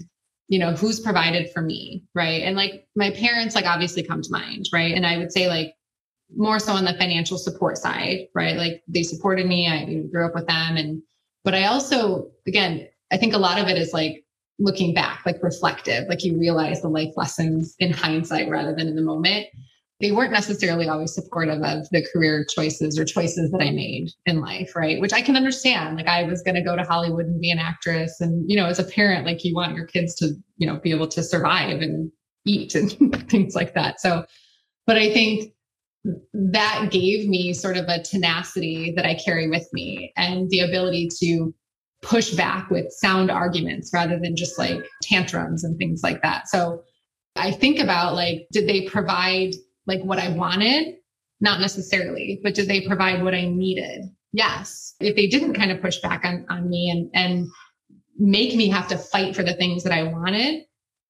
You 0.51 0.59
know, 0.59 0.73
who's 0.73 0.99
provided 0.99 1.51
for 1.53 1.61
me, 1.61 2.05
right? 2.15 2.43
And 2.43 2.57
like 2.57 2.87
my 2.97 3.11
parents, 3.11 3.55
like 3.55 3.67
obviously 3.67 4.03
come 4.03 4.23
to 4.23 4.33
mind, 4.33 4.67
right? 4.73 4.95
And 4.95 5.05
I 5.05 5.19
would 5.19 5.31
say 5.31 5.47
like 5.47 5.75
more 6.35 6.59
so 6.59 6.73
on 6.73 6.87
the 6.87 6.95
financial 6.95 7.37
support 7.37 7.77
side, 7.77 8.29
right? 8.35 8.57
Like 8.57 8.83
they 8.89 9.03
supported 9.03 9.47
me. 9.47 9.69
I 9.69 10.09
grew 10.11 10.25
up 10.25 10.35
with 10.35 10.47
them. 10.47 10.79
And, 10.79 11.03
but 11.45 11.55
I 11.55 11.65
also, 11.67 12.31
again, 12.47 12.89
I 13.13 13.19
think 13.19 13.35
a 13.35 13.39
lot 13.39 13.59
of 13.59 13.69
it 13.69 13.77
is 13.77 13.93
like 13.93 14.25
looking 14.59 14.93
back, 14.93 15.23
like 15.25 15.43
reflective, 15.43 16.09
like 16.09 16.25
you 16.25 16.39
realize 16.39 16.83
the 16.83 16.89
life 16.89 17.13
lessons 17.17 17.75
in 17.79 17.93
hindsight 17.93 18.49
rather 18.49 18.75
than 18.75 18.89
in 18.89 18.97
the 18.97 19.03
moment. 19.03 19.47
They 20.01 20.13
weren't 20.13 20.33
necessarily 20.33 20.89
always 20.89 21.13
supportive 21.13 21.61
of 21.63 21.89
the 21.91 22.07
career 22.13 22.47
choices 22.49 22.99
or 22.99 23.05
choices 23.05 23.51
that 23.51 23.61
I 23.61 23.71
made 23.71 24.11
in 24.27 24.41
life, 24.41 24.77
right? 24.77 25.01
Which 25.01 25.13
I 25.13 25.23
can 25.23 25.37
understand. 25.37 25.97
Like 25.97 26.07
I 26.07 26.23
was 26.23 26.41
going 26.43 26.55
to 26.55 26.63
go 26.63 26.77
to 26.77 26.85
Hollywood 26.85 27.27
and 27.27 27.41
be 27.41 27.51
an 27.51 27.59
actress. 27.59 28.21
And, 28.21 28.49
you 28.49 28.57
know, 28.57 28.67
as 28.67 28.79
a 28.79 28.85
parent, 28.85 29.27
like 29.27 29.45
you 29.45 29.55
want 29.55 29.75
your 29.75 29.87
kids 29.87 30.15
to, 30.17 30.35
you 30.57 30.69
know, 30.69 30.77
be 30.77 30.93
able 30.93 31.09
to 31.09 31.23
survive 31.23 31.81
and 31.81 32.13
eat 32.47 32.77
and 32.77 32.93
things 33.29 33.57
like 33.57 33.75
that. 33.75 34.01
So, 34.01 34.25
but 34.87 34.97
I 34.97 35.13
think 35.13 35.53
that 36.33 36.89
gave 36.91 37.29
me 37.29 37.53
sort 37.53 37.77
of 37.77 37.87
a 37.89 38.03
tenacity 38.03 38.93
that 38.95 39.05
I 39.05 39.15
carry 39.15 39.49
with 39.49 39.69
me 39.73 40.13
and 40.17 40.49
the 40.51 40.61
ability 40.61 41.09
to 41.21 41.53
push 42.03 42.33
back 42.33 42.71
with 42.71 42.93
sound 42.93 43.31
arguments 43.31 43.91
rather 43.93 44.19
than 44.19 44.37
just 44.37 44.59
like 44.59 44.87
tantrums 45.03 45.65
and 45.65 45.77
things 45.79 46.03
like 46.03 46.23
that. 46.23 46.49
So 46.49 46.83
I 47.37 47.51
think 47.53 47.79
about 47.79 48.15
like, 48.15 48.47
did 48.53 48.69
they 48.69 48.87
provide 48.89 49.55
like 49.87 50.03
what 50.03 50.19
I 50.19 50.31
wanted? 50.31 50.95
Not 51.41 51.61
necessarily, 51.61 52.41
but 52.43 52.55
did 52.55 52.69
they 52.69 52.87
provide 52.87 53.23
what 53.23 53.35
I 53.35 53.47
needed? 53.47 54.05
Yes. 54.33 54.95
If 55.01 55.17
they 55.17 55.27
didn't 55.27 55.55
kind 55.55 55.71
of 55.71 55.81
push 55.81 55.99
back 56.01 56.25
on, 56.25 56.47
on 56.49 56.69
me 56.69 56.91
and, 56.91 57.11
and 57.15 57.49
make 58.19 58.55
me 58.55 58.69
have 58.69 58.89
to 58.89 58.99
fight 58.99 59.35
for 59.35 59.43
the 59.43 59.55
things 59.55 59.85
that 59.85 59.93
I 59.93 60.03
wanted, 60.05 60.65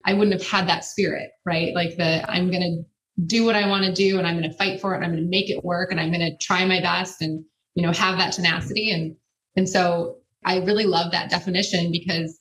I 0.05 0.15
wouldn't 0.15 0.41
have 0.41 0.49
had 0.49 0.69
that 0.69 0.85
spirit, 0.85 1.31
right? 1.45 1.75
Like 1.75 1.97
the 1.97 2.31
I'm 2.31 2.51
going 2.51 2.63
to 2.63 3.25
do 3.27 3.45
what 3.45 3.57
I 3.57 3.67
want 3.67 3.85
to 3.85 3.93
do 3.93 4.19
and 4.19 4.27
I'm 4.27 4.39
going 4.39 4.51
to 4.51 4.57
fight 4.57 4.81
for 4.81 4.95
it 4.95 4.97
and 4.97 5.05
I'm 5.05 5.13
going 5.13 5.25
to 5.25 5.29
make 5.29 5.51
it 5.51 5.65
work 5.65 5.91
and 5.91 6.01
I'm 6.01 6.13
going 6.13 6.21
to 6.21 6.37
try 6.39 6.65
my 6.65 6.81
best 6.81 7.21
and 7.21 7.45
you 7.75 7.83
know 7.83 7.93
have 7.93 8.19
that 8.19 8.33
tenacity 8.33 8.93
and 8.93 9.17
and 9.57 9.69
so 9.69 10.19
I 10.45 10.59
really 10.59 10.85
love 10.85 11.13
that 11.13 11.31
definition 11.31 11.91
because, 11.91 12.39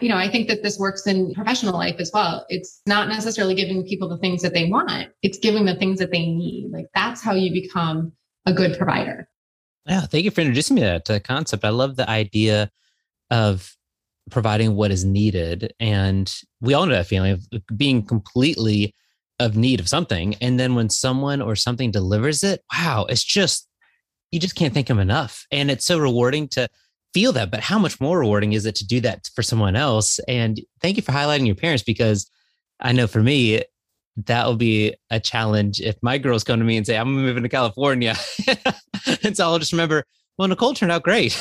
you 0.00 0.08
know, 0.08 0.16
I 0.16 0.28
think 0.28 0.48
that 0.48 0.62
this 0.62 0.78
works 0.78 1.06
in 1.06 1.34
professional 1.34 1.74
life 1.74 1.96
as 1.98 2.10
well. 2.12 2.46
It's 2.48 2.80
not 2.86 3.08
necessarily 3.08 3.54
giving 3.54 3.84
people 3.84 4.08
the 4.08 4.18
things 4.18 4.42
that 4.42 4.54
they 4.54 4.68
want, 4.68 5.08
it's 5.22 5.38
giving 5.38 5.64
the 5.64 5.76
things 5.76 5.98
that 5.98 6.10
they 6.10 6.26
need. 6.26 6.70
Like 6.72 6.86
that's 6.94 7.22
how 7.22 7.34
you 7.34 7.52
become 7.52 8.12
a 8.46 8.52
good 8.52 8.76
provider. 8.76 9.28
Yeah. 9.86 10.00
Thank 10.02 10.24
you 10.24 10.30
for 10.30 10.40
introducing 10.40 10.76
me 10.76 10.82
to 10.82 11.02
that 11.06 11.24
concept. 11.24 11.64
I 11.64 11.68
love 11.68 11.96
the 11.96 12.08
idea 12.08 12.70
of 13.30 13.76
providing 14.30 14.74
what 14.74 14.90
is 14.90 15.04
needed. 15.04 15.74
And 15.78 16.34
we 16.60 16.72
all 16.72 16.86
know 16.86 16.94
that 16.94 17.06
feeling 17.06 17.32
of 17.32 17.46
being 17.76 18.02
completely 18.02 18.94
of 19.38 19.56
need 19.56 19.80
of 19.80 19.88
something. 19.88 20.34
And 20.40 20.58
then 20.58 20.74
when 20.74 20.88
someone 20.88 21.42
or 21.42 21.56
something 21.56 21.90
delivers 21.90 22.42
it, 22.42 22.62
wow, 22.72 23.04
it's 23.08 23.24
just, 23.24 23.68
you 24.30 24.40
just 24.40 24.54
can't 24.54 24.72
thank 24.72 24.86
them 24.86 24.98
enough. 24.98 25.44
And 25.50 25.70
it's 25.70 25.84
so 25.84 25.98
rewarding 25.98 26.48
to 26.48 26.68
feel 27.14 27.32
that, 27.32 27.50
but 27.50 27.60
how 27.60 27.78
much 27.78 28.00
more 28.00 28.18
rewarding 28.18 28.52
is 28.52 28.66
it 28.66 28.74
to 28.74 28.86
do 28.86 29.00
that 29.00 29.30
for 29.34 29.42
someone 29.42 29.76
else? 29.76 30.18
And 30.28 30.60
thank 30.82 30.96
you 30.96 31.02
for 31.02 31.12
highlighting 31.12 31.46
your 31.46 31.54
parents 31.54 31.84
because 31.84 32.28
I 32.80 32.92
know 32.92 33.06
for 33.06 33.22
me, 33.22 33.62
that 34.26 34.46
will 34.46 34.56
be 34.56 34.94
a 35.10 35.18
challenge 35.18 35.80
if 35.80 35.96
my 36.02 36.18
girls 36.18 36.44
come 36.44 36.58
to 36.58 36.64
me 36.64 36.76
and 36.76 36.86
say, 36.86 36.96
I'm 36.96 37.12
moving 37.12 37.42
to 37.42 37.48
California. 37.48 38.14
and 39.24 39.36
so 39.36 39.44
I'll 39.44 39.58
just 39.58 39.72
remember, 39.72 40.04
well, 40.38 40.48
Nicole 40.48 40.74
turned 40.74 40.92
out 40.92 41.02
great. 41.02 41.36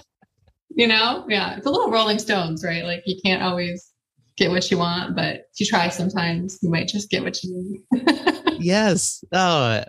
you 0.70 0.86
know, 0.86 1.24
yeah, 1.28 1.56
it's 1.56 1.66
a 1.66 1.70
little 1.70 1.90
Rolling 1.90 2.18
Stones, 2.18 2.64
right? 2.64 2.84
Like 2.84 3.02
you 3.06 3.20
can't 3.24 3.42
always 3.42 3.92
get 4.36 4.50
what 4.50 4.70
you 4.70 4.78
want, 4.78 5.16
but 5.16 5.34
if 5.34 5.60
you 5.60 5.66
try 5.66 5.88
sometimes, 5.88 6.58
you 6.62 6.70
might 6.70 6.88
just 6.88 7.10
get 7.10 7.24
what 7.24 7.42
you 7.42 7.82
need. 7.92 8.02
yes. 8.60 9.24
Oh, 9.32 9.82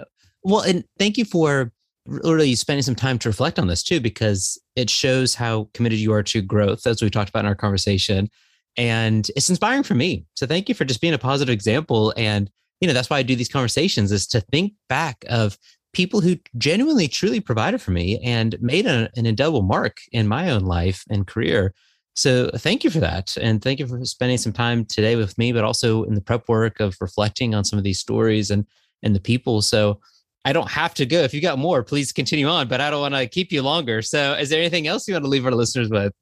well, 0.43 0.61
and 0.61 0.83
thank 0.97 1.17
you 1.17 1.25
for 1.25 1.71
really 2.09 2.55
spending 2.55 2.81
some 2.83 2.95
time 2.95 3.19
to 3.19 3.29
reflect 3.29 3.59
on 3.59 3.67
this 3.67 3.83
too, 3.83 3.99
because 3.99 4.59
it 4.75 4.89
shows 4.89 5.35
how 5.35 5.69
committed 5.73 5.99
you 5.99 6.11
are 6.13 6.23
to 6.23 6.41
growth, 6.41 6.85
as 6.87 7.01
we 7.01 7.09
talked 7.09 7.29
about 7.29 7.45
in 7.45 7.45
our 7.45 7.55
conversation. 7.55 8.29
And 8.77 9.29
it's 9.35 9.49
inspiring 9.49 9.83
for 9.83 9.95
me. 9.95 10.25
So 10.35 10.45
thank 10.45 10.69
you 10.69 10.75
for 10.75 10.85
just 10.85 11.01
being 11.01 11.13
a 11.13 11.19
positive 11.19 11.53
example. 11.53 12.13
And, 12.17 12.49
you 12.81 12.87
know, 12.87 12.93
that's 12.93 13.09
why 13.09 13.17
I 13.17 13.23
do 13.23 13.35
these 13.35 13.49
conversations 13.49 14.11
is 14.11 14.27
to 14.27 14.41
think 14.41 14.73
back 14.87 15.23
of 15.29 15.57
people 15.93 16.21
who 16.21 16.37
genuinely, 16.57 17.07
truly 17.07 17.39
provided 17.39 17.81
for 17.81 17.91
me 17.91 18.19
and 18.23 18.61
made 18.61 18.85
a, 18.85 19.09
an 19.15 19.25
indelible 19.25 19.63
mark 19.63 19.97
in 20.11 20.27
my 20.27 20.49
own 20.49 20.61
life 20.61 21.03
and 21.09 21.27
career. 21.27 21.73
So 22.15 22.51
thank 22.55 22.83
you 22.83 22.89
for 22.89 22.99
that. 22.99 23.35
And 23.37 23.61
thank 23.61 23.79
you 23.79 23.87
for 23.87 24.03
spending 24.05 24.37
some 24.37 24.53
time 24.53 24.85
today 24.85 25.15
with 25.15 25.37
me, 25.37 25.51
but 25.51 25.63
also 25.63 26.03
in 26.03 26.15
the 26.15 26.21
prep 26.21 26.47
work 26.47 26.79
of 26.79 26.97
reflecting 27.01 27.55
on 27.55 27.63
some 27.63 27.79
of 27.79 27.83
these 27.83 27.99
stories 27.99 28.51
and 28.51 28.65
and 29.01 29.15
the 29.15 29.21
people. 29.21 29.61
So 29.61 29.99
I 30.45 30.53
don't 30.53 30.69
have 30.69 30.93
to 30.95 31.05
go. 31.05 31.21
If 31.21 31.33
you 31.33 31.41
got 31.41 31.59
more, 31.59 31.83
please 31.83 32.13
continue 32.13 32.47
on, 32.47 32.67
but 32.67 32.79
I 32.79 32.89
don't 32.89 33.01
want 33.01 33.13
to 33.13 33.27
keep 33.27 33.51
you 33.51 33.61
longer. 33.61 34.01
So, 34.01 34.33
is 34.33 34.49
there 34.49 34.59
anything 34.59 34.87
else 34.87 35.07
you 35.07 35.13
want 35.13 35.25
to 35.25 35.29
leave 35.29 35.45
our 35.45 35.51
listeners 35.51 35.89
with? 35.89 36.13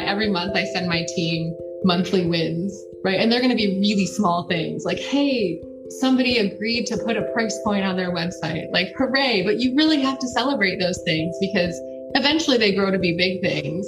Every 0.00 0.30
month, 0.30 0.56
I 0.56 0.64
send 0.72 0.88
my 0.88 1.04
team 1.14 1.54
monthly 1.84 2.26
wins, 2.26 2.74
right? 3.04 3.20
And 3.20 3.30
they're 3.30 3.40
going 3.40 3.50
to 3.50 3.56
be 3.56 3.78
really 3.78 4.06
small 4.06 4.48
things 4.48 4.84
like, 4.84 4.98
hey, 4.98 5.60
somebody 6.00 6.38
agreed 6.38 6.86
to 6.86 6.96
put 6.96 7.18
a 7.18 7.22
price 7.32 7.58
point 7.62 7.84
on 7.84 7.96
their 7.96 8.12
website. 8.12 8.70
Like, 8.72 8.94
hooray. 8.96 9.42
But 9.42 9.60
you 9.60 9.74
really 9.76 10.00
have 10.00 10.18
to 10.20 10.28
celebrate 10.28 10.80
those 10.80 11.00
things 11.04 11.36
because 11.40 11.78
eventually 12.14 12.56
they 12.56 12.74
grow 12.74 12.90
to 12.90 12.98
be 12.98 13.14
big 13.16 13.42
things. 13.42 13.86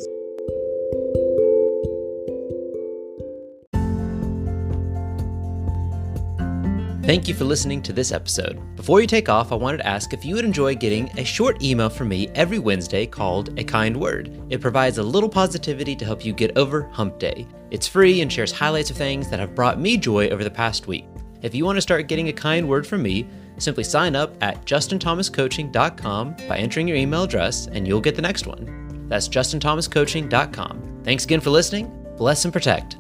Thank 7.09 7.27
you 7.27 7.33
for 7.33 7.45
listening 7.45 7.81
to 7.85 7.95
this 7.95 8.13
episode. 8.13 8.61
Before 8.77 9.01
you 9.01 9.07
take 9.07 9.31
off, 9.31 9.51
I 9.51 9.55
wanted 9.55 9.79
to 9.79 9.87
ask 9.87 10.13
if 10.13 10.27
you 10.27 10.35
would 10.35 10.45
enjoy 10.45 10.75
getting 10.75 11.09
a 11.19 11.25
short 11.25 11.63
email 11.63 11.89
from 11.89 12.11
me 12.11 12.29
every 12.35 12.59
Wednesday 12.59 13.07
called 13.07 13.59
A 13.59 13.65
Kind 13.65 13.99
Word. 13.99 14.39
It 14.51 14.61
provides 14.61 14.99
a 14.99 15.03
little 15.03 15.31
positivity 15.31 15.97
to 15.97 16.05
help 16.05 16.23
you 16.23 16.35
get 16.35 16.59
over 16.59 16.83
hump 16.83 17.19
day. 17.19 17.47
It's 17.71 17.89
free 17.89 18.21
and 18.21 18.31
shares 18.31 18.53
highlights 18.53 18.91
of 18.91 18.99
things 18.99 19.31
that 19.31 19.41
have 19.41 19.55
brought 19.55 19.81
me 19.81 19.97
joy 19.97 20.29
over 20.29 20.45
the 20.45 20.51
past 20.51 20.87
week. 20.87 21.07
If 21.41 21.55
you 21.55 21.65
want 21.65 21.79
to 21.79 21.81
start 21.81 22.09
getting 22.09 22.29
a 22.29 22.33
kind 22.35 22.69
word 22.69 22.87
from 22.87 23.03
me, 23.03 23.27
simply 23.57 23.85
sign 23.85 24.15
up 24.15 24.37
at 24.43 24.67
justinthomascoaching.com 24.67 26.37
by 26.47 26.59
entering 26.59 26.89
your 26.89 26.99
email 26.99 27.23
address 27.23 27.69
and 27.69 27.89
you'll 27.89 28.03
get 28.03 28.17
the 28.17 28.21
next 28.21 28.47
one. 28.47 29.07
That's 29.09 29.31
justinthomascoaching.com. 29.31 31.01
Thanks 31.05 31.25
again 31.25 31.41
for 31.41 31.49
listening. 31.49 31.91
Bless 32.19 32.45
and 32.45 32.53
protect. 32.53 32.99